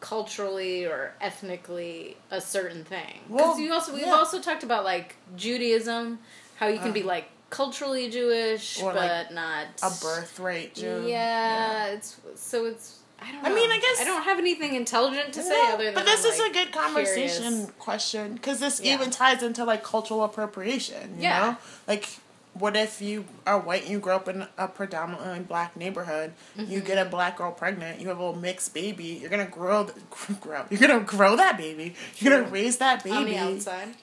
culturally 0.00 0.84
or 0.84 1.12
ethnically 1.20 2.16
a 2.32 2.40
certain 2.40 2.82
thing. 2.82 3.20
Because 3.28 3.40
Well, 3.46 3.60
you 3.60 3.72
also 3.72 3.92
we've 3.94 4.02
yeah. 4.06 4.12
also 4.12 4.40
talked 4.40 4.64
about 4.64 4.82
like 4.84 5.14
Judaism, 5.36 6.18
how 6.56 6.66
you 6.66 6.80
can 6.80 6.92
be 6.92 7.00
uh-huh. 7.00 7.08
like 7.10 7.28
culturally 7.50 8.10
Jewish 8.10 8.80
but 8.80 8.96
like, 8.96 9.32
not 9.32 9.66
A 9.84 9.90
birthright, 10.02 10.74
Jew. 10.74 11.04
yeah, 11.06 11.86
it's 11.92 12.16
so 12.34 12.64
it's. 12.64 12.96
I 13.20 13.32
don't. 13.32 13.42
Know. 13.42 13.50
I 13.50 13.54
mean, 13.54 13.70
I 13.70 13.78
guess- 13.78 14.00
I 14.00 14.04
don't 14.04 14.22
have 14.22 14.38
anything 14.38 14.74
intelligent 14.74 15.32
to 15.34 15.42
say 15.42 15.50
No, 15.50 15.74
other 15.74 15.84
than. 15.84 15.94
but 15.94 16.04
this 16.04 16.24
I'm, 16.24 16.32
is 16.32 16.38
like, 16.38 16.50
a 16.50 16.54
good 16.54 16.72
conversation 16.72 17.42
curious. 17.52 17.70
question 17.78 18.34
because 18.34 18.60
this 18.60 18.80
Yeah. 18.80 18.94
even 18.94 19.10
ties 19.10 19.42
into 19.42 19.64
like 19.64 19.82
cultural 19.82 20.22
appropriation. 20.24 21.16
You 21.16 21.22
Yeah. 21.24 21.40
know, 21.40 21.56
like 21.88 22.08
what 22.54 22.76
if 22.76 23.00
you 23.00 23.24
are 23.46 23.58
white 23.60 23.82
and 23.82 23.90
you 23.92 23.98
grow 24.00 24.16
up 24.16 24.26
in 24.28 24.44
a 24.56 24.66
predominantly 24.66 25.38
black 25.40 25.76
neighborhood? 25.76 26.32
You 26.56 26.80
get 26.80 26.98
a 26.98 27.02
Mm-hmm. 27.02 27.10
black 27.10 27.36
girl 27.36 27.52
pregnant. 27.52 28.00
You 28.00 28.08
have 28.08 28.18
a 28.18 28.20
little 28.24 28.40
mixed 28.40 28.74
baby. 28.74 29.18
You're 29.20 29.30
gonna 29.30 29.44
grow, 29.46 29.84
grow. 30.40 30.64
You're 30.70 30.80
gonna 30.80 31.00
grow 31.00 31.36
that 31.36 31.56
baby. 31.56 31.94
You're 32.16 32.36
gonna 32.38 32.50
raise 32.50 32.78
that 32.78 33.04
baby. 33.04 33.16
on 33.16 33.24
the 33.26 33.36
outside. 33.36 33.94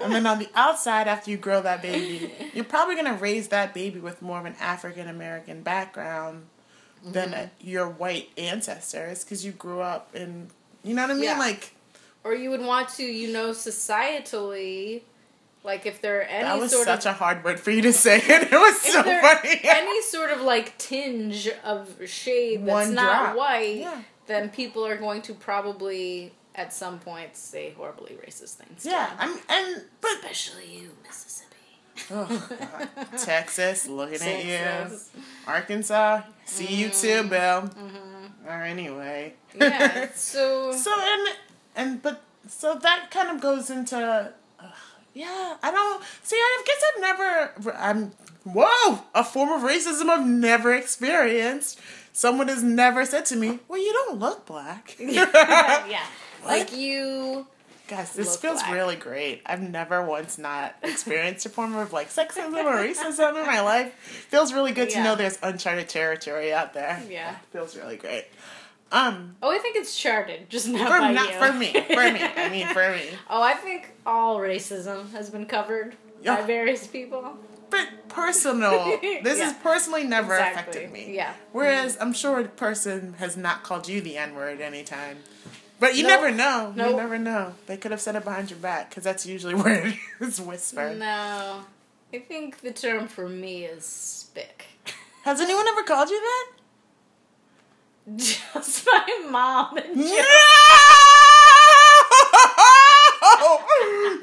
And 0.00 0.12
then 0.12 0.26
on 0.26 0.38
the 0.40 0.48
outside, 0.56 1.06
after 1.06 1.30
you 1.30 1.36
grow 1.36 1.60
that 1.62 1.82
baby, 1.82 2.32
you're 2.52 2.64
probably 2.64 2.96
gonna 2.96 3.14
raise 3.14 3.48
that 3.48 3.74
baby 3.74 4.00
with 4.00 4.22
more 4.22 4.38
of 4.40 4.44
an 4.46 4.56
African 4.60 5.08
American 5.08 5.62
background 5.62 6.46
Mm-hmm. 7.04 7.34
uh, 7.34 7.46
your 7.60 7.88
white 7.88 8.30
ancestors 8.38 9.24
because 9.24 9.44
you 9.44 9.52
grew 9.52 9.80
up 9.80 10.14
in. 10.14 10.48
You 10.84 10.94
know 10.94 11.02
what 11.02 11.10
I 11.10 11.14
mean? 11.14 11.24
Yeah. 11.24 11.38
Like 11.38 11.74
or 12.24 12.34
you 12.34 12.50
would 12.50 12.60
want 12.60 12.88
to, 12.90 13.02
you 13.04 13.32
know, 13.32 13.50
societally, 13.50 15.02
like 15.64 15.86
if 15.86 16.00
there 16.00 16.18
are 16.20 16.22
any 16.22 16.44
that 16.44 16.58
was 16.58 16.72
sort 16.72 16.84
such 16.86 17.06
of 17.06 17.12
a 17.12 17.14
hard 17.14 17.44
word 17.44 17.58
for 17.60 17.70
you 17.70 17.82
to 17.82 17.92
say, 17.92 18.16
and 18.28 18.44
it 18.44 18.50
was 18.52 18.76
if 18.86 18.92
so 18.92 19.02
there 19.02 19.22
funny. 19.22 19.60
any 19.64 20.02
sort 20.02 20.30
of 20.30 20.40
like 20.42 20.76
tinge 20.78 21.48
of 21.64 21.88
shade 22.06 22.60
that's 22.66 22.70
One 22.88 22.94
not 22.94 23.24
drop. 23.24 23.36
white, 23.36 23.76
Yeah. 23.78 24.02
then 24.26 24.50
people 24.50 24.86
are 24.86 24.96
going 24.96 25.22
to 25.22 25.34
probably 25.34 26.32
at 26.54 26.72
some 26.72 26.98
point 26.98 27.34
say 27.36 27.70
horribly 27.76 28.16
racist 28.26 28.54
things. 28.54 28.84
yeah. 28.84 29.10
I'm 29.18 29.38
and 29.48 29.82
but 30.00 30.10
especially 30.18 30.66
you, 30.72 30.90
Mississippi. 31.04 31.51
Oh. 32.10 32.48
Texas 33.18 33.86
looking 33.88 34.20
at 34.22 34.44
you, 34.44 34.98
Arkansas, 35.46 36.22
see 36.44 36.74
you 36.74 36.88
too, 36.90 37.24
Bill. 37.24 37.70
Or 38.46 38.62
anyway, 38.62 39.34
Mm-hmm. 39.54 39.62
Yeah. 39.62 40.08
So. 40.14 40.72
so 40.72 40.90
and 40.98 41.28
and 41.76 42.02
but 42.02 42.22
so 42.48 42.74
that 42.74 43.10
kind 43.10 43.28
of 43.30 43.40
goes 43.40 43.68
into 43.70 43.96
uh, 43.96 44.30
yeah 45.14 45.56
i 45.62 45.70
don't 45.70 46.02
see 46.22 46.36
i 46.36 46.62
guess 46.66 46.82
i've 46.88 47.00
never 47.02 47.74
i'm 47.76 48.12
whoa 48.44 49.04
a 49.14 49.22
form 49.22 49.50
of 49.50 49.62
racism 49.68 50.08
i've 50.08 50.26
never 50.26 50.74
experienced 50.74 51.78
someone 52.12 52.48
has 52.48 52.62
never 52.62 53.04
said 53.04 53.26
to 53.26 53.36
me 53.36 53.58
well 53.68 53.78
you 53.78 53.92
don't 53.92 54.18
look 54.18 54.46
black 54.46 54.96
yeah. 54.98 56.04
Like 56.44 56.74
you. 56.74 57.46
Guys 57.96 58.12
this 58.14 58.36
feels 58.36 58.60
really 58.70 58.96
great 58.96 59.42
i've 59.46 59.60
never 59.62 60.04
once 60.04 60.38
not 60.38 60.74
experienced 60.82 61.46
a 61.46 61.48
form 61.48 61.74
of 61.76 61.92
like 61.92 62.08
sexism 62.08 62.52
or 62.64 62.76
racism 62.76 63.38
in 63.40 63.46
my 63.46 63.60
life 63.72 63.92
feels 64.30 64.52
really 64.52 64.72
good 64.72 64.90
to 64.90 65.02
know 65.02 65.14
there's 65.14 65.38
uncharted 65.42 65.88
territory 65.88 66.52
out 66.52 66.74
there 66.74 67.02
Yeah. 67.08 67.36
feels 67.52 67.76
really 67.76 67.96
great 67.96 68.26
um 68.90 69.36
Oh, 69.42 69.50
I 69.50 69.58
think 69.58 69.76
it's 69.76 69.96
charted, 69.96 70.50
just 70.50 70.68
not 70.68 70.80
for, 70.90 70.98
by 70.98 71.12
not 71.12 71.30
you. 71.32 71.38
for 71.38 71.52
me 71.52 71.72
for 71.72 72.12
me 72.12 72.22
i 72.36 72.48
mean 72.50 72.66
for 72.78 72.90
me 72.90 73.04
Oh, 73.30 73.42
I 73.42 73.54
think 73.54 73.92
all 74.04 74.38
racism 74.38 75.10
has 75.12 75.30
been 75.30 75.46
covered 75.46 75.94
Yeah. 76.22 76.36
by 76.36 76.42
various 76.46 76.86
people. 76.86 77.36
but 77.70 77.88
personal. 78.08 78.84
This 79.00 79.38
Yeah. 79.38 79.44
has 79.44 79.54
personally 79.62 80.04
never 80.04 80.34
Exactly. 80.34 80.60
affected 80.84 80.92
me. 80.92 81.14
Yeah. 81.16 81.32
Whereas 81.52 81.96
I'm 82.02 82.12
sure 82.12 82.38
a 82.40 82.44
person 82.44 83.14
has 83.18 83.34
not 83.38 83.62
called 83.62 83.88
you 83.88 84.02
the 84.02 84.18
N 84.18 84.34
word 84.34 84.60
anytime. 84.60 85.16
But 85.82 85.96
you 85.96 86.04
Nope. 86.04 86.10
never 86.22 86.30
know. 86.30 86.72
You 86.76 86.96
never 86.96 87.18
know. 87.18 87.54
They 87.66 87.76
could 87.76 87.90
have 87.90 88.00
said 88.00 88.14
it 88.14 88.22
behind 88.22 88.50
your 88.50 88.58
back 88.60 88.88
because 88.88 89.02
that's 89.02 89.26
usually 89.26 89.54
where 89.62 89.88
it 89.88 89.96
is 90.20 90.40
whispered. 90.40 90.96
No, 90.98 91.62
I 92.14 92.18
think 92.20 92.60
the 92.60 92.70
term 92.72 93.08
for 93.08 93.28
me 93.28 93.64
is 93.64 93.84
spick. 93.84 94.66
Has 95.24 95.40
anyone 95.40 95.66
ever 95.66 95.82
called 95.82 96.08
you 96.08 96.20
that? 96.20 96.46
Just 98.16 98.86
my 98.86 99.26
mom 99.28 99.76
and 99.78 99.96
No! 99.96 100.02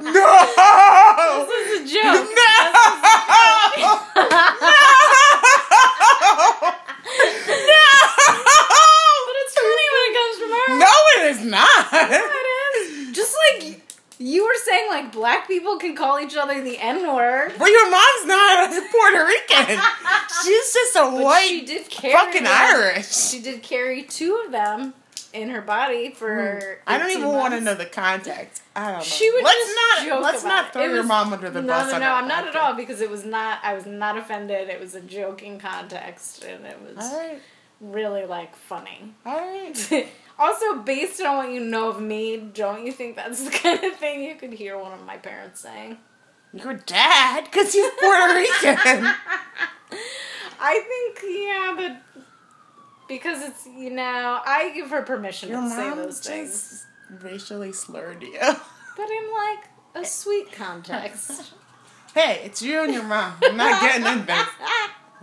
No! 0.02 1.46
This 1.50 1.82
is 1.82 1.92
a 1.92 1.94
joke. 1.94 2.30
But 8.00 9.36
it's 9.42 9.54
funny 9.54 9.88
when 9.94 10.04
it 10.08 10.14
comes 10.18 10.36
from 10.40 10.52
her. 10.52 10.68
No, 10.80 10.94
it 11.18 11.24
is 11.32 11.42
not. 11.46 11.89
It 12.02 13.10
is. 13.10 13.16
Just 13.16 13.36
like 13.54 13.82
you 14.20 14.44
were 14.46 14.56
saying, 14.66 14.90
like 14.90 15.12
black 15.12 15.48
people 15.48 15.78
can 15.78 15.96
call 15.96 16.20
each 16.20 16.36
other 16.36 16.62
the 16.64 16.78
N 16.78 17.02
word. 17.16 17.54
Well, 17.60 17.72
your 17.72 17.90
mom's 17.90 18.26
not 18.26 18.70
a 18.78 18.82
Puerto 18.92 19.26
Rican. 19.26 19.80
She's 20.46 20.74
just 20.74 20.96
a 20.96 21.00
But 21.02 21.24
white 21.24 21.48
she 21.48 21.66
did 21.66 21.90
carry 21.90 22.14
fucking 22.14 22.44
them. 22.44 22.54
Irish. 22.56 23.08
She 23.08 23.42
did 23.42 23.64
carry 23.64 24.04
two 24.04 24.42
of 24.46 24.52
them. 24.52 24.94
in 25.34 25.50
her 25.50 25.62
body 25.62 26.12
for. 26.12 26.60
Hmm. 26.86 26.92
I 26.94 26.98
don't 26.98 27.10
18 27.12 27.22
even 27.22 27.34
want 27.34 27.54
to 27.54 27.62
know 27.62 27.76
the 27.76 27.86
context. 27.86 28.62
I 28.76 28.86
don't 28.88 28.98
know. 29.00 29.04
She 29.04 29.30
would 29.32 29.44
let's 29.44 29.58
just 29.66 30.08
not 30.08 30.22
let's 30.22 30.44
not 30.44 30.74
throw 30.74 30.86
your 30.86 31.04
mom 31.04 31.34
under 31.34 31.50
the 31.50 31.62
no, 31.62 31.68
bus. 31.68 31.90
No, 31.90 31.96
on 31.96 32.02
no, 32.02 32.12
I'm 32.14 32.28
not 32.28 32.48
at 32.48 32.56
all 32.56 32.74
because 32.76 33.00
it 33.02 33.10
was 33.10 33.24
not. 33.26 33.60
I 33.64 33.74
was 33.74 33.86
not 33.86 34.18
offended. 34.18 34.70
It 34.70 34.80
was 34.80 34.96
a 34.96 35.02
joking 35.02 35.60
context, 35.60 36.44
and 36.44 36.66
it 36.66 36.78
was 36.82 36.98
right, 36.98 37.40
really 37.80 38.26
like 38.26 38.56
funny. 38.56 39.14
all 39.26 39.38
right. 39.38 40.08
also, 40.40 40.78
based 40.78 41.22
on 41.22 41.38
what 41.38 41.52
you 41.52 41.60
know 41.60 41.90
of 41.90 42.02
me, 42.02 42.38
don't 42.38 42.86
you 42.86 42.92
think 42.94 43.18
that's 43.18 43.44
the 43.46 43.52
kind 43.52 43.84
of 43.84 43.96
thing 43.98 44.24
you 44.24 44.36
could 44.36 44.54
hear 44.54 44.78
one 44.78 44.94
of 44.94 45.06
my 45.06 45.18
parents 45.18 45.60
saying? 45.60 45.98
Your 46.54 46.74
dad, 46.74 47.44
because 47.44 47.74
he's 47.74 47.92
Puerto 48.00 48.34
Rican. 48.34 49.14
I 50.62 50.80
think 50.88 51.24
yeah, 51.48 51.74
but 51.76 52.24
because 53.08 53.44
it's 53.44 53.66
you 53.68 53.92
know 53.92 54.42
I 54.44 54.72
give 54.74 54.90
her 54.90 55.04
permission 55.04 55.50
Your 55.50 55.62
to 55.62 55.70
say 55.70 55.90
those 55.94 56.20
things, 56.20 56.50
just 56.52 57.24
racially 57.24 57.72
slurred 57.72 58.24
you. 58.24 58.38
but 58.40 59.10
in 59.10 59.32
like 59.32 60.04
a 60.04 60.06
sweet 60.06 60.52
context. 60.52 61.54
hey, 62.16 62.42
it's 62.46 62.62
you 62.64 62.84
and 62.84 62.94
your 62.94 63.04
mom. 63.04 63.36
I'm 63.44 63.56
not 63.56 63.82
getting 63.82 64.08
in 64.08 64.26
this. 64.26 64.48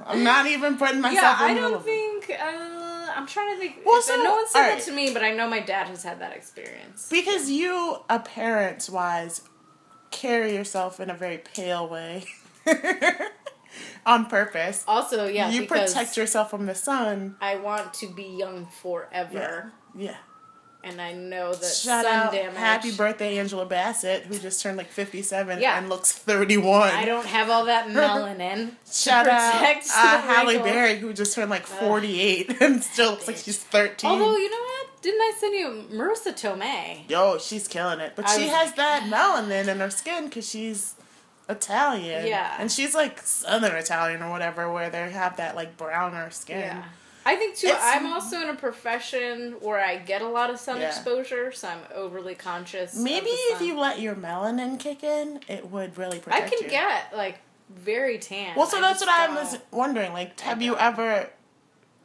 I'm 0.05 0.23
not 0.23 0.47
even 0.47 0.77
putting 0.77 0.97
yeah, 0.97 1.01
myself 1.01 1.41
I 1.41 1.49
in 1.51 1.55
the 1.57 1.61
don't 1.63 1.85
think. 1.85 2.31
Uh, 2.31 2.76
I'm 3.17 3.27
trying 3.27 3.55
to 3.55 3.61
think. 3.61 3.77
Well, 3.85 4.03
so- 4.03 4.17
no 4.17 4.35
one 4.35 4.49
said 4.49 4.61
alright. 4.61 4.79
that 4.79 4.85
to 4.85 4.93
me, 4.93 5.13
but 5.13 5.23
I 5.23 5.33
know 5.33 5.49
my 5.49 5.61
dad 5.61 5.89
has 5.89 6.03
had 6.03 6.21
that 6.21 6.33
experience. 6.37 7.09
Because 7.11 7.51
you, 7.51 7.99
uh, 8.09 8.17
appearance 8.17 8.91
wise, 8.91 9.43
carry 10.11 10.55
yourself 10.55 11.01
in 11.01 11.11
a 11.11 11.15
very 11.15 11.39
pale 11.39 11.89
way. 11.89 12.25
On 14.07 14.27
purpose. 14.27 14.85
Also, 14.87 15.27
yeah, 15.27 15.51
you 15.51 15.67
protect 15.67 16.17
yourself 16.17 16.51
from 16.51 16.67
the 16.67 16.75
sun. 16.75 17.37
I 17.41 17.57
want 17.57 17.93
to 17.95 18.07
be 18.07 18.23
young 18.25 18.67
forever, 18.67 19.73
Yeah. 19.95 20.17
And 20.87 21.01
I 21.01 21.13
know 21.13 21.53
that 21.53 21.65
Shout 21.75 22.05
sun 22.05 22.07
out, 22.07 22.33
damage. 22.33 22.57
happy 22.57 22.93
birthday, 22.93 23.39
Angela 23.39 23.67
Bassett, 23.67 24.23
who 24.23 24.39
just 24.39 24.63
turned 24.63 24.77
like 24.77 24.87
57 24.89 25.61
Yeah. 25.61 25.77
and 25.79 25.89
looks 25.89 26.13
31. 26.13 26.91
I 26.91 27.05
don't 27.05 27.27
have 27.27 27.51
all 27.51 27.65
that 27.65 27.89
melanin. 27.89 28.73
Shout 28.91 29.27
out 29.27 29.55
uh, 29.63 30.21
Halle. 30.23 30.59
Berry, 30.59 30.97
who 30.99 31.13
just 31.13 31.35
turned 31.35 31.51
like 31.51 31.67
48 31.67 32.57
and 32.63 32.83
still 32.85 33.11
looks 33.11 33.27
like 33.27 33.37
she's 33.37 33.59
13. 33.59 34.09
Although 34.11 34.37
you 34.37 34.51
know 34.51 34.57
what? 34.63 35.03
Didn't 35.03 35.21
I 35.21 35.33
send 35.39 35.55
you 35.55 35.85
Marisa 35.93 36.33
Tomei? 36.33 37.09
Yo, 37.11 37.39
she's 37.39 37.67
killing 37.69 38.01
it. 38.01 38.13
But 38.17 38.29
I 38.29 38.37
she 38.37 38.43
was- 38.45 38.53
has 38.53 38.73
that 38.75 39.03
melanin 39.11 39.69
in 39.69 39.79
her 39.81 39.91
skin 39.91 40.27
because 40.27 40.49
she's 40.49 40.95
Italian. 41.49 42.27
Yeah. 42.27 42.57
And 42.59 42.71
she's 42.71 42.95
like 42.95 43.21
Southern 43.23 43.77
Italian 43.77 44.23
or 44.23 44.31
whatever, 44.31 44.73
where 44.73 44.91
they 44.91 45.11
have 45.11 45.37
that 45.37 45.55
like 45.57 45.77
browner 45.77 46.31
skin. 46.31 46.59
Yeah. 46.61 46.85
I 47.27 47.35
think 47.37 47.57
too. 47.57 47.67
It's- 47.67 47.83
I'm 47.83 48.07
also 48.13 48.41
in 48.41 48.49
a 48.49 48.55
profession 48.55 49.57
where 49.61 49.81
I 49.85 49.97
get 49.97 50.23
a 50.23 50.29
lot 50.29 50.49
of 50.49 50.61
sun 50.61 50.81
Yeah. 50.81 50.87
exposure, 50.89 51.51
so 51.53 51.69
I'm 51.69 51.81
overly 51.95 52.35
conscious. 52.37 52.95
of 52.95 53.01
Maybe 53.03 53.31
if 53.31 53.61
you 53.61 53.79
let 53.79 53.99
your 54.01 54.15
melanin 54.15 54.79
kick 54.79 55.03
in, 55.03 55.41
it 55.49 55.71
would 55.71 55.99
really 55.99 56.21
protect 56.21 56.41
you. 56.41 56.47
I 56.47 56.49
can 56.49 56.65
you. 56.65 56.71
get 56.71 57.17
like 57.17 57.39
very 57.69 58.19
tan. 58.19 58.55
Well, 58.57 58.67
so 58.67 58.79
I 58.79 58.81
that's 58.81 59.01
what 59.01 59.11
I 59.11 59.35
was 59.35 59.59
wondering. 59.73 60.13
Like, 60.13 60.39
have 60.41 60.63
you 60.63 60.77
ever? 60.79 61.29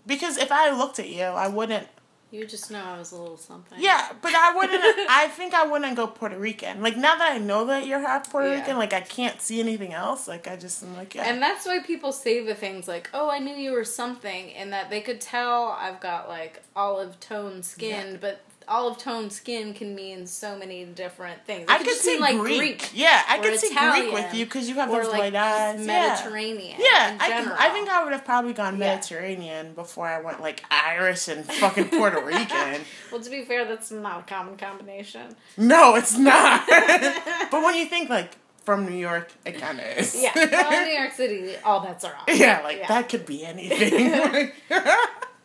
Because 0.08 0.38
if 0.38 0.52
I 0.52 0.72
looked 0.72 0.98
at 0.98 1.08
you, 1.10 1.24
I 1.24 1.48
wouldn't. 1.48 1.88
You 2.32 2.46
just 2.48 2.72
know 2.72 2.82
I 2.82 2.98
was 2.98 3.12
a 3.12 3.18
little 3.18 3.36
something. 3.38 3.78
Yeah, 3.82 4.10
but 4.22 4.34
I 4.34 4.56
wouldn't. 4.56 4.82
I 5.10 5.28
think 5.28 5.54
I 5.54 5.66
wouldn't 5.68 5.98
go 5.98 6.08
Puerto 6.08 6.38
Rican. 6.40 6.82
Like 6.82 6.96
now 6.96 7.18
that 7.18 7.34
I 7.34 7.38
know 7.40 7.66
that 7.66 7.86
you're 7.86 8.00
half 8.00 8.32
Puerto 8.32 8.48
Yeah. 8.50 8.60
Rican, 8.62 8.78
like 8.78 8.94
I 8.94 9.02
can't 9.02 9.42
see 9.42 9.60
anything 9.60 9.94
else. 9.94 10.30
Like 10.30 10.48
I 10.48 10.56
just 10.56 10.82
am 10.82 10.96
like, 10.96 11.14
yeah. 11.14 11.24
And 11.30 11.42
that's 11.42 11.66
why 11.66 11.80
people 11.80 12.14
say 12.14 12.44
the 12.46 12.56
things 12.56 12.88
like, 12.88 13.10
"Oh, 13.14 13.30
I 13.30 13.40
knew 13.40 13.54
you 13.56 13.74
were 13.74 13.84
something," 13.84 14.54
and 14.54 14.72
that 14.72 14.90
they 14.90 15.02
could 15.02 15.20
tell 15.20 15.76
I've 15.78 16.00
got 16.00 16.30
like 16.30 16.62
olive 16.74 17.20
tone 17.20 17.64
skin, 17.64 18.12
Yeah. 18.14 18.18
but 18.22 18.42
olive 18.68 18.98
tone 18.98 19.30
skin 19.30 19.74
can 19.74 19.94
mean 19.96 20.26
so 20.28 20.58
many 20.58 20.86
different 20.86 21.46
things. 21.46 21.64
It 21.64 21.70
I 21.70 21.78
could 21.78 21.88
could 21.88 21.98
see 21.98 22.20
like 22.20 22.38
Greek. 22.38 22.58
Greek. 22.60 22.92
Yeah, 22.94 23.22
I 23.28 23.40
could 23.40 23.60
see 23.60 23.74
Greek 23.76 24.14
with 24.14 24.34
you 24.34 24.46
because 24.46 24.70
you 24.70 24.76
have 24.76 24.90
those 24.92 25.08
like 25.08 25.20
white 25.20 25.36
eyes. 25.36 25.80
Yeah. 25.86 25.86
Mediterranean. 26.10 26.80
Yeah, 26.80 27.14
in 27.14 27.22
I, 27.22 27.42
could. 27.44 27.52
I 27.54 27.70
think 27.70 27.90
I 27.90 28.04
would 28.04 28.14
have 28.14 28.26
probably 28.26 28.54
gone 28.54 28.74
Yeah. 28.78 28.96
Mediterranean 28.96 29.74
before 29.74 30.08
I 30.08 30.22
went 30.22 30.42
like 30.42 30.64
Irish 30.72 31.28
and 31.28 31.46
fucking 31.46 31.90
Puerto 31.90 32.22
Rican. 32.26 32.82
Well, 33.12 33.22
to 33.22 33.30
be 33.30 33.44
fair, 33.44 33.66
that's 33.66 33.92
not 33.92 34.20
a 34.22 34.24
common 34.24 34.58
combination. 34.58 35.36
No, 35.58 35.96
it's 35.96 36.18
not. 36.18 36.66
but 37.52 37.64
when 37.64 37.76
you 37.76 37.86
think 37.86 38.10
like 38.10 38.38
from 38.64 38.86
New 38.88 38.96
York, 38.96 39.32
it 39.46 39.60
kind 39.60 39.80
of 39.80 39.86
is. 39.98 40.16
Yeah, 40.22 40.32
well, 40.36 40.86
New 40.86 40.92
York 40.94 41.12
City, 41.16 41.56
all 41.66 41.80
bets 41.80 42.04
are 42.06 42.14
off. 42.16 42.26
yeah, 42.28 42.62
like 42.64 42.78
Yeah. 42.78 42.88
that 42.90 43.10
could 43.10 43.26
be 43.26 43.44
anything. 43.44 44.52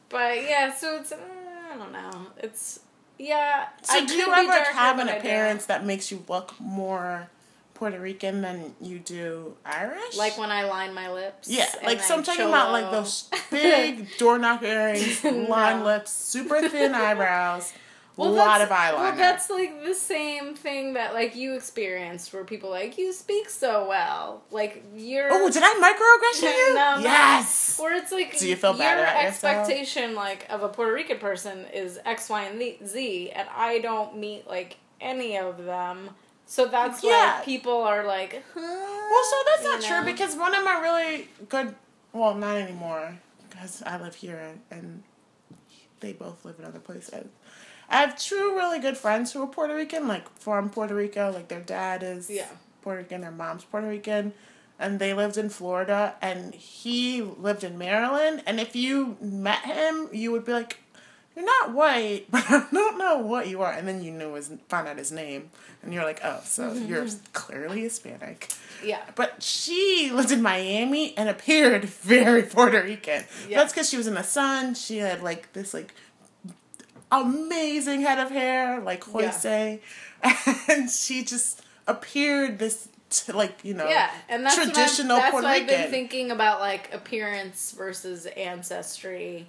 But 0.08 0.42
yeah, 0.42 0.72
so 0.74 0.96
it's 1.00 1.12
uh, 1.12 1.16
I 1.72 1.76
don't 1.76 1.92
know. 1.92 2.26
It's 2.38 2.80
yeah. 3.18 3.66
so, 3.82 3.94
I 3.98 4.04
do 4.04 4.14
you 4.14 4.32
ever 4.32 4.52
have 4.72 4.98
an 4.98 5.06
but 5.06 5.08
I 5.08 5.18
don't. 5.18 5.26
appearance 5.26 5.66
that 5.66 5.84
makes 5.84 6.10
you 6.10 6.22
look 6.28 6.54
more 6.60 7.28
Puerto 7.74 7.98
Rican 8.00 8.40
than 8.40 8.74
you 8.80 8.98
do 8.98 9.54
Irish? 9.64 10.16
like 10.16 10.38
when 10.38 10.50
I 10.50 10.64
line 10.64 10.94
my 10.94 11.12
lips? 11.12 11.48
Yeah, 11.48 11.66
like 11.84 12.00
so 12.00 12.16
I'm 12.16 12.22
talking 12.22 12.46
about 12.46 12.72
like 12.72 12.90
those 12.90 13.28
big 13.50 14.08
door 14.18 14.38
knock 14.38 14.62
earrings, 14.62 15.22
No. 15.24 15.30
line 15.30 15.84
lips, 15.84 16.10
super 16.10 16.66
thin 16.68 16.94
eyebrows, 17.06 17.72
a 18.18 18.20
Well, 18.22 18.30
lot 18.32 18.58
that's- 18.58 18.70
of 18.70 18.76
eyeliner. 18.96 19.02
Well, 19.02 19.16
that's 19.16 19.50
like 19.50 19.84
the 19.84 19.94
same 19.94 20.54
thing 20.54 20.94
that 20.94 21.12
like 21.12 21.36
you 21.36 21.54
experienced, 21.54 22.32
where 22.32 22.44
people 22.44 22.70
like 22.70 22.96
you 22.96 23.12
speak 23.12 23.50
so 23.50 23.86
well, 23.88 24.42
like 24.50 24.82
you're. 24.96 25.28
oh, 25.30 25.50
did 25.50 25.62
I 25.64 25.74
microaggression 25.74 26.42
you? 26.68 26.74
No, 26.74 26.96
yes. 26.98 27.78
Where 27.78 27.94
it's 27.94 28.12
like 28.12 28.38
Do 28.38 28.48
you 28.48 28.56
feel 28.56 28.70
your 28.76 28.80
about 28.94 29.22
yourself? 29.22 29.26
expectation 29.54 30.14
like 30.14 30.46
of 30.48 30.62
a 30.62 30.68
Puerto 30.68 30.92
Rican 30.92 31.18
person 31.18 31.66
is 31.74 31.98
X, 32.06 32.28
Y, 32.30 32.42
and 32.44 32.88
Z, 32.88 33.30
and 33.32 33.48
I 33.54 33.80
don't 33.80 34.16
meet 34.18 34.46
like 34.48 34.78
any 35.00 35.36
of 35.38 35.64
them. 35.64 36.10
So 36.46 36.66
that's 36.66 37.02
Yeah. 37.04 37.38
why 37.40 37.44
people 37.44 37.82
are 37.82 38.04
like, 38.06 38.42
huh? 38.54 38.60
Well, 38.60 39.24
so 39.24 39.36
that's 39.46 39.64
not 39.64 39.82
you 39.82 39.88
true 39.88 40.04
because 40.10 40.36
one 40.36 40.54
of 40.54 40.64
my 40.64 40.80
really 40.80 41.28
good, 41.48 41.74
well, 42.12 42.34
not 42.34 42.56
anymore 42.56 43.18
because 43.50 43.82
I 43.82 44.00
live 44.00 44.14
here 44.14 44.38
and, 44.38 44.60
and 44.70 45.02
they 46.00 46.12
both 46.12 46.44
live 46.44 46.54
in 46.60 46.64
other 46.64 46.78
places. 46.78 47.26
I 47.88 47.96
have 47.98 48.18
two 48.18 48.54
really 48.56 48.78
good 48.78 48.96
friends 48.96 49.32
who 49.32 49.42
are 49.42 49.46
Puerto 49.46 49.74
Rican, 49.74 50.08
like 50.08 50.28
from 50.38 50.70
Puerto 50.70 50.94
Rico. 50.94 51.30
Like 51.32 51.48
their 51.48 51.60
dad 51.60 52.02
is 52.02 52.28
Yeah. 52.28 52.48
Puerto 52.82 53.02
Rican, 53.02 53.20
their 53.20 53.30
mom's 53.30 53.64
Puerto 53.64 53.88
Rican, 53.88 54.32
and 54.78 54.98
they 54.98 55.14
lived 55.14 55.36
in 55.36 55.48
Florida. 55.48 56.14
And 56.20 56.54
he 56.54 57.22
lived 57.22 57.64
in 57.64 57.78
Maryland. 57.78 58.42
And 58.46 58.60
if 58.60 58.74
you 58.74 59.16
met 59.20 59.64
him, 59.64 60.08
you 60.12 60.32
would 60.32 60.44
be 60.44 60.52
like, 60.52 60.78
"You're 61.34 61.44
not 61.44 61.72
white, 61.72 62.26
but 62.30 62.44
I 62.50 62.66
don't 62.72 62.98
know 62.98 63.18
what 63.18 63.48
you 63.48 63.62
are." 63.62 63.72
And 63.72 63.86
then 63.86 64.02
you 64.02 64.10
knew 64.10 64.34
his 64.34 64.52
found 64.68 64.88
out 64.88 64.98
his 64.98 65.12
name, 65.12 65.50
and 65.82 65.94
you're 65.94 66.04
like, 66.04 66.20
"Oh, 66.24 66.40
so 66.44 66.70
mm-hmm. 66.70 66.86
you're 66.86 67.06
clearly 67.32 67.82
Hispanic." 67.82 68.52
yeah. 68.84 69.02
But 69.14 69.42
she 69.42 70.10
lived 70.12 70.30
in 70.32 70.42
Miami 70.42 71.16
and 71.16 71.28
appeared 71.28 71.84
very 72.02 72.42
Puerto 72.42 72.82
Rican. 72.82 73.24
Yeah. 73.48 73.58
That's 73.58 73.72
because 73.72 73.88
she 73.88 73.96
was 73.96 74.06
in 74.06 74.14
the 74.14 74.22
sun. 74.22 74.74
She 74.74 74.98
had 74.98 75.22
like 75.22 75.52
this 75.52 75.72
like 75.74 75.94
amazing 77.20 78.02
head 78.02 78.18
of 78.18 78.30
hair, 78.30 78.80
like 78.80 79.04
Yeah. 79.18 79.76
And 80.68 80.90
she 80.90 81.24
just 81.24 81.62
appeared 81.86 82.58
this 82.58 82.88
t- 83.10 83.32
like 83.32 83.60
you 83.64 83.74
know 83.74 83.88
Yeah, 83.88 84.10
and 84.28 84.44
that's 84.44 84.56
traditional 84.56 85.16
what 85.16 85.16
I've, 85.16 85.22
that's 85.22 85.30
Puerto 85.32 85.46
why 85.46 85.54
I've 85.56 85.66
been 85.68 85.90
thinking 85.90 86.30
about 86.30 86.60
like 86.60 86.92
appearance 86.92 87.72
versus 87.72 88.26
ancestry. 88.26 89.46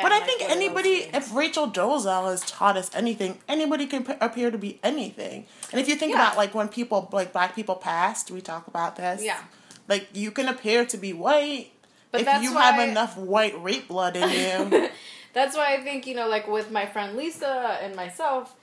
But 0.00 0.12
I 0.12 0.18
like, 0.18 0.26
think 0.26 0.42
anybody, 0.48 1.10
if 1.12 1.34
Rachel 1.34 1.68
Dolezal 1.68 2.30
has 2.30 2.42
taught 2.42 2.76
us 2.76 2.88
anything, 2.94 3.38
anybody 3.48 3.84
can 3.86 4.04
p- 4.04 4.12
appear 4.20 4.52
to 4.52 4.56
be 4.56 4.78
anything. 4.84 5.46
And 5.72 5.80
if 5.80 5.88
you 5.88 5.96
think 5.96 6.12
Yeah. 6.12 6.22
about 6.22 6.36
like 6.36 6.54
when 6.54 6.68
people, 6.68 7.08
like 7.10 7.32
black 7.32 7.56
people 7.56 7.74
passed, 7.74 8.30
we 8.30 8.40
talk 8.40 8.68
about 8.68 8.94
this. 8.94 9.24
Yeah. 9.24 9.40
Like 9.88 10.06
you 10.14 10.30
can 10.30 10.46
appear 10.48 10.84
to 10.86 10.96
be 10.96 11.12
white 11.12 11.72
But 12.12 12.20
if 12.20 12.42
you 12.44 12.54
why- 12.54 12.70
have 12.70 12.88
enough 12.88 13.16
white 13.16 13.60
rape 13.60 13.88
blood 13.88 14.16
in 14.16 14.30
you. 14.30 14.88
That's 15.32 15.56
why 15.56 15.74
I 15.74 15.80
think, 15.80 16.06
you 16.06 16.14
know, 16.14 16.28
like 16.28 16.48
with 16.48 16.70
my 16.70 16.86
friend 16.86 17.16
Lisa 17.16 17.78
and 17.82 17.94
myself, 17.94 18.54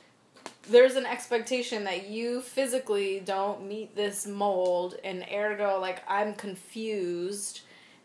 there's 0.69 0.95
an 0.95 1.05
expectation 1.05 1.83
that 1.83 2.07
you 2.07 2.41
physically 2.41 3.21
don't 3.23 3.67
meet 3.67 3.95
this 3.95 4.25
mold, 4.25 4.95
and 5.03 5.25
ergo, 5.31 5.79
like, 5.79 6.01
I'm 6.07 6.33
confused. 6.33 7.61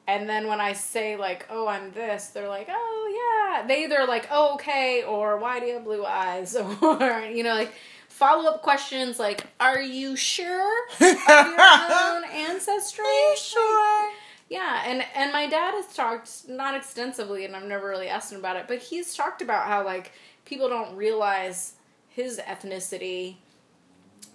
And 0.06 0.28
then 0.28 0.46
when 0.46 0.60
I 0.60 0.72
say, 0.72 1.16
like, 1.16 1.46
oh, 1.50 1.68
I'm 1.68 1.92
this, 1.92 2.28
they're 2.28 2.48
like, 2.48 2.68
oh, 2.70 3.56
yeah. 3.56 3.66
They 3.66 3.84
either 3.84 4.04
like, 4.06 4.28
oh, 4.30 4.54
okay, 4.54 5.04
or 5.04 5.38
why 5.38 5.60
do 5.60 5.66
you 5.66 5.74
have 5.74 5.84
blue 5.84 6.04
eyes? 6.04 6.56
Or, 6.82 7.20
you 7.20 7.44
know, 7.44 7.54
like, 7.54 7.72
follow 8.08 8.50
up 8.50 8.62
questions 8.62 9.18
like, 9.18 9.46
are 9.60 9.80
you 9.80 10.16
sure 10.16 10.86
of 10.94 11.00
your 11.00 11.10
own 11.20 12.24
ancestry? 12.24 13.04
Are 13.04 13.30
you 13.30 13.36
sure? 13.36 14.10
Yeah, 14.50 14.82
and 14.84 15.04
and 15.14 15.32
my 15.32 15.46
dad 15.46 15.74
has 15.74 15.94
talked 15.94 16.48
not 16.48 16.74
extensively, 16.74 17.44
and 17.44 17.54
I've 17.54 17.62
never 17.64 17.88
really 17.88 18.08
asked 18.08 18.32
him 18.32 18.40
about 18.40 18.56
it, 18.56 18.66
but 18.68 18.78
he's 18.78 19.14
talked 19.14 19.40
about 19.42 19.66
how 19.68 19.84
like 19.84 20.10
people 20.44 20.68
don't 20.68 20.96
realize 20.96 21.74
his 22.08 22.38
ethnicity, 22.40 23.36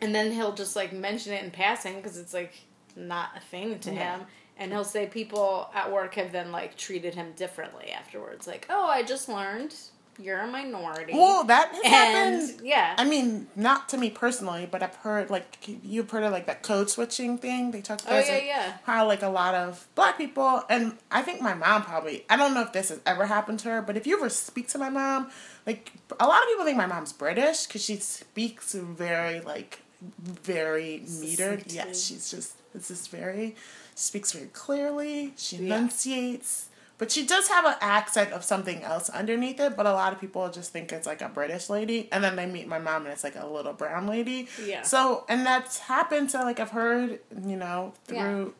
and 0.01 0.16
then 0.16 0.32
he'll 0.32 0.53
just 0.53 0.76
like 0.76 0.93
mention 0.93 1.34
it 1.34 1.43
in 1.43 1.51
passing 1.51 1.97
because 1.97 2.18
it's 2.18 2.34
like 2.34 2.53
not 2.95 3.32
a 3.36 3.41
thing 3.41 3.78
to 3.80 3.93
Yeah. 3.93 4.20
him, 4.20 4.28
and 4.55 4.72
he'll 4.72 4.86
say 4.86 5.05
people 5.05 5.70
at 5.76 5.91
work 5.91 6.16
have 6.16 6.32
then 6.32 6.53
like 6.53 6.78
treated 6.78 7.13
him 7.13 7.34
differently 7.36 7.91
afterwards, 7.91 8.47
like 8.47 8.68
oh 8.70 8.86
I 8.88 9.03
just 9.03 9.28
learned 9.28 9.76
you're 10.20 10.39
a 10.39 10.47
minority. 10.47 11.13
Well, 11.13 11.43
that 11.45 11.70
has 11.74 11.84
and 11.86 12.41
happened. 12.41 12.68
yeah, 12.68 12.95
I 12.97 13.03
mean, 13.05 13.47
not 13.55 13.89
to 13.89 13.97
me 13.97 14.09
personally, 14.09 14.68
but 14.70 14.82
I've 14.84 14.95
heard 14.97 15.30
like 15.30 15.57
you've 15.84 16.09
heard 16.09 16.24
of 16.24 16.32
like 16.32 16.45
that 16.47 16.63
code 16.63 16.89
switching 16.89 17.38
thing. 17.38 17.72
They 17.72 17.82
talk 17.82 18.01
about 18.01 18.13
Oh, 18.24 18.28
yeah, 18.28 18.38
yeah. 18.43 18.74
how 18.84 19.05
like 19.07 19.22
a 19.22 19.30
lot 19.30 19.55
of 19.55 19.88
black 19.95 20.18
people 20.18 20.63
and 20.70 20.97
I 21.11 21.22
think 21.22 21.41
my 21.41 21.53
mom 21.53 21.84
probably 21.84 22.26
I 22.30 22.38
don't 22.38 22.53
know 22.53 22.61
if 22.61 22.74
this 22.74 22.89
has 22.89 22.99
ever 23.05 23.26
happened 23.26 23.59
to 23.59 23.70
her, 23.70 23.82
but 23.82 23.97
if 23.97 24.07
you 24.07 24.18
ever 24.18 24.30
speak 24.30 24.68
to 24.70 24.78
my 24.78 24.89
mom, 24.89 25.30
like 25.66 25.91
a 26.20 26.26
lot 26.26 26.41
of 26.43 26.47
people 26.49 26.66
think 26.66 26.78
my 26.78 26.86
mom's 26.88 27.13
British 27.13 27.66
because 27.68 27.84
she 27.84 27.97
speaks 27.97 28.74
very 28.74 29.39
like 29.41 29.80
very 30.22 31.01
metered. 31.05 31.74
Yes, 31.74 32.03
she's 32.03 32.30
just 32.32 32.53
it's 32.74 32.89
just 32.89 33.09
very 33.09 33.55
speaks 33.95 34.32
very 34.34 34.47
clearly. 34.47 35.34
She 35.38 35.57
Yeah. 35.57 35.76
enunciates. 35.78 36.70
But 36.98 37.12
she 37.12 37.26
does 37.26 37.50
have 37.50 37.66
an 37.66 37.76
accent 37.82 38.32
of 38.32 38.43
something 38.43 38.82
else 38.82 39.10
underneath 39.10 39.60
it, 39.60 39.76
but 39.76 39.86
a 39.86 39.91
lot 39.91 40.14
of 40.14 40.22
people 40.22 40.50
just 40.50 40.72
think 40.72 40.93
it's 40.93 41.06
like 41.06 41.22
a 41.22 41.28
British 41.28 41.70
lady, 41.70 42.08
and 42.12 42.24
then 42.24 42.36
they 42.38 42.46
meet 42.46 42.68
my 42.68 42.80
mom 42.80 43.04
and 43.04 43.12
it's 43.12 43.24
like 43.24 43.36
a 43.36 43.46
little 43.46 43.74
brown 43.74 44.08
lady. 44.08 44.48
Yeah. 44.64 44.82
So, 44.84 45.26
and 45.28 45.46
that's 45.46 45.80
happened 45.80 46.30
to 46.30 46.39
like 46.43 46.60
I've 46.60 46.72
heard, 46.72 47.20
you 47.46 47.58
know, 47.58 47.93
Yeah. 48.10 48.22
through 48.24 48.54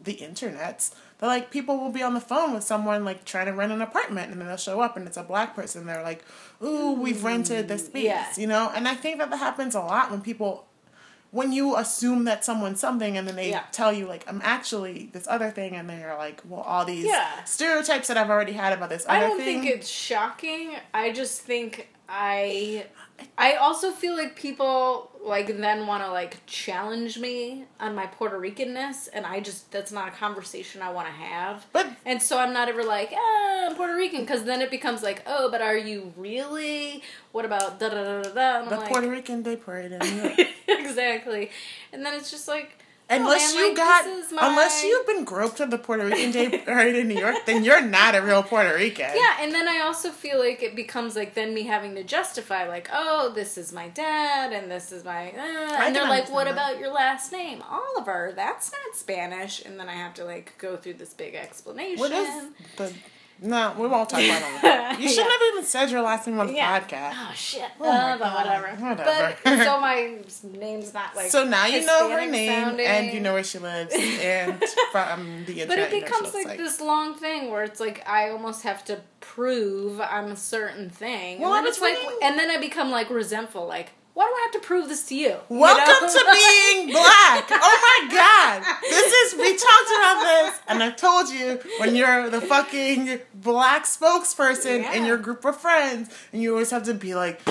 the 0.00 0.14
internets 0.16 0.92
that 1.18 1.26
like 1.26 1.50
people 1.50 1.78
will 1.78 1.90
be 1.90 2.02
on 2.02 2.14
the 2.14 2.20
phone 2.20 2.54
with 2.54 2.62
someone 2.64 3.04
like 3.04 3.24
trying 3.24 3.46
to 3.46 3.52
rent 3.52 3.70
an 3.72 3.80
apartment, 3.82 4.32
and 4.32 4.40
then 4.40 4.48
they'll 4.48 4.56
show 4.56 4.80
up 4.80 4.96
and 4.96 5.06
it's 5.06 5.16
a 5.16 5.22
black 5.22 5.54
person. 5.54 5.86
They're 5.86 6.02
like, 6.02 6.24
"Ooh, 6.62 6.92
we've 6.92 7.22
rented 7.22 7.68
this 7.68 7.82
mm, 7.82 7.86
space," 7.86 8.04
Yeah. 8.04 8.26
you 8.36 8.46
know. 8.48 8.70
And 8.74 8.88
I 8.88 8.94
think 8.94 9.18
that 9.18 9.30
that 9.30 9.36
happens 9.38 9.74
a 9.76 9.80
lot 9.80 10.10
when 10.10 10.20
people 10.22 10.66
when 11.36 11.52
you 11.52 11.76
assume 11.76 12.24
that 12.24 12.44
someone's 12.44 12.80
something 12.80 13.16
and 13.18 13.28
then 13.28 13.36
they 13.36 13.50
Yeah. 13.50 13.62
tell 13.72 13.92
you 13.92 14.06
like 14.06 14.24
I'm 14.26 14.40
actually 14.42 15.10
this 15.12 15.26
other 15.28 15.50
thing 15.50 15.74
and 15.76 15.88
then 15.88 16.00
you're 16.00 16.16
like 16.16 16.40
well 16.48 16.62
all 16.62 16.84
these 16.84 17.04
Yeah. 17.04 17.44
stereotypes 17.44 18.08
that 18.08 18.16
I've 18.16 18.30
already 18.30 18.52
had 18.52 18.72
about 18.72 18.88
this 18.88 19.04
other 19.06 19.18
I 19.18 19.20
don't 19.20 19.36
thing 19.38 19.62
think 19.62 19.74
it's 19.76 19.88
shocking. 19.88 20.76
I 20.94 21.12
just 21.12 21.42
think 21.42 21.88
I 22.08 22.86
I 23.38 23.54
also 23.54 23.90
feel 23.90 24.16
like 24.16 24.36
people 24.36 25.10
like 25.22 25.58
then 25.58 25.86
want 25.86 26.04
to 26.04 26.10
like 26.10 26.38
challenge 26.46 27.18
me 27.18 27.64
on 27.80 27.94
my 27.94 28.06
Puerto 28.06 28.38
Ricanness 28.38 29.08
and 29.12 29.26
I 29.26 29.40
just 29.40 29.70
that's 29.72 29.90
not 29.90 30.08
a 30.08 30.10
conversation 30.12 30.82
I 30.82 30.92
want 30.92 31.08
to 31.08 31.12
have. 31.12 31.66
but 31.72 31.88
And 32.04 32.22
so 32.22 32.38
I'm 32.38 32.52
not 32.52 32.68
ever 32.68 32.84
like, 32.84 33.12
ah, 33.12 33.66
I'm 33.66 33.74
Puerto 33.74 33.94
Rican, 33.96 34.20
because 34.20 34.44
then 34.44 34.60
it 34.62 34.70
becomes 34.70 35.02
like, 35.02 35.22
oh, 35.26 35.50
but 35.50 35.60
are 35.60 35.76
you 35.76 36.12
really? 36.16 37.02
What 37.32 37.44
about 37.44 37.80
da 37.80 37.88
da 37.88 38.02
da 38.02 38.22
da 38.22 38.32
da? 38.62 38.68
The 38.68 38.76
like, 38.76 38.88
Puerto 38.88 39.10
Rican 39.10 39.42
Day 39.42 39.56
Parade 39.56 39.92
in 39.92 39.98
New 39.98 40.22
York. 40.22 40.38
exactly. 40.68 41.50
And 41.92 42.04
then 42.04 42.14
it's 42.14 42.30
just 42.30 42.46
like, 42.46 42.78
Unless 43.08 43.54
man, 43.54 43.62
you 43.62 43.68
like, 43.68 43.76
got 43.76 44.32
my... 44.32 44.48
unless 44.48 44.82
you've 44.82 45.06
been 45.06 45.24
groped 45.24 45.58
to 45.58 45.66
the 45.66 45.78
Puerto 45.78 46.04
Rican 46.04 46.32
Day 46.32 46.58
Parade 46.58 46.96
in 46.96 47.06
New 47.06 47.18
York, 47.18 47.36
then 47.46 47.62
you're 47.62 47.80
not 47.80 48.16
a 48.16 48.22
real 48.22 48.42
Puerto 48.42 48.74
Rican. 48.74 49.10
Yeah, 49.14 49.36
and 49.40 49.52
then 49.52 49.68
I 49.68 49.80
also 49.80 50.10
feel 50.10 50.40
like 50.40 50.60
it 50.60 50.74
becomes 50.74 51.14
like 51.14 51.34
then 51.34 51.54
me 51.54 51.62
having 51.62 51.94
to 51.94 52.02
justify 52.02 52.66
like, 52.66 52.88
oh, 52.92 53.32
this 53.32 53.56
is 53.56 53.72
my 53.72 53.88
dad 53.88 54.52
and 54.52 54.68
this 54.68 54.90
is 54.90 55.04
my, 55.04 55.30
uh, 55.30 55.84
and 55.84 55.94
they're 55.94 56.08
like, 56.08 56.30
what 56.32 56.44
that. 56.44 56.52
about 56.52 56.80
your 56.80 56.92
last 56.92 57.30
name, 57.30 57.62
Oliver? 57.70 58.32
That's 58.34 58.72
not 58.72 58.96
Spanish, 58.96 59.64
and 59.64 59.78
then 59.78 59.88
I 59.88 59.94
have 59.94 60.14
to 60.14 60.24
like 60.24 60.58
go 60.58 60.76
through 60.76 60.94
this 60.94 61.14
big 61.14 61.36
explanation. 61.36 62.00
What 62.00 62.10
is 62.10 62.48
the? 62.76 62.92
No, 63.42 63.74
we 63.78 63.86
won't 63.86 64.08
talk 64.08 64.20
about 64.20 64.62
that. 64.62 64.98
You 65.00 65.08
should 65.08 65.18
Yeah. 65.18 65.24
have 65.24 65.40
even 65.52 65.64
said 65.64 65.90
your 65.90 66.00
last 66.00 66.26
name 66.26 66.40
on 66.40 66.46
the 66.46 66.54
Yeah. 66.54 66.80
podcast. 66.80 67.12
Oh 67.14 67.32
shit! 67.34 67.70
Oh 67.78 67.84
uh, 67.90 68.16
but 68.16 68.34
whatever. 68.34 68.68
Whatever. 68.82 69.36
But 69.44 69.58
so 69.64 69.80
my 69.88 70.18
name's 70.54 70.94
not 70.94 71.14
like. 71.14 71.30
so 71.30 71.44
now 71.44 71.66
you 71.66 71.84
know 71.84 72.08
her 72.10 72.24
name 72.24 72.50
sounding. 72.64 72.86
and 72.86 73.12
you 73.12 73.20
know 73.20 73.34
where 73.34 73.44
she 73.44 73.58
lives 73.58 73.92
and 74.22 74.62
from 74.90 75.44
the 75.46 75.60
internet. 75.60 75.68
But 75.68 75.78
it 75.78 75.92
you 75.92 76.00
know 76.00 76.06
she 76.06 76.12
becomes 76.12 76.32
looks 76.34 76.46
like, 76.46 76.56
this 76.58 76.80
long 76.80 77.14
thing 77.14 77.50
where 77.50 77.62
it's 77.64 77.78
like 77.80 78.08
I 78.08 78.30
almost 78.30 78.62
have 78.62 78.84
to 78.86 79.00
prove 79.20 80.00
I'm 80.00 80.30
a 80.32 80.36
certain 80.36 80.88
thing. 80.88 81.40
Well, 81.40 81.52
and 81.52 81.64
then 81.66 81.70
it's 81.70 81.80
like, 81.82 81.98
and 82.22 82.38
then 82.38 82.50
I 82.50 82.56
become 82.58 82.90
like 82.90 83.10
resentful. 83.10 83.66
Like, 83.66 83.90
why 84.16 84.24
do 84.24 84.32
I 84.32 84.48
have 84.50 84.62
to 84.62 84.66
prove 84.66 84.88
this 84.88 85.04
to 85.08 85.14
you? 85.14 85.36
You 85.50 85.58
Welcome 85.58 86.06
know? 86.06 86.10
to 86.10 86.24
being 86.32 86.90
black. 86.90 87.44
Oh 87.50 87.98
my 88.08 88.14
god. 88.14 88.64
This 88.80 89.12
is 89.12 89.38
we 89.38 89.50
talked 89.50 89.90
about 89.94 90.22
this 90.22 90.60
and 90.68 90.82
I 90.82 90.90
told 90.90 91.28
you 91.28 91.60
when 91.80 91.94
you're 91.94 92.30
the 92.30 92.40
fucking 92.40 93.20
black 93.34 93.84
spokesperson 93.84 94.90
in 94.94 95.04
your 95.04 95.18
group 95.18 95.44
of 95.44 95.60
friends 95.60 96.08
and 96.32 96.40
you 96.40 96.52
always 96.52 96.70
have 96.70 96.84
to 96.84 96.94
be 96.94 97.14
like 97.14 97.42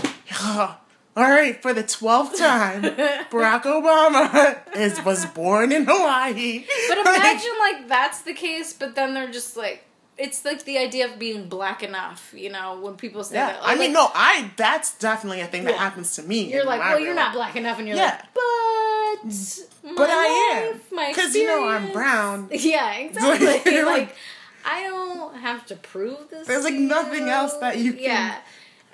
all 1.17 1.23
right, 1.23 1.61
for 1.61 1.71
the 1.71 1.83
twelfth 1.83 2.37
time, 2.37 2.81
Barack 3.31 3.61
Obama 3.63 4.57
is 4.75 5.01
was 5.05 5.25
born 5.27 5.71
in 5.71 5.85
Hawaii. 5.87 6.65
But 6.89 6.97
imagine 7.05 7.51
like 7.59 7.87
that's 7.87 8.21
the 8.23 8.33
case, 8.33 8.73
but 8.73 8.95
then 8.95 9.13
they're 9.13 9.31
just 9.31 9.55
like. 9.55 9.85
It's 10.17 10.45
like 10.45 10.63
the 10.63 10.77
idea 10.77 11.07
of 11.11 11.19
being 11.19 11.49
black 11.49 11.83
enough, 11.83 12.33
you 12.35 12.49
know, 12.49 12.79
when 12.79 12.95
people 12.95 13.21
say 13.23 13.35
yeah, 13.35 13.47
that. 13.47 13.59
I 13.61 13.75
mean, 13.75 13.91
like, 13.91 13.91
no, 13.91 14.09
I. 14.13 14.49
That's 14.55 14.97
definitely 14.97 15.41
a 15.41 15.47
thing 15.47 15.65
that 15.65 15.75
happens 15.75 16.15
to 16.15 16.23
me. 16.23 16.51
You're 16.51 16.63
like, 16.63 16.79
well, 16.79 16.97
you're 16.99 17.13
life. 17.13 17.25
not 17.25 17.33
black 17.33 17.55
enough, 17.57 17.79
and 17.79 17.87
you're 17.87 17.97
Yeah. 17.97 18.11
like, 18.21 18.33
but, 18.33 19.95
But 19.97 20.09
I 20.09 20.25
am 20.63 20.71
life, 20.73 20.91
my 20.91 21.07
because 21.09 21.35
you 21.35 21.45
know 21.47 21.67
I'm 21.67 21.91
brown. 21.91 22.47
Yeah, 22.51 22.93
exactly. 22.95 23.61
You're 23.73 23.85
like, 23.85 24.07
like- 24.07 24.15
I 24.65 24.83
don't 24.83 25.35
have 25.37 25.65
to 25.67 25.75
prove 25.75 26.29
this. 26.29 26.47
There's, 26.47 26.63
like, 26.63 26.73
nothing 26.75 27.27
else 27.29 27.53
that 27.57 27.77
you 27.77 27.93
can- 27.93 28.01
Yeah, 28.01 28.35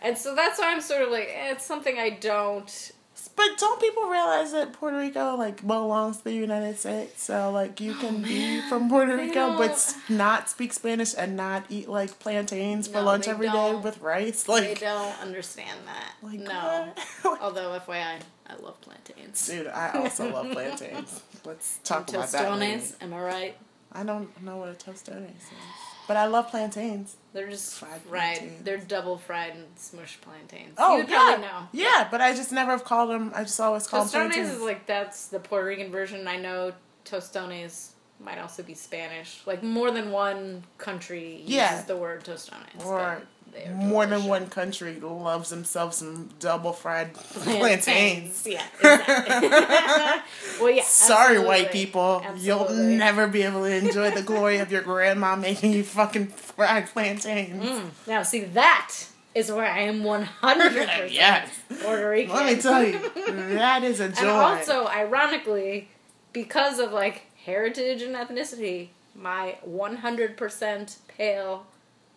and 0.02 0.18
so 0.18 0.34
that's 0.36 0.60
why 0.60 0.72
I'm 0.74 0.82
sort 0.82 1.04
of 1.04 1.10
like, 1.12 1.30
eh, 1.34 1.52
it's 1.52 1.66
something 1.66 1.98
I 2.00 2.10
don't. 2.10 2.92
But 3.36 3.58
don't 3.58 3.80
people 3.80 4.04
realize 4.04 4.52
that 4.54 4.74
Puerto 4.74 4.98
Rico 4.98 5.36
like 5.36 5.66
belongs 5.66 6.18
to 6.18 6.24
the 6.26 6.34
United 6.34 6.78
States? 6.80 7.24
So 7.24 7.52
like 7.52 7.80
you 7.80 7.94
oh, 7.98 8.00
can 8.02 8.22
be 8.22 8.36
Oh, 8.36 8.48
man. 8.62 8.70
from 8.70 8.90
Puerto 8.90 9.16
They 9.18 9.24
Rico 9.28 9.58
but 9.58 9.68
don't- 9.68 9.72
s- 9.72 9.96
not 10.10 10.50
speak 10.50 10.74
Spanish 10.74 11.14
and 11.18 11.36
not 11.38 11.66
eat 11.70 11.88
like 11.90 12.20
plantains 12.20 12.88
for 12.88 13.02
lunch 13.02 13.28
every 13.28 13.50
day 13.50 13.76
with 13.76 14.00
rice. 14.02 14.48
Like 14.48 14.64
they 14.64 14.74
don't 14.86 15.20
understand 15.22 15.80
that. 15.86 16.14
like 16.22 16.40
no. 16.40 16.94
Although, 17.42 17.80
FYI, 17.88 18.20
I 18.48 18.56
love 18.62 18.80
plantains. 18.82 19.48
Dude, 19.48 19.68
I 19.68 19.92
also 20.00 20.32
love 20.32 20.52
plantains. 20.52 21.22
Let's 21.46 21.80
talk 21.84 22.08
And 22.08 22.18
about 22.18 22.30
that. 22.32 22.46
tostones, 22.48 22.96
am 23.02 23.14
I 23.14 23.22
right? 23.22 23.58
I 23.92 24.04
don't 24.04 24.30
know 24.44 24.58
what 24.58 24.70
a 24.70 24.74
tostones 24.74 25.30
is, 25.30 25.44
but 26.08 26.18
I 26.18 26.26
love 26.28 26.50
plantains. 26.50 27.16
They're 27.34 27.50
just 27.50 27.76
Fried 27.80 28.02
fried. 28.02 28.38
plantains. 28.38 28.64
They're 28.64 28.78
double 28.78 29.18
fried 29.18 29.56
and 29.56 29.66
smushed 29.78 30.20
plantains. 30.22 30.76
Oh 30.78 30.98
You'd 30.98 31.08
yeah, 31.10 31.16
probably 31.16 31.46
know. 31.46 31.68
yeah. 31.72 32.08
But 32.12 32.20
I 32.22 32.34
just 32.34 32.52
never 32.52 32.72
have 32.72 32.84
called 32.84 33.10
them. 33.10 33.32
I 33.34 33.44
just 33.44 33.60
always 33.60 33.88
call 33.88 34.04
them 34.04 34.08
Tostones 34.10 34.32
plantains. 34.34 34.50
is 34.58 34.62
like 34.62 34.86
that's 34.86 35.28
the 35.28 35.40
Puerto 35.40 35.66
Rican 35.66 35.92
version. 35.92 36.28
I 36.28 36.36
know 36.38 36.74
tostones 37.06 37.92
might 38.20 38.38
also 38.38 38.64
be 38.64 38.74
Spanish. 38.74 39.42
Like 39.46 39.64
more 39.64 39.92
than 39.92 40.12
one 40.12 40.64
country 40.78 41.38
uses 41.38 41.50
Yeah. 41.50 41.82
the 41.84 41.96
word 41.98 42.24
tostones. 42.24 42.84
or 42.86 42.98
but 42.98 43.28
more 43.74 44.06
than 44.06 44.26
one 44.26 44.48
country 44.48 45.00
loves 45.00 45.50
themselves 45.50 45.98
some 45.98 46.30
double 46.40 46.74
fried 46.74 47.14
plantains. 47.44 48.46
Yeah. 48.48 48.64
Exactly. 48.80 49.50
well, 50.62 50.72
yeah. 50.72 50.84
Sorry, 50.84 51.38
absolutely. 51.38 51.46
white 51.48 51.72
people. 51.72 52.24
You'll 52.38 52.70
never 52.70 53.28
be 53.28 53.44
able 53.44 53.64
to 53.64 53.76
enjoy 53.76 54.12
the 54.12 54.22
glory 54.24 54.58
of 54.58 54.72
your 54.72 54.82
grandma 54.82 55.36
making 55.36 55.74
you 55.74 55.84
fucking 55.84 56.28
fried 56.28 56.88
plantains. 56.88 57.64
Mm. 57.64 57.90
Now, 58.08 58.24
see, 58.24 58.42
that 58.46 58.96
is 59.34 59.52
where 59.52 59.66
I 59.66 59.80
am 59.82 60.04
one 60.04 60.24
hundred 60.24 60.74
percent 60.74 61.12
Yes. 61.12 61.60
Puerto 61.82 62.10
Rican. 62.10 62.36
Let 62.36 62.56
me 62.56 62.62
tell 62.62 62.84
you, 62.84 63.00
that 63.56 63.84
is 63.84 64.00
a 64.00 64.10
joy. 64.10 64.22
And 64.22 64.30
also, 64.30 64.88
ironically, 64.88 65.90
because 66.34 66.80
of 66.80 66.92
like 66.92 67.24
heritage 67.46 68.02
and 68.02 68.16
ethnicity, 68.16 68.90
my 69.16 69.58
100% 69.68 70.98
pale 71.08 71.66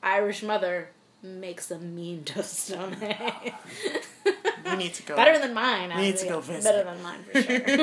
Irish 0.02 0.42
mother 0.42 0.88
makes 1.24 1.70
a 1.70 1.78
mean 1.78 2.22
tostone. 2.24 2.96
we 4.64 4.76
need 4.76 4.94
to 4.94 5.02
go. 5.02 5.16
Better 5.16 5.38
than 5.38 5.54
mine. 5.54 5.90
We 5.96 6.02
need 6.02 6.16
to 6.18 6.28
go 6.28 6.40
visit. 6.40 6.64
Better 6.64 6.84
than 6.84 7.02
mine 7.02 7.22
for 7.24 7.42
sure. 7.42 7.52
we 7.66 7.76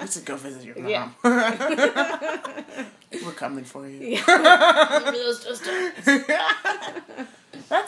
need 0.00 0.10
to 0.10 0.20
go 0.20 0.36
visit 0.36 0.64
your 0.64 0.78
mom. 0.78 0.88
Yeah. 0.88 1.10
We're 3.24 3.32
coming 3.32 3.64
for 3.64 3.86
you. 3.88 4.18
yeah. 4.26 5.10
Those? 5.12 5.44
That's 5.44 5.60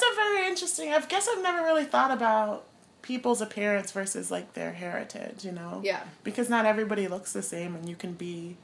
a 0.02 0.14
very 0.14 0.46
interesting. 0.48 0.92
I 0.92 1.00
guess 1.00 1.28
I've 1.30 1.42
never 1.42 1.64
really 1.64 1.84
thought 1.84 2.12
about 2.12 2.64
people's 3.02 3.40
appearance 3.40 3.92
versus 3.92 4.30
like 4.30 4.54
their 4.54 4.72
heritage. 4.72 5.44
You 5.44 5.52
know. 5.52 5.80
Yeah. 5.84 6.02
Because 6.24 6.48
not 6.48 6.64
everybody 6.64 7.08
looks 7.08 7.32
the 7.32 7.42
same, 7.42 7.74
and 7.74 7.88
you 7.88 7.96
can 7.96 8.12
be 8.12 8.56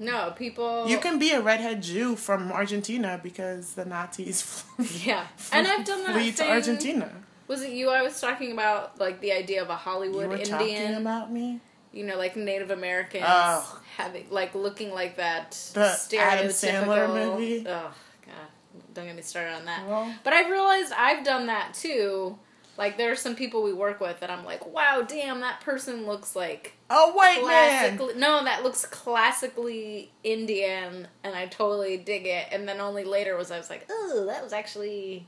No, 0.00 0.32
people. 0.34 0.88
you 0.88 0.98
can 0.98 1.18
be 1.18 1.30
a 1.32 1.40
redhead 1.40 1.82
Jew 1.82 2.16
from 2.16 2.50
Argentina 2.50 3.20
because 3.22 3.74
the 3.74 3.84
Nazis 3.84 4.64
Yeah. 5.06 5.26
And 5.52 5.66
I've 5.68 5.84
done 5.84 6.02
that. 6.04 6.14
flee 6.14 6.32
to 6.32 6.48
Argentina. 6.50 7.12
Was 7.48 7.62
it 7.62 7.70
you 7.72 7.90
I 7.90 8.00
was 8.02 8.18
talking 8.20 8.50
about, 8.52 8.98
like 8.98 9.20
the 9.20 9.32
idea 9.32 9.60
of 9.62 9.68
a 9.70 9.76
Hollywood 9.76 10.22
You 10.22 10.28
were 10.28 10.36
Indian? 10.36 10.58
talking 10.58 10.94
about 10.94 11.30
me. 11.30 11.60
you 11.92 12.04
know, 12.06 12.16
like 12.16 12.34
Native 12.36 12.70
Americans 12.70 13.24
Oh. 13.26 13.80
having 13.96 14.24
like 14.30 14.54
looking 14.54 14.90
like 14.90 15.16
that 15.16 15.50
The 15.74 16.16
Adam. 16.18 16.46
Sandler 16.48 17.12
movie? 17.12 17.64
Oh 17.68 17.92
god, 18.24 18.48
don't 18.94 19.06
get 19.06 19.16
me 19.16 19.22
started 19.22 19.52
on 19.54 19.64
that. 19.66 19.86
Well, 19.86 20.14
But 20.24 20.32
I've 20.32 20.48
realized 20.50 20.92
I've 20.96 21.24
done 21.24 21.46
that 21.48 21.74
too. 21.74 22.38
Like 22.80 22.96
there 22.96 23.12
are 23.12 23.16
some 23.16 23.36
people 23.36 23.62
we 23.62 23.74
work 23.74 24.00
with 24.00 24.20
that 24.20 24.30
I'm 24.30 24.42
like, 24.42 24.66
wow, 24.66 25.04
damn, 25.06 25.40
that 25.42 25.60
person 25.60 26.06
looks 26.06 26.34
like 26.34 26.72
a 26.88 27.10
white 27.10 27.44
man. 27.46 28.18
No, 28.18 28.42
that 28.42 28.62
looks 28.64 28.86
classically 28.86 30.10
Indian, 30.24 31.06
and 31.22 31.34
I 31.34 31.44
totally 31.46 31.98
dig 31.98 32.26
it. 32.26 32.46
And 32.50 32.66
then 32.66 32.80
only 32.80 33.04
later 33.04 33.36
was 33.36 33.50
I 33.50 33.58
was 33.58 33.68
like, 33.68 33.86
oh, 33.90 34.24
that 34.28 34.42
was 34.42 34.54
actually 34.54 35.26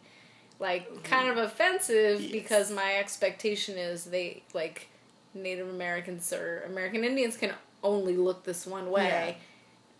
like 0.58 1.04
kind 1.04 1.28
of 1.28 1.36
offensive 1.36 2.22
Yes. 2.22 2.32
because 2.32 2.70
my 2.70 2.94
expectation 2.96 3.76
is 3.76 4.04
they 4.06 4.42
like 4.54 4.88
Native 5.34 5.68
Americans 5.68 6.32
or 6.32 6.62
American 6.66 7.04
Indians 7.04 7.36
can 7.36 7.52
only 7.82 8.16
look 8.16 8.44
this 8.44 8.66
one 8.66 8.90
way. 8.90 9.36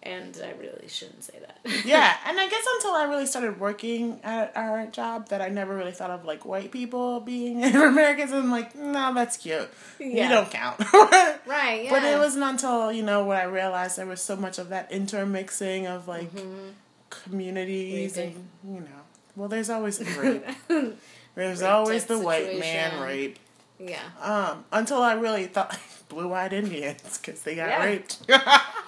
And 0.04 0.36
I 0.44 0.50
really 0.60 0.88
shouldn't 0.88 1.22
say 1.22 1.38
that. 1.40 1.58
yeah, 1.84 2.16
and 2.26 2.40
I 2.40 2.48
guess 2.48 2.64
until 2.76 2.90
I 2.92 3.04
really 3.04 3.24
started 3.26 3.60
working 3.60 4.18
at 4.24 4.52
our 4.56 4.86
job, 4.86 5.28
that 5.28 5.40
I 5.40 5.48
never 5.48 5.76
really 5.76 5.92
thought 5.92 6.10
of 6.10 6.24
like 6.24 6.44
white 6.44 6.72
people 6.72 7.20
being 7.20 7.60
Native 7.60 7.82
Americans. 7.82 8.32
And 8.32 8.40
I'm 8.44 8.50
like, 8.50 8.74
no, 8.74 9.14
that's 9.14 9.36
cute. 9.36 9.68
You 10.00 10.28
don't 10.28 10.50
count. 10.50 10.80
right, 11.46 11.82
yeah. 11.84 11.90
But 11.90 12.02
it 12.02 12.18
wasn't 12.18 12.44
until 12.44 12.90
you 12.90 13.04
know 13.04 13.24
when 13.24 13.36
I 13.36 13.44
realized 13.44 13.96
there 13.96 14.06
was 14.06 14.20
so 14.20 14.34
much 14.34 14.58
of 14.58 14.70
that 14.70 14.90
intermixing 14.90 15.86
of 15.86 16.08
like 16.08 16.30
communities 17.10 18.16
Raping. 18.16 18.48
and 18.64 18.74
you 18.74 18.80
know. 18.80 18.86
Well, 19.36 19.48
there's 19.48 19.70
always 19.70 19.98
the 19.98 20.04
rape. 20.20 20.96
There's 21.34 21.62
Rape 21.62 21.70
always 21.70 22.04
the 22.06 22.18
white 22.18 22.58
man 22.58 23.00
rape. 23.02 23.38
yeah. 23.78 24.00
Um, 24.20 24.64
until 24.72 25.00
I 25.00 25.14
really 25.14 25.46
thought 25.46 25.78
blue-eyed 26.08 26.52
Indians 26.52 27.18
because 27.18 27.40
they 27.42 27.54
got 27.54 27.68
Yeah. 27.68 27.84
raped. 27.84 28.18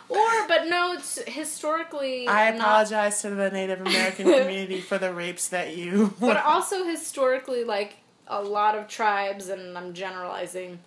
Or, 0.08 0.46
but 0.48 0.66
no, 0.68 0.92
it's 0.92 1.18
historically. 1.26 2.28
I 2.28 2.50
not- 2.50 2.60
apologize 2.60 3.22
to 3.22 3.30
the 3.30 3.50
Native 3.50 3.80
American 3.80 4.24
community 4.38 4.80
for 4.80 4.98
the 4.98 5.12
rapes 5.12 5.48
that 5.48 5.76
you. 5.76 6.14
But 6.20 6.36
also 6.44 6.84
historically, 6.84 7.64
like 7.64 7.96
a 8.26 8.42
lot 8.42 8.76
of 8.76 8.88
tribes, 8.88 9.48
and 9.48 9.76
I'm 9.76 9.94
generalizing, 9.94 10.78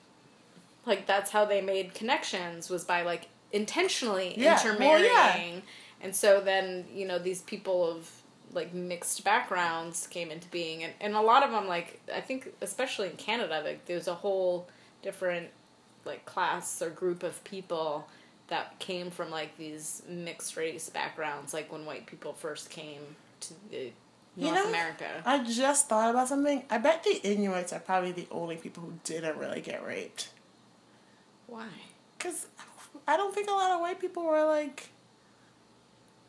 like 0.85 1.07
that's 1.07 1.31
how 1.31 1.45
they 1.45 1.61
made 1.61 1.93
connections 1.93 2.69
was 2.69 2.83
by 2.83 3.01
like 3.03 3.27
intentionally 3.51 4.33
Yeah, 4.37 4.61
well, 4.63 4.73
intermarrying, 4.97 5.55
yeah. 5.55 5.61
and 6.01 6.15
so 6.15 6.41
then 6.41 6.85
you 6.93 7.07
know 7.07 7.17
these 7.19 7.41
people 7.41 7.89
of 7.89 8.09
like 8.53 8.73
mixed 8.73 9.23
backgrounds 9.23 10.07
came 10.07 10.31
into 10.31 10.47
being, 10.49 10.83
and 10.83 10.93
and 11.01 11.15
a 11.15 11.21
lot 11.21 11.43
of 11.43 11.51
them 11.51 11.67
like 11.67 11.99
I 12.13 12.21
think 12.21 12.53
especially 12.61 13.09
in 13.09 13.15
Canada, 13.17 13.61
like 13.63 13.85
there's 13.85 14.07
a 14.07 14.15
whole 14.15 14.67
different 15.01 15.47
like 16.05 16.25
class 16.25 16.81
or 16.81 16.89
group 16.89 17.21
of 17.23 17.43
people 17.43 18.07
that 18.47 18.79
came 18.79 19.11
from 19.11 19.29
like 19.29 19.57
these 19.57 20.01
mixed 20.07 20.55
race 20.55 20.89
backgrounds 20.89 21.53
like 21.53 21.71
when 21.71 21.85
white 21.85 22.05
people 22.05 22.33
first 22.33 22.69
came 22.69 23.01
to 23.41 23.53
the 23.69 23.91
You 24.35 24.45
North 24.45 24.55
know, 24.55 24.69
America. 24.69 25.05
I 25.25 25.43
just 25.43 25.89
thought 25.89 26.09
about 26.09 26.27
something. 26.27 26.63
I 26.69 26.77
bet 26.77 27.03
the 27.03 27.19
Inuits 27.23 27.73
are 27.73 27.79
probably 27.79 28.11
the 28.11 28.27
only 28.31 28.55
people 28.55 28.83
who 28.83 28.93
didn't 29.03 29.37
really 29.37 29.61
get 29.61 29.85
raped. 29.85 30.29
Why? 31.47 31.67
Because 32.17 32.47
I 33.07 33.17
don't 33.17 33.33
think 33.33 33.49
a 33.49 33.53
lot 33.53 33.71
of 33.71 33.79
white 33.79 33.99
people 33.99 34.23
were 34.23 34.45
like 34.45 34.89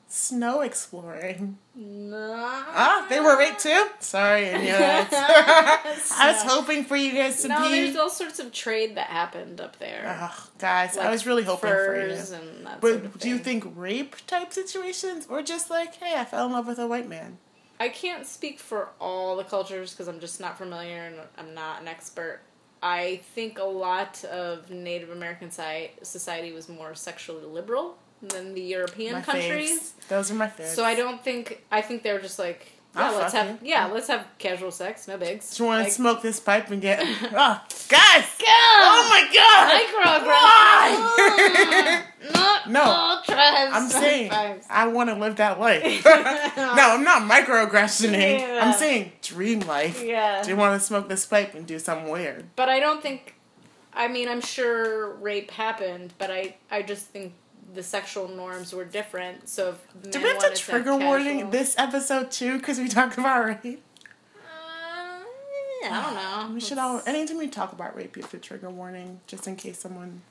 snow 0.09 0.63
exploring. 0.63 1.59
No. 1.75 2.35
Ah, 2.37 3.07
they 3.09 3.21
were 3.21 3.39
raped 3.39 3.61
too? 3.61 3.87
Sorry. 4.01 4.51
I 4.53 6.33
was 6.33 6.43
hoping 6.43 6.85
for 6.85 6.97
you 6.97 7.13
guys 7.13 7.43
to 7.43 7.49
No, 7.49 7.63
be. 7.63 7.83
there's 7.83 7.97
all 7.97 8.11
sorts 8.11 8.39
of 8.41 8.51
trade 8.53 8.97
that 8.97 9.07
happened 9.09 9.61
up 9.61 9.79
there. 9.79 10.17
Ugh, 10.21 10.49
guys, 10.59 10.97
I 10.97 11.11
was 11.11 11.27
really 11.27 11.45
hoping 11.45 11.71
for 11.71 11.95
you. 11.97 12.13
and 12.15 12.67
that 12.67 12.81
But 12.81 12.93
sort 12.93 13.05
of 13.05 13.19
do 13.21 13.29
you 13.29 13.39
think 13.39 13.65
rape 13.77 14.17
type 14.27 14.53
situations 14.53 15.27
or 15.29 15.43
just 15.43 15.71
like, 15.71 15.95
hey, 15.97 16.15
I 16.19 16.25
fell 16.25 16.47
in 16.47 16.53
love 16.53 16.67
with 16.67 16.79
a 16.79 16.87
white 16.87 17.09
man? 17.09 17.39
I 17.79 17.91
can't 17.91 18.27
speak 18.27 18.59
for 18.59 18.89
all 19.01 19.37
the 19.37 19.45
cultures 19.45 19.93
because 19.93 20.09
I'm 20.09 20.19
just 20.19 20.41
not 20.41 20.59
familiar 20.59 21.05
and 21.05 21.17
I'm 21.37 21.55
not 21.55 21.81
an 21.83 21.87
expert. 21.87 22.41
I 22.83 23.21
think 23.35 23.59
a 23.59 23.65
lot 23.65 24.25
of 24.25 24.71
Native 24.71 25.11
American 25.11 25.51
society 25.51 26.53
was 26.53 26.69
more 26.69 26.95
sexually 26.95 27.45
liberal 27.45 27.97
than 28.23 28.55
the 28.55 28.61
European 28.63 29.15
My 29.15 29.21
countries. 29.23 29.71
faves. 29.99 30.09
Those 30.09 30.31
are 30.31 30.35
my 30.35 30.49
faves. 30.49 30.75
So 30.75 30.85
I 30.85 30.95
don't 30.95 31.23
think 31.23 31.63
I 31.71 31.81
think 31.83 32.03
they're 32.03 32.21
just 32.21 32.39
like 32.39 32.67
yeah, 32.95 33.11
I'll 33.11 33.19
let's 33.19 33.35
have 33.35 33.49
you. 33.51 33.59
yeah, 33.63 33.87
let's 33.87 34.09
have 34.09 34.27
casual 34.39 34.71
sex, 34.71 35.07
no 35.07 35.19
bigs. 35.19 35.55
Do 35.57 35.63
you 35.63 35.67
want 35.69 35.81
Like, 35.81 35.89
to 35.89 35.95
smoke 35.95 36.23
this 36.23 36.41
pipe 36.41 36.71
and 36.71 36.81
get. 36.83 36.99
Oh, 37.03 37.05
guys! 37.89 38.25
Go! 38.39 38.47
Oh 38.49 39.07
my 39.11 39.29
god! 39.33 40.27
Why? 40.27 42.05
Not 42.35 42.71
No. 42.71 42.83
I'm 43.29 43.89
saying 43.89 44.31
sometimes. 44.31 44.65
I 44.71 44.87
want 44.89 45.11
to 45.11 45.15
live 45.17 45.37
that 45.37 45.61
life. 45.61 46.05
no, 46.07 46.13
I'm 46.57 47.05
not 47.05 47.23
microaggressioning. 47.31 48.41
Yeah. 48.41 48.61
I'm 48.63 48.73
saying 48.77 49.13
dream 49.23 49.61
life. 49.61 50.03
Yeah. 50.05 50.43
Do 50.43 50.51
you 50.51 50.57
want 50.57 50.81
to 50.81 50.85
smoke 50.85 51.09
this 51.09 51.25
pipe 51.27 51.55
and 51.55 51.67
do 51.67 51.79
something 51.79 52.11
weird? 52.11 52.47
But 52.57 52.69
I 52.69 52.81
don't 52.81 53.03
think. 53.03 53.35
I 53.93 54.09
mean, 54.09 54.29
I'm 54.29 54.41
sure 54.41 55.15
rape 55.17 55.51
happened, 55.53 56.15
but 56.19 56.31
I 56.31 56.57
I 56.71 56.83
just 56.83 57.07
think 57.07 57.35
the 57.75 57.83
sexual 57.83 58.29
norms 58.29 58.73
were 58.73 58.85
different. 58.85 59.49
So 59.49 59.71
if 60.03 60.11
Do 60.11 60.21
we 60.23 60.29
have 60.29 60.39
to 60.39 60.47
have 60.49 60.55
trigger 60.59 60.97
warning 60.97 61.39
casual- 61.39 61.51
this 61.51 61.75
episode 61.79 62.31
too? 62.31 62.59
Because 62.59 62.79
we 62.79 62.89
talk 62.89 63.17
about 63.19 63.45
rape. 63.45 63.83
Uh, 64.35 65.25
I 65.91 66.03
don't 66.03 66.15
know. 66.49 66.55
We 66.55 66.61
should 66.61 66.79
all. 66.79 67.03
Anytime 67.07 67.39
we 67.39 67.49
talk 67.49 67.73
about 67.73 67.95
rape, 67.97 68.17
you 68.17 68.23
have 68.23 68.31
to 68.33 68.39
trigger 68.39 68.71
warning 68.71 69.21
just 69.27 69.47
in 69.47 69.57
case 69.57 69.79
someone 69.79 70.23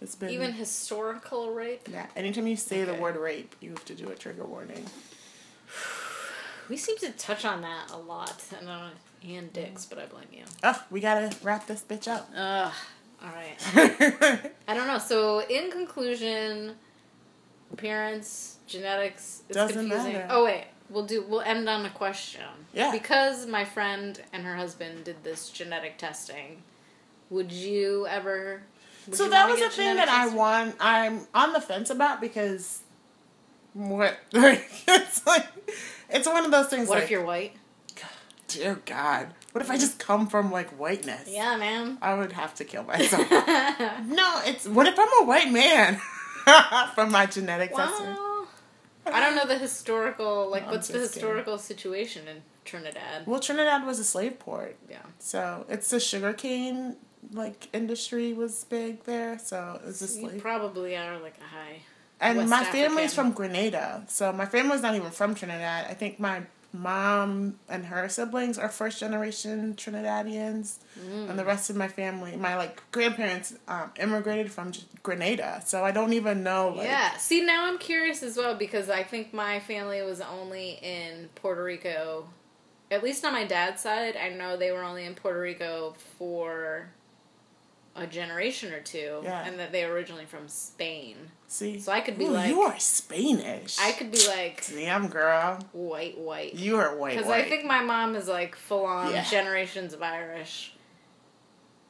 has 0.00 0.14
been. 0.14 0.30
even 0.30 0.52
historical 0.52 1.50
rape. 1.50 1.88
Yeah. 1.90 2.06
Anytime 2.16 2.46
you 2.46 2.56
say 2.56 2.84
the 2.84 2.94
word 2.94 3.16
rape, 3.16 3.54
you 3.60 3.70
have 3.70 3.84
to 3.86 3.94
do 3.94 4.08
a 4.08 4.14
trigger 4.14 4.44
warning. 4.44 4.84
We 6.66 6.78
seem 6.78 6.96
to 6.98 7.10
touch 7.12 7.44
on 7.44 7.60
that 7.60 7.90
a 7.92 7.98
lot, 7.98 8.42
and 8.58 8.66
uh, 8.70 8.88
and 9.22 9.52
dicks, 9.52 9.84
but 9.84 9.98
I 9.98 10.06
blame 10.06 10.24
you. 10.32 10.44
Oh, 10.62 10.82
we 10.90 11.00
gotta 11.00 11.36
wrap 11.42 11.66
this 11.66 11.84
bitch 11.86 12.08
up. 12.08 12.30
Ugh. 12.34 12.72
All 13.22 13.28
right. 13.30 14.50
I 14.66 14.74
don't 14.74 14.86
know. 14.86 14.96
So, 14.98 15.40
in 15.46 15.70
conclusion, 15.70 16.76
appearance, 17.74 18.58
genetics, 18.66 19.42
it's 19.48 19.56
Doesn't 19.56 19.76
confusing. 19.76 20.14
matter. 20.14 20.26
Oh 20.30 20.44
wait, 20.44 20.64
we'll 20.90 21.04
do. 21.06 21.22
We'll 21.28 21.42
end 21.42 21.68
on 21.68 21.84
a 21.84 21.90
question. 21.90 22.42
Yeah. 22.72 22.90
Because 22.92 23.46
my 23.46 23.64
friend 23.64 24.20
and 24.32 24.44
her 24.44 24.56
husband 24.56 25.04
did 25.04 25.22
this 25.22 25.50
genetic 25.50 25.98
testing. 25.98 26.62
Would 27.30 27.52
you 27.52 28.06
ever? 28.06 28.62
would 29.06 29.16
so 29.16 29.24
you 29.24 29.30
that 29.30 29.48
was 29.50 29.60
a 29.60 29.68
thing 29.70 29.96
that 29.96 30.08
I 30.08 30.28
want. 30.28 30.76
I'm 30.80 31.26
on 31.34 31.52
the 31.52 31.60
fence 31.60 31.90
about 31.90 32.20
because 32.20 32.80
what? 33.72 34.16
it's 34.32 35.26
like 35.26 35.46
it's 36.10 36.26
one 36.26 36.44
of 36.44 36.50
those 36.50 36.68
things. 36.68 36.88
What 36.88 36.96
like, 36.96 37.04
if 37.04 37.10
you're 37.10 37.24
white? 37.24 37.56
Dear 38.46 38.80
God, 38.86 39.28
what 39.50 39.64
if 39.64 39.70
I 39.70 39.76
just 39.76 39.98
come 39.98 40.28
from 40.28 40.52
like 40.52 40.70
whiteness? 40.78 41.28
Yeah, 41.28 41.56
man. 41.56 41.98
I 42.00 42.14
would 42.14 42.30
have 42.32 42.54
to 42.56 42.64
kill 42.64 42.84
myself. 42.92 43.28
no, 43.30 44.40
it's 44.44 44.68
what 44.68 44.86
if 44.86 44.96
I'm 44.96 45.08
a 45.22 45.26
white 45.26 45.50
man 45.50 46.00
from 46.94 47.10
my 47.10 47.26
genetic 47.26 47.74
testing? 47.74 48.06
well, 48.06 48.46
I 49.06 49.20
don't 49.20 49.36
know 49.36 49.46
the 49.46 49.58
historical. 49.58 50.48
Like, 50.50 50.66
No, 50.66 50.72
what's 50.72 50.88
the 50.88 50.94
just 50.98 51.14
kidding. 51.14 51.28
historical 51.28 51.58
situation 51.58 52.26
in 52.28 52.42
Trinidad? 52.64 53.26
Well, 53.26 53.40
Trinidad 53.40 53.84
was 53.86 53.98
a 53.98 54.04
slave 54.04 54.38
port, 54.38 54.76
Yeah. 54.88 54.98
so 55.18 55.66
it's 55.68 55.90
the 55.90 56.00
sugarcane 56.00 56.96
like 57.32 57.68
industry 57.72 58.32
was 58.34 58.64
big 58.64 59.04
there. 59.04 59.38
So 59.38 59.80
it 59.82 59.86
was 59.86 60.02
a 60.02 60.04
You 60.20 60.28
slave. 60.28 60.40
probably 60.42 60.96
are 60.96 61.18
like 61.18 61.36
a 61.40 61.44
high. 61.56 61.80
And 62.20 62.38
West 62.38 62.50
my 62.50 62.64
family's 62.64 63.12
from 63.14 63.32
Grenada, 63.32 64.04
so 64.08 64.32
my 64.32 64.46
family's 64.46 64.82
not 64.82 64.94
even 64.94 65.10
from 65.10 65.34
Trinidad. 65.34 65.86
I 65.90 65.94
think 65.94 66.20
my 66.20 66.42
mom 66.74 67.54
and 67.68 67.86
her 67.86 68.08
siblings 68.08 68.58
are 68.58 68.68
first 68.68 68.98
generation 68.98 69.74
Trinidadians, 69.76 70.78
Mm. 71.00 71.30
and 71.30 71.38
the 71.38 71.44
rest 71.44 71.70
of 71.70 71.76
my 71.76 71.88
family, 71.88 72.34
my 72.36 72.56
like 72.56 72.82
grandparents, 72.90 73.54
um, 73.68 73.90
immigrated 73.98 74.50
from 74.52 74.72
Grenada. 75.02 75.62
So 75.64 75.84
I 75.84 75.92
don't 75.92 76.12
even 76.12 76.42
know. 76.42 76.68
Like, 76.76 76.86
Yeah. 76.88 77.16
See, 77.16 77.40
now 77.44 77.66
I'm 77.66 77.78
curious 77.78 78.22
as 78.22 78.36
well 78.36 78.54
because 78.56 78.90
I 78.90 79.02
think 79.04 79.32
my 79.32 79.60
family 79.60 80.02
was 80.02 80.20
only 80.20 80.78
in 80.82 81.28
Puerto 81.36 81.62
Rico. 81.64 82.28
At 82.90 83.02
least 83.02 83.24
on 83.24 83.32
my 83.32 83.44
dad's 83.44 83.80
side, 83.82 84.16
I 84.16 84.28
know 84.30 84.56
they 84.56 84.70
were 84.72 84.82
only 84.82 85.04
in 85.04 85.14
Puerto 85.14 85.40
Rico 85.40 85.94
for 86.18 86.90
a 87.96 88.06
generation 88.06 88.72
or 88.72 88.80
two, 88.80 89.20
Yeah. 89.22 89.46
and 89.46 89.58
that 89.60 89.70
they 89.72 89.84
were 89.86 89.92
originally 89.92 90.24
from 90.24 90.48
Spain. 90.48 91.16
See, 91.46 91.78
So 91.78 91.92
I 91.92 92.00
could 92.00 92.18
be 92.18 92.24
Ooh, 92.24 92.30
like- 92.30 92.48
you 92.48 92.62
are 92.62 92.76
Spanish. 92.78 93.78
I 93.78 93.92
could 93.92 94.10
be 94.10 94.26
like 94.26 94.66
Damn, 94.66 95.06
girl, 95.08 95.58
white, 95.72 96.18
white. 96.18 96.54
you 96.54 96.76
are 96.78 96.96
white. 96.96 97.16
Because. 97.16 97.30
I 97.30 97.42
think 97.42 97.64
my 97.64 97.80
mom 97.82 98.16
is 98.16 98.26
like 98.26 98.56
full 98.56 98.84
on 98.86 99.12
Yeah. 99.12 99.22
generations 99.24 99.92
of 99.94 100.02
Irish. 100.02 100.72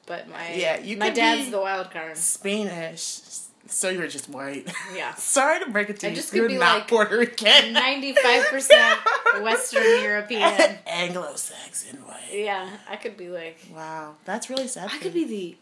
But 0.07 0.29
my 0.29 0.53
Yeah, 0.53 0.79
you 0.81 0.99
my 0.99 1.09
dad's 1.11 1.51
the 1.51 1.61
wild 1.61 1.91
card. 1.91 2.17
Spanish. 2.19 3.21
So 3.67 3.89
you're 3.89 4.09
just 4.09 4.29
white. 4.29 4.71
Yeah. 4.95 5.15
Sorry 5.17 5.59
to 5.65 5.71
break 5.71 5.89
it 5.89 5.99
to 6.01 6.09
I 6.09 6.11
you. 6.11 6.17
just 6.17 6.31
could 6.33 6.41
you're 6.41 6.49
be 6.49 6.59
not 6.59 6.81
like 6.81 6.89
Puerto 6.89 7.17
Rican. 7.17 7.73
Ninety 7.73 8.13
five 8.13 8.45
percent 8.49 8.99
Western 9.41 10.03
European. 10.03 10.79
Anglo-Saxon 10.87 12.05
white. 12.05 12.21
Yeah, 12.31 12.69
I 12.87 12.97
could 12.97 13.17
be 13.17 13.29
like 13.31 13.59
Wow, 13.75 14.17
that's 14.27 14.51
really 14.51 14.69
sad. 14.69 14.91
I 14.93 14.99
could 14.99 15.15
be 15.15 15.25
the 15.25 15.57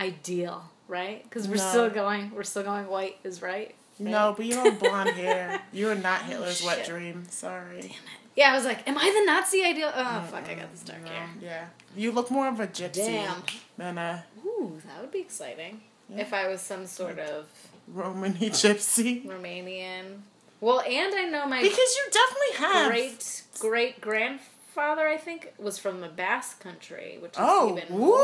ideal, 0.00 0.64
right? 0.88 1.22
Because 1.24 1.46
we're 1.48 1.56
No. 1.56 1.68
still 1.70 1.90
going. 1.90 2.32
We're 2.34 2.42
still 2.42 2.62
going. 2.62 2.86
White 2.88 3.18
is 3.24 3.42
right. 3.42 3.74
right? 3.98 4.10
No, 4.10 4.34
but 4.36 4.46
you 4.46 4.54
don't 4.54 4.64
have 4.70 4.78
blonde 4.80 5.10
hair. 5.10 5.60
You're 5.72 5.94
not 5.94 6.22
oh, 6.24 6.26
Hitler's 6.26 6.64
wet 6.64 6.86
dream. 6.86 7.24
Sorry. 7.28 7.80
Damn 7.82 7.90
it. 7.90 7.96
Yeah, 8.36 8.52
I 8.52 8.54
was 8.54 8.64
like, 8.64 8.88
am 8.88 8.96
I 8.96 9.10
the 9.10 9.30
Nazi 9.30 9.62
ideal? 9.64 9.92
Oh 9.94 10.26
fuck! 10.30 10.48
I 10.48 10.54
got 10.54 10.70
this 10.72 10.82
dark 10.82 11.02
No, 11.04 11.10
hair. 11.10 11.28
Yeah. 11.42 11.64
You 11.96 12.12
look 12.12 12.30
more 12.30 12.48
of 12.48 12.60
a 12.60 12.66
gypsy 12.66 12.94
Damn. 13.06 13.42
than 13.76 13.98
a 13.98 14.24
Ooh, 14.46 14.80
that 14.86 15.00
would 15.02 15.10
be 15.10 15.18
exciting. 15.20 15.80
Yeah. 16.08 16.20
If 16.22 16.32
I 16.32 16.48
was 16.48 16.60
some 16.60 16.86
sort 16.86 17.18
of 17.18 17.46
Romany 17.88 18.50
gypsy. 18.50 19.26
Romanian. 19.26 20.20
Well, 20.60 20.80
and 20.80 21.14
I 21.14 21.24
know 21.24 21.46
my 21.46 21.60
Because 21.60 21.76
you 21.96 22.10
definitely 22.12 22.66
have. 22.66 22.88
great 22.90 23.42
great 23.58 24.00
grandfather. 24.00 25.08
I 25.08 25.16
think, 25.16 25.52
was 25.58 25.78
from 25.78 26.00
the 26.00 26.08
Basque 26.08 26.60
country, 26.60 27.18
which 27.20 27.32
is 27.32 27.38
Oh, 27.40 27.76
even 27.76 27.98
more 27.98 28.16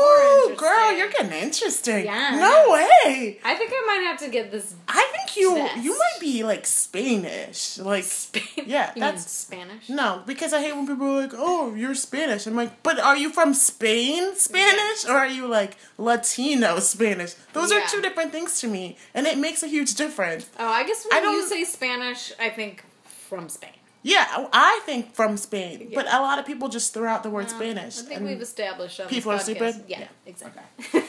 interesting. 0.45 0.55
girl, 0.55 0.76
you're 0.89 1.09
getting 1.09 1.31
interesting. 1.31 2.05
Yeah. 2.05 2.37
No 2.39 2.71
way. 2.73 3.39
I 3.43 3.55
think 3.55 3.71
I 3.73 3.83
might 3.87 4.03
have 4.09 4.19
to 4.19 4.29
get 4.29 4.51
this 4.51 4.73
I 4.87 5.07
think 5.13 5.35
you 5.37 5.55
Test. 5.55 5.83
you 5.83 5.91
might 5.97 6.19
be 6.19 6.43
like 6.43 6.65
Spanish. 6.65 7.77
Like 7.77 8.03
Spain. 8.03 8.65
Yeah, 8.65 8.91
you 8.95 8.99
that's- 9.01 9.29
Spanish. 9.31 9.87
no, 9.89 10.23
because 10.25 10.53
I 10.53 10.61
hate 10.61 10.75
when 10.75 10.87
people 10.87 11.07
are 11.07 11.21
like, 11.21 11.33
"Oh, 11.35 11.73
you're 11.75 11.95
Spanish." 11.95 12.45
I'm 12.47 12.55
like, 12.55 12.81
"But 12.83 12.99
are 12.99 13.15
you 13.17 13.29
from 13.31 13.53
Spain, 13.53 14.35
Spanish, 14.35 15.05
or 15.05 15.13
are 15.13 15.27
you 15.27 15.47
like 15.47 15.77
Latino 15.97 16.79
Spanish?" 16.79 17.33
Those 17.53 17.71
Yeah. 17.71 17.79
are 17.83 17.87
two 17.87 18.01
different 18.01 18.31
things 18.31 18.59
to 18.61 18.67
me, 18.67 18.97
and 19.13 19.27
it 19.27 19.37
makes 19.37 19.63
a 19.63 19.67
huge 19.67 19.93
difference. 19.95 20.45
Oh, 20.59 20.67
I 20.67 20.83
guess 20.85 21.05
I 21.11 21.21
when 21.21 21.31
you 21.33 21.39
don't- 21.41 21.49
say 21.49 21.63
Spanish, 21.63 22.31
I 22.39 22.49
think 22.49 22.83
from 23.29 23.49
Spain. 23.49 23.71
Yeah, 24.13 24.25
I 24.53 24.79
think 24.85 25.13
from 25.13 25.35
Spain, 25.37 25.91
but 25.93 26.05
a 26.07 26.19
lot 26.21 26.39
of 26.39 26.45
people 26.45 26.69
just 26.69 26.93
throw 26.93 27.07
out 27.13 27.23
the 27.23 27.29
word 27.29 27.49
Spanish. 27.49 27.99
I 27.99 28.03
think 28.03 28.21
we've 28.21 28.41
established 28.41 29.01
people 29.09 29.31
are 29.33 29.39
stupid? 29.39 29.73
Yeah, 29.87 29.99
Yeah. 30.01 30.07
exactly. 30.31 30.63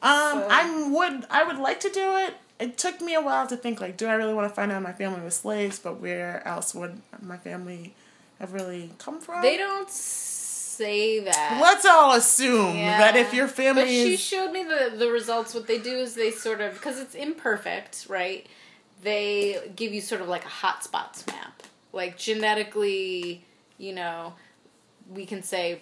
Um, 0.00 0.10
So- 0.42 0.48
I 0.50 0.88
would 0.90 1.26
I 1.30 1.42
would 1.44 1.58
like 1.58 1.80
to 1.80 1.90
do 1.90 2.16
it. 2.24 2.34
It 2.60 2.78
took 2.78 3.00
me 3.00 3.14
a 3.14 3.20
while 3.20 3.46
to 3.48 3.56
think 3.56 3.80
like, 3.80 3.96
do 3.96 4.06
I 4.06 4.14
really 4.14 4.34
want 4.34 4.48
to 4.48 4.54
find 4.54 4.70
out 4.72 4.80
my 4.82 4.92
family 4.92 5.20
was 5.20 5.34
slaves? 5.34 5.78
But 5.80 6.00
where 6.00 6.46
else 6.46 6.74
would 6.74 7.00
my 7.20 7.36
family 7.36 7.94
have 8.40 8.52
really 8.52 8.90
come 8.98 9.20
from? 9.20 9.42
they 9.42 9.56
don't 9.56 9.90
say 9.90 11.18
that. 11.20 11.58
Let's 11.60 11.84
all 11.84 12.12
assume 12.14 12.76
Yeah. 12.76 12.98
that 12.98 13.16
if 13.16 13.34
your 13.34 13.48
family 13.48 13.82
But 13.82 13.88
she 13.88 14.14
is 14.14 14.20
showed 14.20 14.52
me 14.52 14.62
the 14.64 14.92
the 14.96 15.10
results. 15.10 15.52
What 15.54 15.66
they 15.66 15.78
do 15.78 15.94
is 15.96 16.14
they 16.14 16.30
sort 16.30 16.60
of 16.60 16.74
because 16.74 16.98
it's 17.00 17.14
imperfect, 17.16 18.06
right? 18.08 18.46
They 19.02 19.60
give 19.74 19.92
you 19.92 20.00
sort 20.00 20.20
of 20.20 20.28
like 20.28 20.44
a 20.44 20.48
hotspots 20.48 21.26
map, 21.26 21.57
like 21.92 22.18
genetically. 22.18 23.44
You 23.78 23.94
know, 23.94 24.34
we 25.08 25.24
can 25.24 25.42
say 25.42 25.80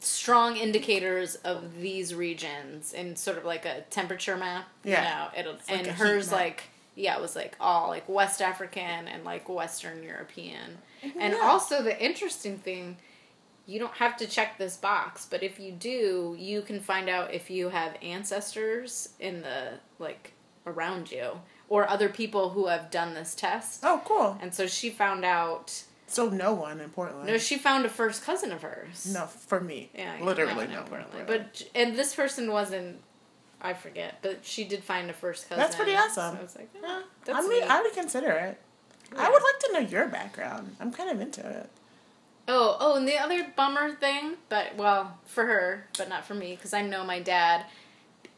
strong 0.00 0.56
indicators 0.56 1.36
of 1.36 1.78
these 1.80 2.14
regions 2.14 2.92
in 2.92 3.16
sort 3.16 3.38
of 3.38 3.44
like 3.44 3.64
a 3.64 3.82
temperature 3.90 4.36
map. 4.36 4.68
Yeah. 4.84 4.98
You 4.98 5.08
know, 5.08 5.38
it'll 5.40 5.52
like 5.68 5.78
and 5.78 5.86
hers 5.86 6.30
like 6.32 6.64
yeah, 6.94 7.16
it 7.16 7.20
was 7.22 7.36
like 7.36 7.54
all 7.60 7.88
like 7.88 8.08
West 8.08 8.42
African 8.42 9.06
and 9.08 9.24
like 9.24 9.48
Western 9.48 10.02
European. 10.02 10.78
And 11.02 11.32
Yeah. 11.34 11.40
also 11.42 11.82
the 11.82 12.00
interesting 12.02 12.58
thing, 12.58 12.96
you 13.66 13.78
don't 13.78 13.94
have 13.94 14.16
to 14.16 14.26
check 14.26 14.58
this 14.58 14.76
box, 14.76 15.26
but 15.30 15.42
if 15.42 15.60
you 15.60 15.70
do, 15.72 16.34
you 16.38 16.60
can 16.62 16.80
find 16.80 17.08
out 17.08 17.32
if 17.32 17.50
you 17.50 17.68
have 17.68 17.94
ancestors 18.02 19.10
in 19.20 19.42
the 19.42 19.74
like 19.98 20.32
around 20.66 21.10
you 21.10 21.40
or 21.68 21.88
other 21.88 22.08
people 22.08 22.50
who 22.50 22.66
have 22.68 22.90
done 22.90 23.14
this 23.14 23.34
test. 23.34 23.80
oh 23.84 24.00
cool. 24.04 24.38
And 24.40 24.54
so 24.54 24.66
she 24.66 24.90
found 24.90 25.24
out 25.24 25.82
So 26.06 26.28
no 26.28 26.52
one 26.54 26.80
in 26.80 26.90
Portland. 26.90 27.26
no, 27.26 27.38
she 27.38 27.58
found 27.58 27.84
a 27.84 27.88
first 27.88 28.22
cousin 28.24 28.52
of 28.52 28.62
hers. 28.62 29.12
No, 29.12 29.26
for 29.26 29.60
me. 29.60 29.90
Yeah, 29.94 30.18
yeah, 30.18 30.24
literally 30.24 30.66
no, 30.66 30.84
no. 30.84 30.90
one 30.90 31.00
in. 31.00 31.06
Portland. 31.06 31.26
But 31.26 31.62
and 31.74 31.94
this 31.96 32.14
person 32.14 32.50
wasn't 32.50 33.00
I 33.60 33.74
forget, 33.74 34.18
but 34.22 34.44
she 34.44 34.64
did 34.64 34.84
find 34.84 35.10
a 35.10 35.12
first 35.12 35.48
cousin. 35.48 35.62
That's 35.62 35.74
pretty 35.76 35.92
awesome. 35.94 36.34
So 36.34 36.38
I 36.38 36.42
was 36.42 36.56
like, 36.56 36.70
oh, 36.76 36.80
Yeah, 36.82 37.02
that's 37.24 37.38
I 37.38 37.48
mean, 37.48 37.60
neat. 37.60 37.68
I 37.70 37.82
would 37.82 37.92
consider 37.92 38.30
it. 38.30 38.58
I 39.16 39.28
would 39.30 39.42
like 39.42 39.58
to 39.60 39.72
know 39.72 39.78
your 39.80 40.06
background. 40.06 40.76
I'm 40.80 40.92
kind 40.92 41.10
of 41.10 41.20
into 41.20 41.40
it. 41.40 41.68
Oh, 42.46 42.76
oh, 42.80 42.96
and 42.96 43.06
the 43.08 43.18
other 43.18 43.46
bummer 43.56 43.94
thing, 43.96 44.34
but 44.48 44.76
well, 44.76 45.18
for 45.26 45.44
her, 45.44 45.86
but 45.98 46.08
not 46.08 46.24
for 46.24 46.34
me, 46.34 46.54
because 46.56 46.72
I 46.72 46.82
know 46.82 47.04
my 47.04 47.20
dad. 47.20 47.66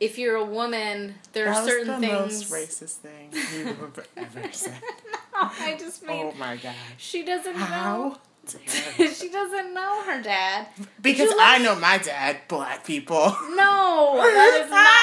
If 0.00 0.16
you're 0.18 0.36
a 0.36 0.44
woman, 0.44 1.16
there 1.34 1.44
That 1.44 1.58
are 1.58 1.62
was 1.62 1.70
certain 1.70 2.00
the 2.00 2.06
things. 2.08 2.50
most 2.50 2.50
racist 2.50 2.96
thing 2.96 3.28
you 3.56 3.66
have 3.66 4.06
ever 4.16 4.52
said. 4.52 4.80
no, 5.34 5.40
I 5.60 5.76
just 5.78 6.02
oh 6.04 6.06
mean 6.08 6.32
Oh 6.34 6.38
my 6.38 6.56
god. 6.56 6.74
she 6.96 7.22
doesn't 7.22 7.54
How? 7.54 8.08
know. 8.08 8.16
she 8.48 9.28
doesn't 9.28 9.74
know 9.74 10.02
her 10.04 10.22
dad. 10.22 10.66
Because 11.02 11.30
I 11.38 11.58
know 11.58 11.74
my 11.76 11.98
dad, 11.98 12.38
black 12.48 12.84
people. 12.86 13.36
No, 13.50 14.14
that 14.16 14.62
is 14.64 14.70
not. 14.70 14.96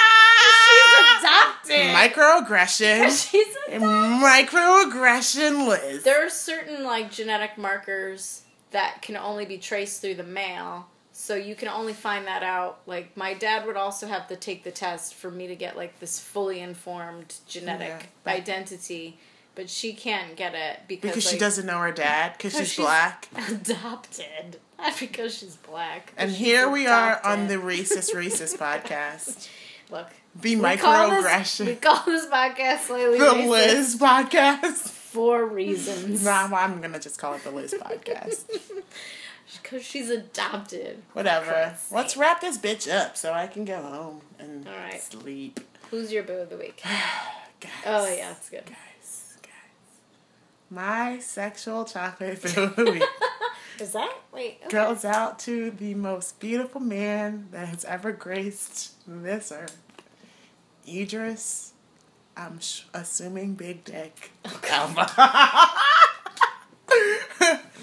She's 0.66 1.78
adopted. 1.78 2.12
Microaggression. 2.12 3.30
She's 3.30 3.54
adopted. 3.68 4.48
Microaggression 4.50 5.68
Liz. 5.68 6.02
There 6.02 6.26
are 6.26 6.30
certain 6.30 6.82
like 6.84 7.10
genetic 7.12 7.56
markers 7.56 8.42
that 8.72 9.00
can 9.02 9.16
only 9.16 9.44
be 9.46 9.56
traced 9.58 10.00
through 10.02 10.14
the 10.16 10.24
male. 10.24 10.88
So 11.20 11.34
you 11.34 11.56
can 11.56 11.66
only 11.66 11.94
find 11.94 12.28
that 12.28 12.44
out. 12.44 12.78
Like 12.86 13.16
my 13.16 13.34
dad 13.34 13.66
would 13.66 13.76
also 13.76 14.06
have 14.06 14.28
to 14.28 14.36
take 14.36 14.62
the 14.62 14.70
test 14.70 15.14
for 15.16 15.32
me 15.32 15.48
to 15.48 15.56
get 15.56 15.76
like 15.76 15.98
this 15.98 16.20
fully 16.20 16.60
informed 16.60 17.34
genetic 17.48 17.88
Yeah, 17.88 18.02
but- 18.22 18.34
identity, 18.34 19.18
but 19.56 19.68
she 19.68 19.94
can't 19.94 20.36
get 20.36 20.54
it 20.54 20.78
because, 20.86 21.10
because 21.10 21.28
she 21.28 21.36
doesn't 21.36 21.66
know 21.66 21.78
her 21.80 21.90
dad, 21.90 22.34
because 22.34 22.52
because 22.52 22.68
she's, 22.68 22.84
black. 22.84 23.26
adopted, 23.50 24.58
not 24.78 24.96
because 25.00 25.34
she's 25.36 25.56
black. 25.56 26.12
And 26.16 26.30
she's 26.30 26.38
here 26.38 26.70
we 26.70 26.86
are 26.86 27.20
on 27.24 27.48
the 27.48 27.56
Racist 27.56 28.14
Racist 28.14 28.56
podcast. 28.56 29.48
look. 29.90 30.06
The 30.40 30.54
we 30.54 30.76
call 30.76 31.10
this- 31.10 31.58
We 31.58 31.74
call 31.74 32.04
this 32.06 32.26
podcast 32.26 32.78
slightly 32.82 33.18
The 33.18 33.24
racist 33.24 33.48
Liz 33.50 33.96
podcast. 33.98 34.88
for 34.88 35.44
reasons. 35.44 36.24
Nah, 36.24 36.48
I'm 36.54 36.80
gonna 36.80 37.00
just 37.00 37.18
call 37.18 37.34
it 37.34 37.42
the 37.42 37.50
Liz 37.50 37.74
podcast. 37.74 38.44
Because 39.62 39.84
she's 39.84 40.10
adopted. 40.10 41.02
Whatever. 41.14 41.74
Let's 41.90 42.16
wrap 42.16 42.40
this 42.40 42.58
bitch 42.58 42.92
up 42.92 43.16
so 43.16 43.32
I 43.32 43.46
can 43.46 43.64
go 43.64 43.80
home 43.80 44.20
and 44.38 44.66
All 44.68 44.74
right. 44.74 45.00
sleep. 45.00 45.60
Who's 45.90 46.12
your 46.12 46.22
boo 46.22 46.34
of 46.34 46.50
the 46.50 46.56
week? 46.56 46.82
Guys. 47.60 47.70
Oh 47.86 48.06
yeah, 48.14 48.28
that's 48.28 48.50
good. 48.50 48.66
Guys, 48.66 49.36
guys. 49.42 49.50
My 50.70 51.18
sexual 51.18 51.84
chocolate 51.84 52.40
boo 52.42 52.62
of 52.64 52.76
the 52.76 52.84
week 52.92 53.02
Is 53.80 53.92
that 53.92 54.12
wait? 54.32 54.58
okay. 54.66 54.76
goes 54.76 55.04
out 55.04 55.38
to 55.40 55.70
the 55.72 55.94
most 55.94 56.38
beautiful 56.40 56.80
man 56.80 57.48
that 57.52 57.68
has 57.68 57.84
ever 57.84 58.12
graced 58.12 58.94
this 59.06 59.50
earth. 59.50 59.76
Idris, 60.86 61.72
I'm 62.36 62.60
sh- 62.60 62.82
assuming 62.94 63.54
big 63.54 63.84
dick. 63.84 64.30
Elba. 64.68 65.10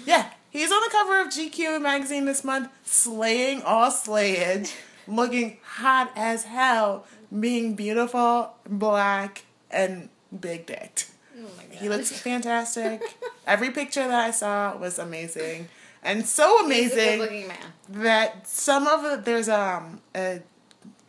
yeah, 0.06 0.30
he's 0.56 0.72
on 0.72 0.80
the 0.84 0.90
cover 0.90 1.20
of 1.20 1.28
GQ 1.28 1.80
magazine 1.80 2.24
this 2.24 2.44
month, 2.44 2.68
slaying 2.84 3.62
all 3.62 3.90
slayage, 3.90 4.74
looking 5.06 5.58
hot 5.62 6.10
as 6.16 6.44
hell, 6.44 7.06
being 7.38 7.74
beautiful, 7.74 8.54
black, 8.68 9.44
and 9.70 10.08
big 10.38 10.66
dicked. 10.66 11.10
Oh. 11.38 11.46
He 11.70 11.88
looks 11.88 12.10
fantastic. 12.10 13.02
Every 13.46 13.70
picture 13.70 14.06
that 14.06 14.24
I 14.26 14.30
saw 14.30 14.76
was 14.76 14.98
amazing. 14.98 15.68
And 16.02 16.24
so 16.24 16.64
amazing 16.64 17.50
that 17.88 18.46
some 18.46 18.86
of 18.86 19.04
it 19.04 19.24
there's 19.24 19.48
um 19.48 20.00
a 20.14 20.40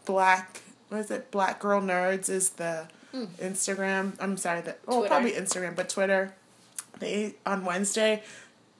black 0.05 0.61
what 0.89 0.99
is 0.99 1.11
it 1.11 1.29
black 1.31 1.59
girl 1.59 1.81
nerds 1.81 2.29
is 2.29 2.51
the 2.51 2.87
instagram 3.39 4.13
i'm 4.19 4.37
sorry 4.37 4.61
that 4.61 4.79
oh. 4.87 4.99
Twitter. 4.99 5.07
probably 5.07 5.31
instagram 5.31 5.75
but 5.75 5.89
twitter 5.89 6.33
they 6.99 7.35
on 7.45 7.65
wednesday 7.65 8.23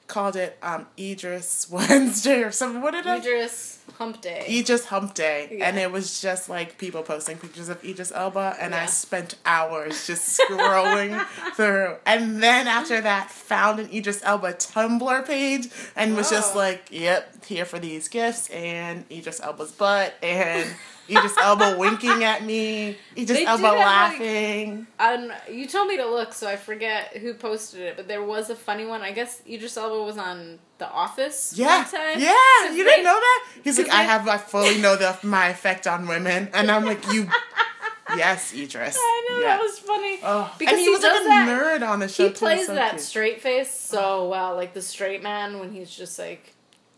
called 0.08 0.36
it 0.36 0.58
um 0.62 0.88
idris 0.98 1.68
wednesday 1.72 2.42
or 2.44 2.52
something. 2.52 2.82
What 2.82 2.92
did 2.92 3.06
i 3.06 3.18
Idris 3.18 3.78
Hump 3.98 4.22
Day. 4.22 4.46
Idris 4.48 4.86
Hump 4.86 5.14
Day, 5.16 5.60
and 5.62 5.80
it 5.80 5.92
was 5.92 6.22
just 6.22 6.50
like 6.50 6.78
people 6.78 7.02
posting 7.02 7.38
pictures 7.38 7.68
of 7.70 7.84
Idris 7.84 8.12
Elba, 8.12 8.56
and 8.60 8.76
I 8.76 8.86
spent 8.86 9.36
hours 9.46 10.06
just 10.06 10.40
scrolling 10.40 11.26
through. 11.56 11.96
And 12.06 12.44
then 12.44 12.68
after 12.68 13.02
that, 13.02 13.32
found 13.32 13.80
an 13.80 13.90
Idris 13.92 14.22
Elba 14.24 14.54
Tumblr 14.54 15.26
page, 15.26 15.70
and 15.96 16.16
was 16.16 16.30
just 16.30 16.56
like, 16.56 16.90
"Yep, 16.92 17.46
here 17.46 17.66
for 17.66 17.80
these 17.80 18.08
gifts," 18.08 18.50
and 18.52 19.06
Idris 19.10 19.40
Elba's 19.40 19.72
butt, 19.72 20.14
and 20.22 20.68
Idris 21.10 21.34
Elba 21.38 21.76
winking 21.78 22.24
at 22.24 22.44
me, 22.44 22.98
Idris 23.18 23.40
They 23.40 23.46
Elba 23.46 23.62
did 23.64 23.68
have, 23.70 23.78
like- 23.78 24.20
laughing. 24.20 24.88
Um, 25.00 25.32
you 25.50 25.68
told 25.68 25.88
me 25.88 25.98
to 25.98 26.06
look, 26.06 26.34
so 26.34 26.48
I 26.48 26.56
forget 26.56 27.18
who 27.18 27.34
posted 27.34 27.82
it, 27.82 27.96
but 27.98 28.08
there 28.08 28.24
was 28.24 28.50
a 28.50 28.56
funny 28.56 28.86
one. 28.86 29.02
I 29.02 29.12
guess 29.12 29.42
Idris 29.50 29.78
Elba 29.78 30.04
was 30.04 30.18
on 30.18 30.60
The 30.80 30.90
Office. 30.90 31.54
Yeah, 31.56 31.84
one 31.84 31.86
time. 31.92 32.20
yeah, 32.20 32.72
you 32.72 32.84
they- 32.84 32.90
didn't 32.90 33.06
know 33.06 33.20
that? 33.20 33.48
He's 33.64 33.78
like, 33.78 33.88
Cause 33.88 33.96
I 33.96 34.04
have, 34.04 34.28
I 34.28 34.38
fully 34.38 34.80
know 34.80 34.96
the 34.96 35.18
my 35.24 35.48
effect 35.50 35.88
on 35.88 36.08
women, 36.08 36.50
and 36.54 36.70
I'm 36.70 36.84
like, 36.86 37.06
you, 37.14 37.30
yes, 38.16 38.54
Idris. 38.54 38.98
I 39.00 39.28
know 39.30 39.40
yeah. 39.40 39.48
that 39.48 39.62
was 39.62 39.80
funny. 39.80 40.20
Oh, 40.24 40.54
Because 40.58 40.74
and 40.74 40.80
he, 40.80 40.86
he 40.86 40.90
was 40.92 41.02
like 41.04 41.22
a 41.22 41.24
that- 41.26 41.48
nerd 41.82 41.88
on 41.88 42.00
the 42.00 42.08
show 42.08 42.28
He 42.28 42.34
plays 42.34 42.68
so 42.68 42.76
that 42.76 42.92
cute. 42.92 43.02
straight 43.02 43.42
face 43.42 43.72
so 43.72 44.28
well, 44.30 44.56
like 44.56 44.74
the 44.74 44.82
straight 44.82 45.22
man 45.24 45.60
when 45.60 45.72
he's 45.72 45.90
just 45.90 46.18
like 46.20 46.54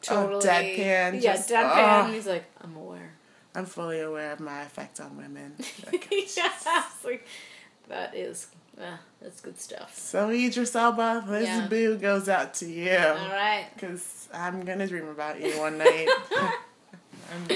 Oh, 0.10 0.24
totally 0.28 0.46
deadpan, 0.46 1.22
Yeah, 1.22 1.34
just- 1.34 1.50
deadpan. 1.50 1.74
oh. 1.76 2.06
and 2.06 2.14
he's 2.14 2.26
like, 2.28 2.46
I'm 2.62 2.76
aware. 2.78 3.09
I'm 3.56 3.66
fully 3.66 4.00
aware 4.00 4.32
of 4.32 4.40
my 4.40 4.62
effect 4.62 5.00
on 5.00 5.18
women. 5.18 5.56
Like, 5.92 6.08
yeah, 6.38 6.84
like 7.04 7.26
that 7.88 8.16
is 8.16 8.48
uh, 8.80 8.98
that's 9.22 9.42
good 9.42 9.60
stuff. 9.60 9.98
so 9.98 10.30
Idris 10.30 10.76
Elba, 10.76 11.26
this 11.28 11.48
Yeah. 11.48 11.68
boo 11.68 11.98
goes 11.98 12.30
out 12.30 12.54
to 12.56 12.66
you. 12.68 12.92
All 12.98 13.16
right. 13.30 13.66
Because 13.74 14.30
I'm 14.34 14.64
gonna 14.64 14.88
dream 14.88 15.08
about 15.10 15.42
you 15.42 15.52
one 15.60 15.78
night. 15.80 16.08
and 17.32 17.52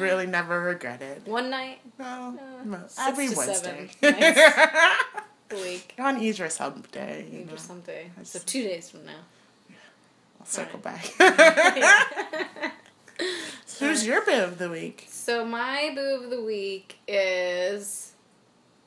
really 0.00 0.26
never 0.26 0.60
regret 0.60 1.00
it. 1.02 1.22
One 1.26 1.50
night 1.50 1.78
No, 1.98 2.38
Uh, 2.38 2.64
no, 2.64 2.78
six 2.88 2.98
every 2.98 3.28
Wednesday. 3.30 3.90
week. 5.52 5.94
on 5.98 6.20
Idris 6.22 6.58
Hump 6.58 6.90
Day. 6.90 7.26
Maybe 7.30 7.44
know. 7.44 7.54
That's- 7.56 8.30
So 8.30 8.38
two 8.44 8.62
days 8.62 8.90
from 8.90 9.04
now. 9.06 9.22
I'll 10.40 10.46
circle 10.46 10.78
back. 10.80 11.06
Yeah. 11.20 12.70
Who's 13.78 14.06
your 14.06 14.24
bit 14.24 14.42
of 14.42 14.58
the 14.58 14.68
week? 14.70 15.08
So 15.26 15.44
my 15.44 15.90
boo 15.92 16.20
of 16.22 16.30
the 16.30 16.40
week 16.40 16.98
is 17.08 18.12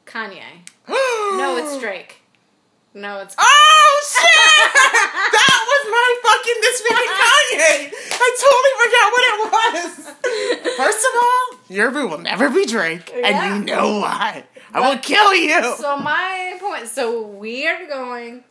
Kanye. 0.05 0.39
No, 0.87 1.57
it's 1.57 1.77
Drake. 1.81 2.21
No, 2.93 3.19
it's 3.19 3.35
Oh 3.37 4.01
shit! 4.07 4.71
that 5.33 5.65
was 5.67 5.83
my 5.91 6.09
fucking 6.23 6.61
this 6.61 6.81
week 6.81 7.09
Kanye. 7.19 7.91
I 8.21 8.27
totally 8.39 8.73
forgot 8.79 9.11
what 9.11 9.23
it 9.27 10.63
was. 10.63 10.77
First 10.77 11.05
of 11.07 11.11
all, 11.21 11.75
your 11.75 11.91
boo 11.91 12.07
will 12.07 12.19
never 12.19 12.49
be 12.49 12.65
Drake, 12.65 13.11
Yeah. 13.13 13.27
and 13.27 13.67
you 13.67 13.73
know 13.75 13.99
why. 13.99 14.45
I 14.73 14.89
will 14.89 14.99
kill 14.99 15.35
you. 15.35 15.75
So 15.75 15.97
my 15.97 16.55
point. 16.61 16.87
So 16.87 17.21
we 17.21 17.67
are 17.67 17.85
going. 17.85 18.45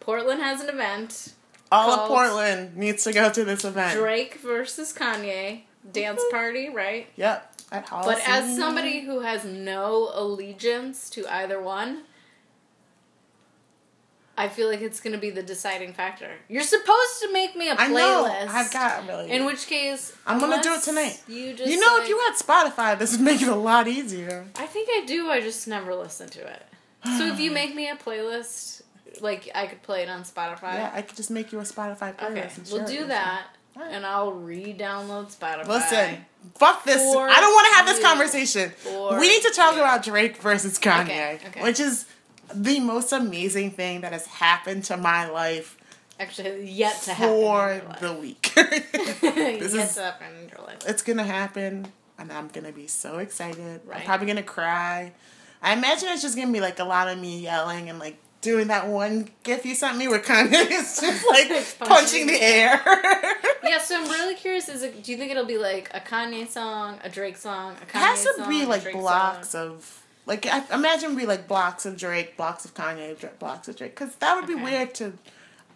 Portland 0.00 0.40
has 0.42 0.60
an 0.60 0.70
event. 0.70 1.34
all 1.70 1.92
of 2.00 2.08
Portland 2.08 2.76
needs 2.76 3.04
to 3.04 3.12
go 3.12 3.30
to 3.30 3.44
this 3.44 3.64
event. 3.64 3.96
Drake 3.96 4.40
versus 4.40 4.92
Kanye 4.92 5.66
dance 5.92 6.20
mm-hmm. 6.20 6.36
party, 6.36 6.68
right? 6.68 7.06
Yep. 7.16 7.54
At 7.70 7.90
But 7.90 8.26
as 8.26 8.56
somebody 8.56 9.00
who 9.00 9.20
has 9.20 9.44
no 9.44 10.10
allegiance 10.14 11.10
to 11.10 11.26
either 11.26 11.60
one, 11.60 12.04
I 14.38 14.48
feel 14.48 14.68
like 14.68 14.80
it's 14.80 15.00
going 15.00 15.12
to 15.12 15.18
be 15.18 15.30
the 15.30 15.42
deciding 15.42 15.92
factor. 15.92 16.30
You're 16.48 16.62
supposed 16.62 17.20
to 17.22 17.32
make 17.32 17.56
me 17.56 17.68
a 17.68 17.74
playlist. 17.74 17.80
I 17.80 18.44
know. 18.44 18.46
I've 18.48 18.72
got 18.72 19.06
really. 19.06 19.32
In 19.32 19.44
which 19.44 19.66
case, 19.66 20.16
I'm 20.24 20.38
gonna 20.38 20.62
do 20.62 20.72
it 20.74 20.82
tonight. 20.82 21.20
You 21.26 21.54
just 21.54 21.68
you 21.68 21.78
know, 21.78 21.94
like- 21.94 22.04
if 22.04 22.08
you 22.08 22.18
had 22.18 22.36
Spotify, 22.36 22.96
this 22.98 23.12
would 23.12 23.20
make 23.20 23.42
it 23.42 23.48
a 23.48 23.54
lot 23.56 23.88
easier. 23.88 24.46
I 24.56 24.66
think 24.66 24.88
I 24.90 25.04
do. 25.06 25.28
I 25.28 25.40
just 25.40 25.66
never 25.66 25.92
listen 25.94 26.28
to 26.30 26.46
it. 26.46 26.62
So 27.16 27.26
if 27.26 27.40
you 27.40 27.50
make 27.50 27.74
me 27.74 27.88
a 27.88 27.96
playlist, 27.96 28.82
like 29.20 29.50
I 29.54 29.66
could 29.66 29.82
play 29.82 30.02
it 30.02 30.08
on 30.08 30.22
Spotify. 30.22 30.74
Yeah, 30.74 30.90
I 30.94 31.02
could 31.02 31.16
just 31.16 31.30
make 31.30 31.52
you 31.52 31.58
a 31.58 31.62
Spotify 31.62 32.14
playlist. 32.14 32.30
okay, 32.30 32.50
and 32.56 32.68
we'll 32.70 32.86
do 32.86 33.06
that, 33.06 33.48
And 33.80 34.04
I'll 34.06 34.32
re-download 34.32 35.34
Spotify. 35.36 35.66
Listen, 35.68 36.24
fuck 36.56 36.84
this. 36.84 37.00
I 37.00 37.40
don't 37.40 37.52
want 37.52 37.66
to 37.70 37.74
have 37.76 37.86
this 37.86 38.02
conversation. 38.02 38.72
We 39.18 39.28
need 39.28 39.42
to 39.42 39.52
talk 39.54 39.74
about 39.74 40.02
Drake 40.02 40.36
versus 40.38 40.78
Kanye, 40.78 41.02
Okay, 41.04 41.38
okay. 41.46 41.62
which 41.62 41.80
is 41.80 42.06
the 42.54 42.80
most 42.80 43.12
amazing 43.12 43.70
thing 43.72 44.00
that 44.02 44.12
has 44.12 44.26
happened 44.26 44.84
to 44.84 44.96
my 44.96 45.28
life 45.28 45.76
Actually, 46.20 46.68
yet 46.68 47.00
to 47.02 47.12
happen. 47.14 47.34
for 47.34 47.70
in 47.70 47.78
your 47.80 47.88
life. 47.88 48.00
the 48.00 48.12
week. 48.14 48.52
yet 48.56 49.60
this 49.60 49.74
is 49.74 49.94
to 49.94 50.02
happen 50.02 50.26
in 50.42 50.48
your 50.48 50.66
life. 50.66 50.78
it's 50.86 51.02
gonna 51.02 51.22
happen, 51.24 51.86
and 52.18 52.32
I'm 52.32 52.48
gonna 52.48 52.72
be 52.72 52.86
so 52.88 53.18
excited. 53.18 53.80
I'm 53.92 54.02
probably 54.02 54.26
gonna 54.26 54.42
cry. 54.42 55.12
I 55.62 55.72
imagine 55.74 56.08
it's 56.10 56.22
just 56.22 56.36
gonna 56.36 56.52
be 56.52 56.60
like 56.60 56.78
a 56.80 56.84
lot 56.84 57.08
of 57.08 57.18
me 57.18 57.38
yelling 57.40 57.88
and 57.88 57.98
like 57.98 58.16
doing 58.40 58.68
that 58.68 58.86
one 58.88 59.28
gif 59.42 59.66
you 59.66 59.74
sent 59.74 59.96
me 59.98 60.06
where 60.08 60.20
Kanye 60.20 60.52
is 60.70 61.00
just 61.00 61.26
like 61.28 61.48
Punching 61.48 61.86
punching 61.88 62.26
the 62.28 62.40
air. 62.42 62.80
Yeah, 63.64 63.78
so 63.78 63.96
I'm 64.00 64.08
really 64.08 64.34
curious. 64.34 64.68
Is 64.68 64.82
it? 64.82 65.02
Do 65.02 65.12
you 65.12 65.18
think 65.18 65.30
it'll 65.30 65.44
be 65.44 65.58
like 65.58 65.90
a 65.92 66.00
Kanye 66.00 66.48
song, 66.48 66.98
a 67.04 67.10
Drake 67.10 67.36
song, 67.36 67.74
a 67.82 67.84
Kanye 67.84 67.92
song? 67.92 68.00
It 68.00 68.04
has 68.04 68.22
to 68.24 68.34
song, 68.38 68.48
be 68.48 68.64
like 68.64 68.92
blocks 68.92 69.50
song? 69.50 69.72
of 69.72 70.02
like 70.24 70.46
I 70.46 70.62
imagine 70.72 71.14
be 71.16 71.26
like 71.26 71.46
blocks 71.48 71.84
of 71.84 71.96
Drake, 71.98 72.36
blocks 72.36 72.64
of 72.64 72.72
Kanye, 72.74 73.18
Dra- 73.18 73.30
blocks 73.38 73.68
of 73.68 73.76
Drake, 73.76 73.94
because 73.98 74.14
that 74.16 74.36
would 74.36 74.46
be 74.46 74.54
Okay. 74.54 74.62
weird 74.64 74.94
to. 74.94 75.12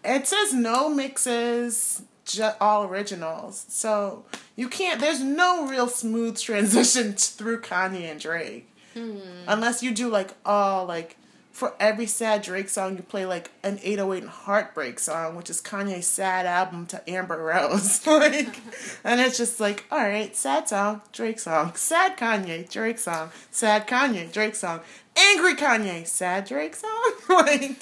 It 0.04 0.26
says 0.26 0.54
no 0.54 0.88
mixes, 0.88 2.02
ju- 2.24 2.50
all 2.60 2.84
originals, 2.84 3.66
so 3.68 4.24
you 4.56 4.68
can't. 4.68 5.00
There's 5.00 5.20
no 5.22 5.66
real 5.66 5.88
smooth 5.88 6.38
transition 6.38 7.10
t- 7.14 7.16
through 7.36 7.60
Kanye 7.60 8.10
and 8.10 8.20
Drake, 8.20 8.70
Hmm. 8.94 9.18
unless 9.48 9.82
you 9.82 9.90
do 9.92 10.08
like 10.08 10.30
all 10.46 10.86
like. 10.86 11.16
For 11.52 11.74
every 11.78 12.06
sad 12.06 12.40
Drake 12.40 12.70
song, 12.70 12.96
you 12.96 13.02
play 13.02 13.26
like 13.26 13.50
an 13.62 13.78
808 13.82 14.22
and 14.22 14.32
Heartbreak 14.32 14.98
song, 14.98 15.36
which 15.36 15.50
is 15.50 15.60
Kanye's 15.60 16.06
sad 16.06 16.46
album 16.46 16.86
to 16.86 17.08
Amber 17.08 17.36
Rose. 17.36 18.06
like, 18.06 18.58
and 19.04 19.20
it's 19.20 19.36
just 19.36 19.60
like, 19.60 19.84
all 19.90 19.98
right, 19.98 20.34
sad 20.34 20.68
song, 20.68 21.02
Drake 21.12 21.38
song, 21.38 21.74
sad 21.74 22.16
Kanye, 22.16 22.68
Drake 22.70 22.98
song, 22.98 23.30
sad 23.50 23.86
Kanye, 23.86 24.32
Drake 24.32 24.54
song, 24.54 24.80
angry 25.14 25.54
Kanye, 25.54 26.06
sad 26.06 26.46
Drake 26.46 26.74
song. 26.74 27.12
like, 27.28 27.76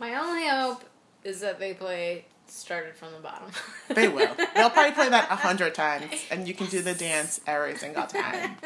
My 0.00 0.14
only 0.14 0.48
hope 0.48 0.82
is 1.22 1.40
that 1.40 1.58
they 1.58 1.74
play 1.74 2.24
"Started 2.46 2.96
from 2.96 3.12
the 3.12 3.20
Bottom." 3.20 3.50
they 3.88 4.08
will. 4.08 4.34
They'll 4.54 4.70
probably 4.70 4.92
play 4.92 5.10
that 5.10 5.30
a 5.30 5.36
hundred 5.36 5.74
times, 5.74 6.10
and 6.30 6.48
you 6.48 6.54
can 6.54 6.66
do 6.68 6.80
the 6.80 6.94
dance 6.94 7.42
every 7.46 7.76
single 7.76 8.06
time. 8.06 8.56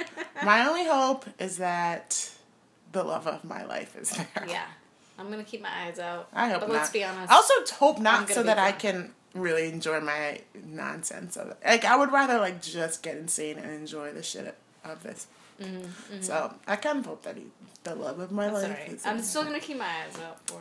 My 0.45 0.69
only 0.69 0.87
hope 0.87 1.25
is 1.41 1.57
that 1.57 2.31
the 2.93 3.03
love 3.05 3.27
of 3.27 3.45
my 3.45 3.65
life 3.65 3.97
is 3.97 4.11
there. 4.11 4.27
yeah, 4.49 4.67
I'm 5.19 5.31
gonna 5.31 5.45
keep 5.45 5.63
my 5.63 5.71
eyes 5.87 5.99
out. 5.99 6.29
I 6.33 6.49
hope 6.51 6.61
but 6.61 6.69
not. 6.69 6.75
let's 6.77 6.91
be 6.91 7.05
honest. 7.05 7.31
I 7.33 7.37
also 7.37 7.55
hope 7.75 7.99
not, 8.01 8.29
so 8.31 8.43
that 8.43 8.59
I 8.59 8.73
can 8.73 9.13
really 9.35 9.69
enjoy 9.69 10.01
my 10.01 10.41
nonsense 10.67 11.37
of 11.37 11.49
it. 11.51 11.59
Like 11.65 11.85
I 11.85 11.97
would 11.97 12.11
rather 12.13 12.39
like 12.39 12.61
just 12.63 13.03
get 13.03 13.17
insane 13.17 13.59
and 13.59 13.71
enjoy 13.71 14.13
the 14.13 14.23
shit 14.23 14.55
of 14.85 15.03
this. 15.03 15.27
So 16.21 16.55
I 16.67 16.77
kind 16.77 16.99
of 17.01 17.07
hope 17.07 17.23
that 17.25 17.37
he, 17.37 17.45
the 17.85 17.95
love 17.95 18.19
of 18.19 18.33
my 18.33 18.47
Mm-hmm, 18.47 18.55
That's 18.55 18.69
life 18.69 18.79
alright. 18.79 18.93
is. 18.95 19.07
I'm 19.07 19.23
still 19.23 19.45
gonna 19.45 19.61
keep 19.61 19.77
my 19.79 19.85
eyes 19.85 20.19
out 20.27 20.39
for. 20.49 20.61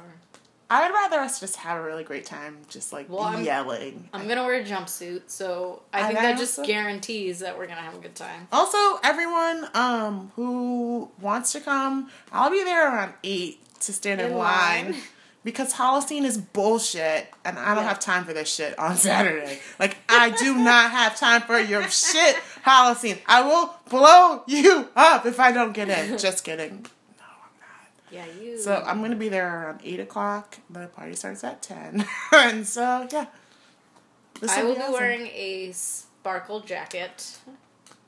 I 0.71 0.85
would 0.87 0.93
rather 0.93 1.19
us 1.19 1.39
just 1.39 1.55
have 1.57 1.77
a 1.77 1.81
really 1.83 2.03
great 2.03 2.25
time, 2.25 2.57
just 2.69 2.93
like 2.93 3.07
Well, 3.09 3.21
I'm- 3.23 3.43
yelling. 3.43 4.07
I'm 4.13 4.27
gonna 4.27 4.43
wear 4.43 4.55
a 4.61 4.63
jumpsuit, 4.63 5.23
so 5.27 5.81
I 5.91 6.07
think 6.07 6.19
that 6.19 6.37
just 6.37 6.63
guarantees 6.63 7.39
that 7.39 7.57
we're 7.57 7.65
gonna 7.67 7.81
have 7.81 7.95
a 7.95 7.99
good 7.99 8.15
time. 8.15 8.47
Also, 8.51 8.77
everyone 9.03 9.67
um 9.73 10.31
who 10.35 11.09
wants 11.19 11.51
to 11.53 11.59
come, 11.61 12.11
I'll 12.31 12.51
be 12.51 12.63
there 12.63 12.87
around 12.93 13.13
eight 13.23 13.59
to 13.81 13.93
stand 13.93 14.21
in, 14.21 14.31
In 14.31 14.37
line. 14.37 14.91
line. 14.91 15.01
Because 15.41 15.73
Holocene 15.73 16.25
is 16.25 16.37
bullshit, 16.37 17.27
and 17.45 17.57
I 17.57 17.73
don't 17.73 17.83
Yeah. 17.85 17.89
have 17.89 17.99
time 18.01 18.25
for 18.25 18.33
this 18.33 18.53
shit 18.53 18.77
on 18.77 18.97
Saturday. 19.07 19.61
Like, 19.79 19.95
I 20.09 20.31
do 20.31 20.53
not 20.53 20.91
have 20.91 21.17
time 21.17 21.41
for 21.43 21.57
your 21.57 21.87
shit, 21.87 22.35
Holocene. 22.65 23.19
I 23.25 23.41
will 23.43 23.73
blow 23.89 24.43
you 24.47 24.89
up 24.97 25.25
if 25.25 25.39
I 25.39 25.53
don't 25.53 25.71
get 25.71 25.87
in. 25.87 26.17
Just 26.17 26.43
kidding. 26.43 26.85
No, 28.11 28.19
I'm 28.19 28.25
not. 28.25 28.37
Yeah, 28.37 28.43
you. 28.43 28.57
So 28.59 28.83
I'm 28.85 29.01
gonna 29.01 29.15
be 29.15 29.29
there 29.29 29.47
around 29.65 29.81
eight 29.83 29.99
o'clock. 29.99 30.57
The 30.69 30.87
party 30.87 31.15
starts 31.15 31.43
at 31.43 31.61
ten, 31.61 32.05
and 32.33 32.65
so 32.67 33.07
yeah. 33.11 33.25
This 34.39 34.51
I 34.51 34.63
will 34.63 34.75
be 34.75 34.81
awesome. 34.81 34.93
wearing 34.93 35.27
a 35.27 35.71
sparkle 35.73 36.61
jacket 36.61 37.37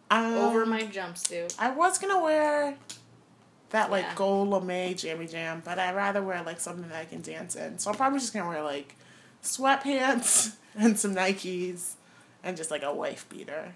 um, 0.09 0.33
over 0.35 0.65
my 0.65 0.83
jumpsuit. 0.83 1.55
I 1.59 1.71
was 1.71 1.97
gonna 1.97 2.21
wear 2.21 2.75
that 3.71 3.91
like 3.91 4.03
Yeah. 4.03 4.15
gold 4.15 4.49
lame 4.65 4.95
jammy 4.95 5.27
jam, 5.27 5.61
but 5.65 5.77
I'd 5.79 5.95
rather 5.95 6.21
wear 6.21 6.41
like 6.43 6.59
something 6.59 6.87
that 6.89 6.97
I 6.97 7.05
can 7.05 7.21
dance 7.21 7.55
in. 7.55 7.79
So 7.79 7.89
I'm 7.91 7.97
probably 7.97 8.19
just 8.19 8.33
gonna 8.33 8.47
wear 8.49 8.63
like 8.63 8.95
sweatpants 9.43 10.55
and 10.77 10.97
some 10.97 11.15
Nikes 11.15 11.93
and 12.43 12.55
just 12.55 12.71
like 12.71 12.83
a 12.83 12.93
wife 12.93 13.27
beater. 13.29 13.73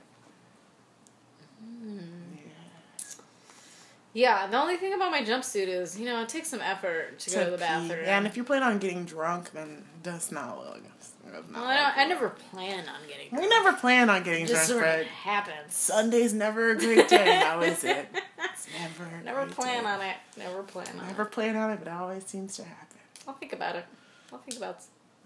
Yeah, 4.16 4.48
the 4.48 4.58
only 4.58 4.78
thing 4.78 4.94
about 4.94 5.12
my 5.12 5.22
jumpsuit 5.24 5.68
is, 5.68 6.00
you 6.00 6.06
know, 6.06 6.22
it 6.22 6.30
takes 6.30 6.48
some 6.48 6.62
effort 6.62 7.20
to, 7.20 7.30
go 7.32 7.44
to 7.46 7.52
the 7.52 7.58
pee. 7.58 7.64
bathroom. 7.64 8.00
Yeah, 8.06 8.18
and 8.18 8.26
if 8.26 8.38
you 8.38 8.46
plan 8.46 8.64
on 8.64 8.80
getting 8.80 9.04
drunk, 9.04 9.52
then 9.52 9.84
that's 10.04 10.32
not 10.32 10.58
look. 10.58 10.82
that's 10.96 11.12
not 11.26 11.44
well, 11.54 11.64
I, 11.66 11.76
don't, 11.76 11.98
I 11.98 12.06
never 12.06 12.30
plan 12.30 12.88
on 12.88 13.08
getting 13.10 13.30
drunk. 13.30 13.44
We 13.44 13.50
never 13.50 13.74
plan 13.74 14.10
on 14.10 14.24
getting 14.24 14.46
just 14.48 14.70
drunk, 14.70 14.84
sort 14.86 14.94
but 14.96 15.00
of 15.02 15.08
happens. 15.08 15.74
Sunday's 15.76 16.34
never 16.34 16.70
a 16.72 16.78
great 16.78 17.10
day. 17.10 17.26
now 17.42 17.60
is 17.60 17.84
it? 17.84 18.08
It's 18.40 18.68
never. 18.80 19.10
a 19.18 19.22
Never 19.24 19.46
plan 19.48 19.84
day. 19.84 19.90
on 19.90 20.02
it. 20.02 20.16
Never 20.38 20.64
plan 20.64 20.88
on 20.98 21.08
Never 21.08 21.24
it. 21.24 21.32
plan 21.32 21.56
on 21.58 21.72
it, 21.72 21.80
but 21.84 21.90
it 21.90 21.94
always 21.94 22.26
seems 22.26 22.56
to 22.56 22.64
happen. 22.64 22.98
I'll 23.28 23.34
think 23.34 23.52
about 23.52 23.76
it. 23.76 23.86
I'll 24.32 24.40
think 24.40 24.56
about 24.58 24.76
it. 24.76 24.84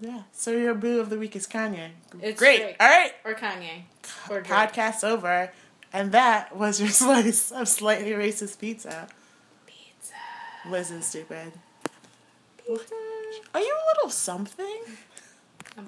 Yeah. 0.08 0.22
So 0.32 0.52
your 0.52 0.74
boo 0.74 1.00
of 1.00 1.12
the 1.12 1.20
week 1.20 1.36
is 1.36 1.46
Kanye. 1.46 1.90
It's 2.22 2.40
Great. 2.40 2.62
Drake. 2.62 2.76
All 2.80 2.88
right. 2.88 3.12
or 3.24 3.36
Kanye 3.36 3.84
or 4.32 4.42
Drake. 4.42 4.48
Podcast 4.74 5.04
over. 5.04 5.52
And 5.92 6.12
that 6.12 6.56
was 6.56 6.80
your 6.80 6.90
slice 7.04 7.52
of 7.52 7.68
slightly 7.68 8.12
racist 8.12 8.60
pizza. 8.60 9.08
Pizza. 9.66 10.94
Is 10.94 11.06
stupid. 11.06 11.54
Are 13.54 13.62
you 13.62 13.74
a 13.74 13.86
little 13.96 14.10
something? 14.10 14.82
I'm 15.78 15.88